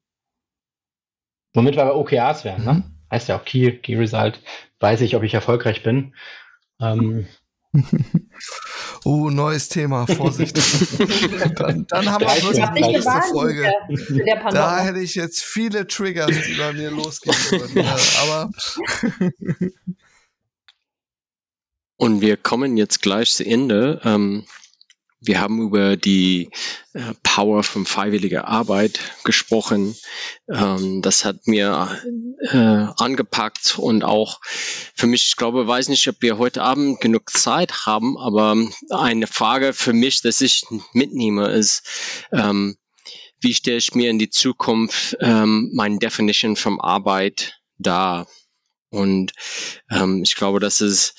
Womit 1.54 1.76
wir 1.76 1.84
bei 1.84 1.92
OKRs 1.92 2.44
wären, 2.44 2.64
ne? 2.64 2.82
Heißt 3.10 3.28
ja 3.28 3.38
auch 3.38 3.44
Key, 3.44 3.78
Key 3.78 3.96
Result, 3.96 4.40
weiß 4.80 5.00
ich, 5.00 5.14
ob 5.14 5.22
ich 5.22 5.34
erfolgreich 5.34 5.82
bin. 5.84 6.14
Ähm. 6.80 7.26
oh, 9.04 9.30
neues 9.30 9.68
Thema, 9.68 10.06
Vorsicht. 10.06 10.56
dann, 11.58 11.86
dann 11.86 12.10
haben 12.10 12.24
wir 12.24 12.42
wirklich 12.42 12.66
die 12.74 12.80
nächste 12.80 13.22
Folge. 13.30 13.72
da 14.50 14.80
hätte 14.80 14.98
ich 14.98 15.14
jetzt 15.14 15.44
viele 15.44 15.86
Triggers, 15.86 16.32
die 16.46 16.54
bei 16.54 16.72
mir 16.72 16.90
losgehen 16.90 17.36
würden. 17.50 17.86
aber 18.22 18.50
Und 21.96 22.20
wir 22.20 22.36
kommen 22.36 22.76
jetzt 22.76 23.00
gleich 23.00 23.32
zu 23.32 23.46
Ende. 23.46 24.00
Ähm, 24.04 24.44
wir 25.26 25.40
haben 25.40 25.60
über 25.60 25.96
die 25.96 26.50
äh, 26.92 27.14
Power 27.22 27.62
von 27.62 27.86
freiwilliger 27.86 28.46
Arbeit 28.46 29.00
gesprochen. 29.24 29.96
Ähm, 30.48 31.02
das 31.02 31.24
hat 31.24 31.46
mir 31.46 31.98
äh, 32.50 32.56
angepackt 32.56 33.78
und 33.78 34.04
auch 34.04 34.40
für 34.94 35.06
mich, 35.06 35.26
ich 35.26 35.36
glaube, 35.36 35.66
weiß 35.66 35.88
nicht, 35.88 36.06
ob 36.08 36.16
wir 36.20 36.38
heute 36.38 36.62
Abend 36.62 37.00
genug 37.00 37.30
Zeit 37.30 37.86
haben, 37.86 38.18
aber 38.18 38.56
eine 38.90 39.26
Frage 39.26 39.72
für 39.72 39.92
mich, 39.92 40.20
dass 40.20 40.40
ich 40.40 40.64
mitnehme, 40.92 41.48
ist, 41.48 41.86
ähm, 42.32 42.76
wie 43.40 43.54
stelle 43.54 43.78
ich 43.78 43.94
mir 43.94 44.10
in 44.10 44.18
die 44.18 44.30
Zukunft 44.30 45.16
ähm, 45.20 45.70
meine 45.74 45.98
Definition 45.98 46.56
von 46.56 46.80
Arbeit 46.80 47.60
dar? 47.78 48.26
Und 48.90 49.32
ähm, 49.90 50.22
ich 50.22 50.36
glaube, 50.36 50.60
das 50.60 50.80
ist, 50.80 51.14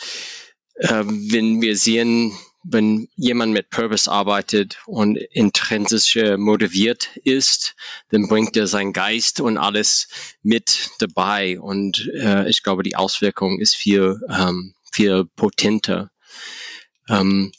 äh, 0.76 1.04
wenn 1.06 1.62
wir 1.62 1.76
sehen, 1.76 2.38
wenn 2.68 3.08
jemand 3.16 3.54
mit 3.54 3.70
Purpose 3.70 4.12
arbeitet 4.12 4.80
und 4.86 5.18
intrinsisch 5.18 6.18
motiviert 6.38 7.18
ist, 7.24 7.76
dann 8.10 8.28
bringt 8.28 8.58
er 8.58 8.68
seinen 8.68 8.94
Geist 8.94 9.40
und 9.40 9.58
alles 9.58 10.08
mit 10.42 10.90
dabei. 11.00 11.60
Und 11.60 12.10
äh, 12.16 12.50
ich 12.50 12.64
glaube, 12.64 12.84
die 12.84 12.96
Auswirkung 12.96 13.60
ist 13.60 13.76
viel, 13.76 14.20
ähm, 14.30 14.74
viel 14.92 15.26
potenter. 15.36 16.10
Ähm, 17.08 17.52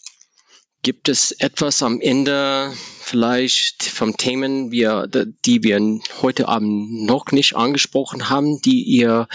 gibt 0.83 1.09
es 1.09 1.33
etwas 1.33 1.83
am 1.83 2.01
Ende 2.01 2.73
vielleicht 3.01 3.85
vom 3.85 4.17
Themen, 4.17 4.71
wir, 4.71 5.09
die 5.45 5.63
wir 5.63 6.01
heute 6.23 6.49
Abend 6.49 7.07
noch 7.07 7.33
nicht 7.33 7.57
angesprochen 7.57 8.29
haben, 8.29 8.61
die 8.61 8.83
ihr 8.83 9.29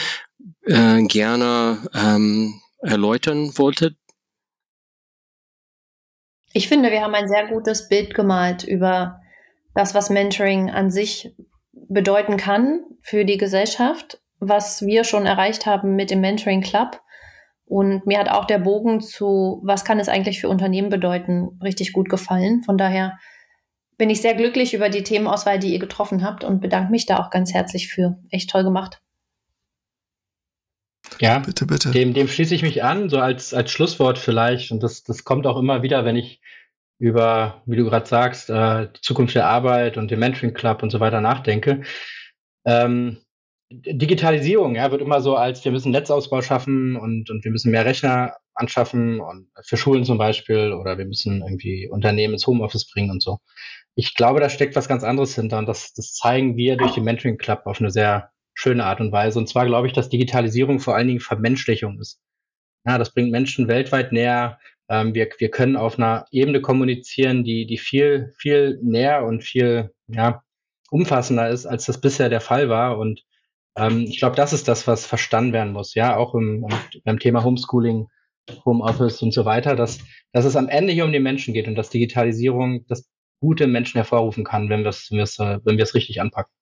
äh, 0.64 1.02
gerne 1.04 1.90
ähm, 1.94 2.62
erläutern 2.82 3.58
wolltet? 3.58 3.96
Ich 6.54 6.68
finde, 6.68 6.92
wir 6.92 7.02
haben 7.02 7.16
ein 7.16 7.28
sehr 7.28 7.48
gutes 7.48 7.88
Bild 7.88 8.14
gemalt 8.14 8.64
über 8.64 9.22
das, 9.74 9.96
was 9.96 10.10
Mentoring 10.10 10.70
an 10.70 10.92
sich 10.92 11.34
bedeuten 11.72 12.38
kann 12.38 12.82
für 13.02 13.26
die 13.26 13.38
Gesellschaft, 13.38 14.22
was 14.40 14.86
wir 14.86 15.04
schon 15.04 15.26
erreicht 15.26 15.66
haben 15.66 15.96
mit 15.96 16.12
dem 16.12 16.22
Mentoring 16.22 16.62
Club. 16.62 17.02
Und 17.66 18.06
mir 18.06 18.20
hat 18.20 18.30
auch 18.30 18.46
der 18.46 18.60
Bogen 18.60 19.00
zu, 19.00 19.62
was 19.64 19.86
kann 19.86 20.00
es 20.00 20.10
eigentlich 20.10 20.42
für 20.42 20.50
Unternehmen 20.50 20.90
bedeuten, 20.90 21.58
richtig 21.64 21.94
gut 21.94 22.10
gefallen. 22.10 22.64
Von 22.64 22.78
daher 22.78 23.18
bin 23.98 24.10
ich 24.10 24.22
sehr 24.22 24.34
glücklich 24.34 24.74
über 24.74 24.90
die 24.90 25.04
Themenauswahl, 25.04 25.60
die 25.60 25.72
ihr 25.72 25.80
getroffen 25.80 26.26
habt 26.26 26.44
und 26.44 26.60
bedanke 26.60 26.92
mich 26.92 27.06
da 27.06 27.20
auch 27.20 27.30
ganz 27.30 27.54
herzlich 27.54 27.88
für. 27.88 28.18
Echt 28.30 28.50
toll 28.50 28.64
gemacht. 28.64 29.02
Ja, 31.20 31.40
bitte, 31.40 31.66
bitte. 31.66 31.92
Dem, 31.92 32.14
dem 32.14 32.28
schließe 32.28 32.56
ich 32.56 32.64
mich 32.64 32.84
an, 32.84 33.10
so 33.10 33.20
als, 33.20 33.54
als 33.54 33.72
Schlusswort 33.72 34.18
vielleicht. 34.18 34.72
Und 34.72 34.82
das, 34.82 35.04
das 35.04 35.24
kommt 35.24 35.46
auch 35.46 35.58
immer 35.58 35.84
wieder, 35.84 36.06
wenn 36.06 36.16
ich 36.16 36.42
über, 37.00 37.64
wie 37.66 37.76
du 37.76 37.86
gerade 37.86 38.06
sagst, 38.06 38.50
äh, 38.50 38.88
die 38.96 39.02
Zukunft 39.02 39.36
der 39.36 39.48
Arbeit 39.48 39.98
und 39.98 40.12
den 40.12 40.20
Mentoring 40.20 40.54
Club 40.54 40.84
und 40.84 40.92
so 40.92 41.00
weiter 41.00 41.20
nachdenke. 41.20 41.82
Ähm, 42.66 43.18
Digitalisierung 43.72 44.76
ja, 44.76 44.92
wird 44.92 45.02
immer 45.02 45.22
so 45.22 45.36
als 45.36 45.64
wir 45.64 45.72
müssen 45.72 45.92
Netzausbau 45.92 46.42
schaffen 46.42 46.98
und, 46.98 47.30
und 47.30 47.44
wir 47.44 47.52
müssen 47.52 47.72
mehr 47.72 47.86
Rechner 47.86 48.36
anschaffen 48.54 49.22
und 49.22 49.48
für 49.64 49.78
Schulen 49.78 50.04
zum 50.04 50.18
Beispiel 50.18 50.74
oder 50.74 50.98
wir 50.98 51.06
müssen 51.06 51.42
irgendwie 51.42 51.88
Unternehmen 51.90 52.34
ins 52.34 52.46
Homeoffice 52.46 52.90
bringen 52.92 53.10
und 53.10 53.24
so. 53.24 53.40
Ich 53.96 54.14
glaube, 54.14 54.40
da 54.40 54.50
steckt 54.50 54.76
was 54.76 54.88
ganz 54.88 55.04
anderes 55.04 55.36
hinter 55.36 55.58
und 55.58 55.68
das, 55.68 55.94
das 55.94 56.14
zeigen 56.14 56.58
wir 56.58 56.76
durch 56.78 56.92
den 56.92 57.04
Mentoring 57.04 57.38
Club 57.38 57.62
auf 57.66 57.80
eine 57.80 57.92
sehr 57.92 58.30
schöne 58.62 58.86
Art 58.86 59.02
und 59.02 59.12
Weise. 59.12 59.40
Und 59.40 59.50
zwar 59.50 59.66
glaube 59.66 59.88
ich, 59.88 59.94
dass 59.94 60.10
Digitalisierung 60.10 60.80
vor 60.80 60.96
allen 60.96 61.08
Dingen 61.08 61.20
Vermenschlichung 61.20 62.00
ist. 62.00 62.22
Ja, 62.86 62.98
das 62.98 63.14
bringt 63.14 63.32
Menschen 63.32 63.68
weltweit 63.68 64.12
näher. 64.12 64.60
Ähm, 64.88 65.16
wir, 65.16 65.30
wir 65.40 65.50
können 65.50 65.76
auf 65.76 65.98
einer 65.98 66.26
Ebene 66.32 66.62
kommunizieren, 66.62 67.44
die, 67.44 67.66
die 67.66 67.78
viel, 67.78 68.34
viel 68.38 68.80
näher 68.84 69.26
und 69.26 69.44
viel 69.44 69.92
ja, 70.08 70.44
umfassender 70.92 71.50
ist, 71.50 71.66
als 71.66 71.86
das 71.86 72.02
bisher 72.02 72.30
der 72.30 72.42
Fall 72.42 72.70
war. 72.70 73.00
Und 73.00 73.24
ähm, 73.76 74.06
ich 74.08 74.20
glaube, 74.20 74.36
das 74.36 74.54
ist 74.54 74.68
das, 74.68 74.86
was 74.86 75.08
verstanden 75.08 75.54
werden 75.54 75.74
muss. 75.74 75.96
Ja, 75.96 76.16
auch 76.16 76.36
im, 76.36 76.68
im, 76.70 77.02
beim 77.04 77.20
Thema 77.20 77.44
Homeschooling, 77.44 78.10
Homeoffice 78.66 79.24
und 79.24 79.34
so 79.34 79.44
weiter, 79.46 79.76
dass, 79.76 80.00
dass 80.34 80.46
es 80.46 80.56
am 80.56 80.70
Ende 80.70 80.94
hier 80.94 81.06
um 81.06 81.12
den 81.12 81.24
Menschen 81.24 81.56
geht 81.56 81.68
und 81.68 81.76
dass 81.76 81.90
Digitalisierung 81.90 82.86
das 82.88 83.10
gute 83.40 83.66
Menschen 83.66 83.98
hervorrufen 83.98 84.44
kann, 84.44 84.70
wenn 84.70 84.84
wir 84.84 84.90
es 84.90 85.10
wenn 85.10 85.78
wir 85.78 85.84
es 85.84 85.96
richtig 85.96 86.22
anpacken. 86.22 86.54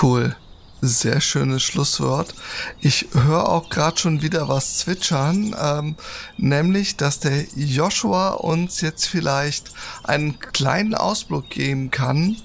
Cool. 0.00 0.36
Sehr 0.82 1.22
schönes 1.22 1.62
Schlusswort. 1.62 2.34
Ich 2.80 3.06
höre 3.14 3.48
auch 3.48 3.70
gerade 3.70 3.96
schon 3.96 4.20
wieder 4.20 4.46
was 4.46 4.78
zwitschern, 4.78 5.56
ähm, 5.58 5.96
nämlich, 6.36 6.96
dass 6.96 7.18
der 7.18 7.46
Joshua 7.56 8.32
uns 8.34 8.82
jetzt 8.82 9.06
vielleicht 9.06 9.70
einen 10.04 10.38
kleinen 10.38 10.94
Ausblick 10.94 11.48
geben 11.48 11.90
kann, 11.90 12.36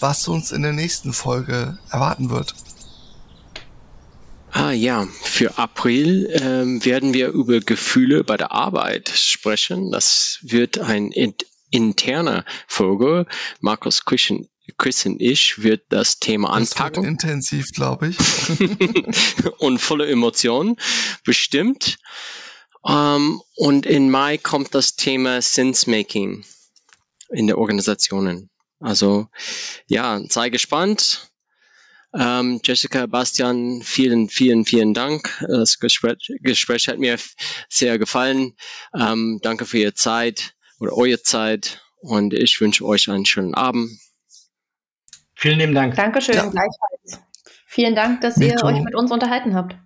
was 0.00 0.26
uns 0.26 0.50
in 0.50 0.62
der 0.62 0.72
nächsten 0.72 1.12
Folge 1.12 1.78
erwarten 1.90 2.28
wird. 2.30 2.54
Ah 4.50 4.72
ja, 4.72 5.06
für 5.22 5.58
April 5.58 6.28
ähm, 6.42 6.84
werden 6.84 7.14
wir 7.14 7.28
über 7.28 7.60
Gefühle 7.60 8.24
bei 8.24 8.36
der 8.36 8.50
Arbeit 8.50 9.10
sprechen. 9.10 9.92
Das 9.92 10.38
wird 10.42 10.78
ein 10.80 11.12
interner 11.70 12.44
Folge. 12.66 13.26
Markus 13.60 14.04
Küchen 14.04 14.48
Chris 14.76 15.06
und 15.06 15.20
ich 15.20 15.62
wird 15.62 15.84
das 15.90 16.18
Thema 16.18 16.50
anpacken. 16.50 17.02
Das 17.02 17.10
intensiv, 17.10 17.66
glaube 17.72 18.08
ich. 18.08 18.16
und 19.58 19.78
volle 19.78 20.06
Emotionen, 20.06 20.76
bestimmt. 21.24 21.98
Um, 22.82 22.92
ähm, 22.92 23.42
und 23.56 23.86
in 23.86 24.10
Mai 24.10 24.38
kommt 24.38 24.74
das 24.74 24.94
Thema 24.94 25.42
Sense-Making 25.42 26.44
in 27.30 27.46
der 27.48 27.58
Organisationen. 27.58 28.50
Also 28.78 29.28
ja, 29.88 30.20
sei 30.28 30.50
gespannt. 30.50 31.30
Ähm, 32.14 32.60
Jessica, 32.64 33.06
Bastian, 33.06 33.82
vielen, 33.82 34.28
vielen, 34.28 34.64
vielen 34.64 34.94
Dank. 34.94 35.44
Das 35.48 35.78
Gespräch, 35.78 36.32
Gespräch 36.40 36.88
hat 36.88 36.98
mir 36.98 37.18
sehr 37.68 37.98
gefallen. 37.98 38.56
Ähm, 38.94 39.40
danke 39.42 39.66
für 39.66 39.78
Ihre 39.78 39.94
Zeit 39.94 40.54
oder 40.78 40.96
eure 40.96 41.20
Zeit 41.22 41.82
und 42.00 42.32
ich 42.32 42.60
wünsche 42.60 42.84
euch 42.84 43.10
einen 43.10 43.26
schönen 43.26 43.54
Abend. 43.54 43.90
Vielen 45.36 45.58
lieben 45.58 45.74
Dank. 45.74 45.94
Dankeschön, 45.94 46.34
ja. 46.34 46.42
gleichfalls. 46.42 47.20
Vielen 47.66 47.94
Dank, 47.94 48.22
dass 48.22 48.36
Me 48.38 48.46
ihr 48.46 48.64
euch 48.64 48.80
mit 48.80 48.94
uns 48.94 49.12
unterhalten 49.12 49.54
habt. 49.54 49.76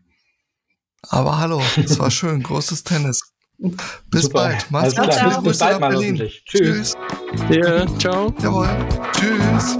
Aber 1.08 1.38
hallo, 1.38 1.60
es 1.76 1.98
war 1.98 2.10
schön, 2.10 2.42
großes 2.42 2.84
Tennis. 2.84 3.32
Bis 3.58 4.22
Super. 4.22 4.34
bald. 4.34 4.66
Mach's 4.70 4.96
gut. 4.96 5.06
Bis, 5.06 5.42
bis 5.42 5.58
bald 5.58 5.80
mal 5.80 5.90
Berlin. 5.90 6.16
Tschüss. 6.16 6.44
Tschüss. 6.46 6.96
Ja, 7.50 7.98
ciao. 7.98 8.32
Jawohl. 8.40 8.68
Tschüss. 9.12 9.76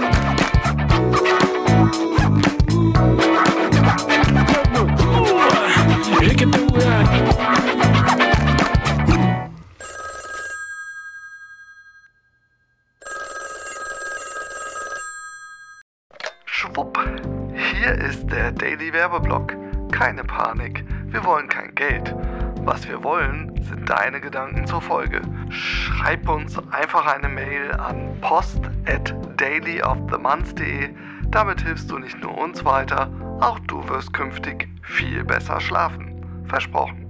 Daily 18.61 18.93
Werbeblock. 18.93 19.57
Keine 19.91 20.23
Panik, 20.23 20.85
wir 21.07 21.25
wollen 21.25 21.49
kein 21.49 21.75
Geld. 21.75 22.15
Was 22.63 22.87
wir 22.87 23.03
wollen, 23.03 23.59
sind 23.63 23.89
deine 23.89 24.21
Gedanken 24.21 24.67
zur 24.67 24.83
Folge. 24.83 25.23
Schreib 25.49 26.29
uns 26.29 26.59
einfach 26.71 27.07
eine 27.07 27.29
Mail 27.29 27.73
an 27.73 28.21
post 28.21 28.61
at 28.87 29.15
dailyofthemonth.de. 29.39 30.91
Damit 31.31 31.63
hilfst 31.63 31.91
du 31.91 31.99
nicht 31.99 32.21
nur 32.21 32.37
uns 32.37 32.63
weiter, 32.65 33.11
auch 33.41 33.59
du 33.61 33.89
wirst 33.89 34.13
künftig 34.13 34.69
viel 34.83 35.25
besser 35.25 35.59
schlafen. 35.61 36.45
Versprochen. 36.47 37.07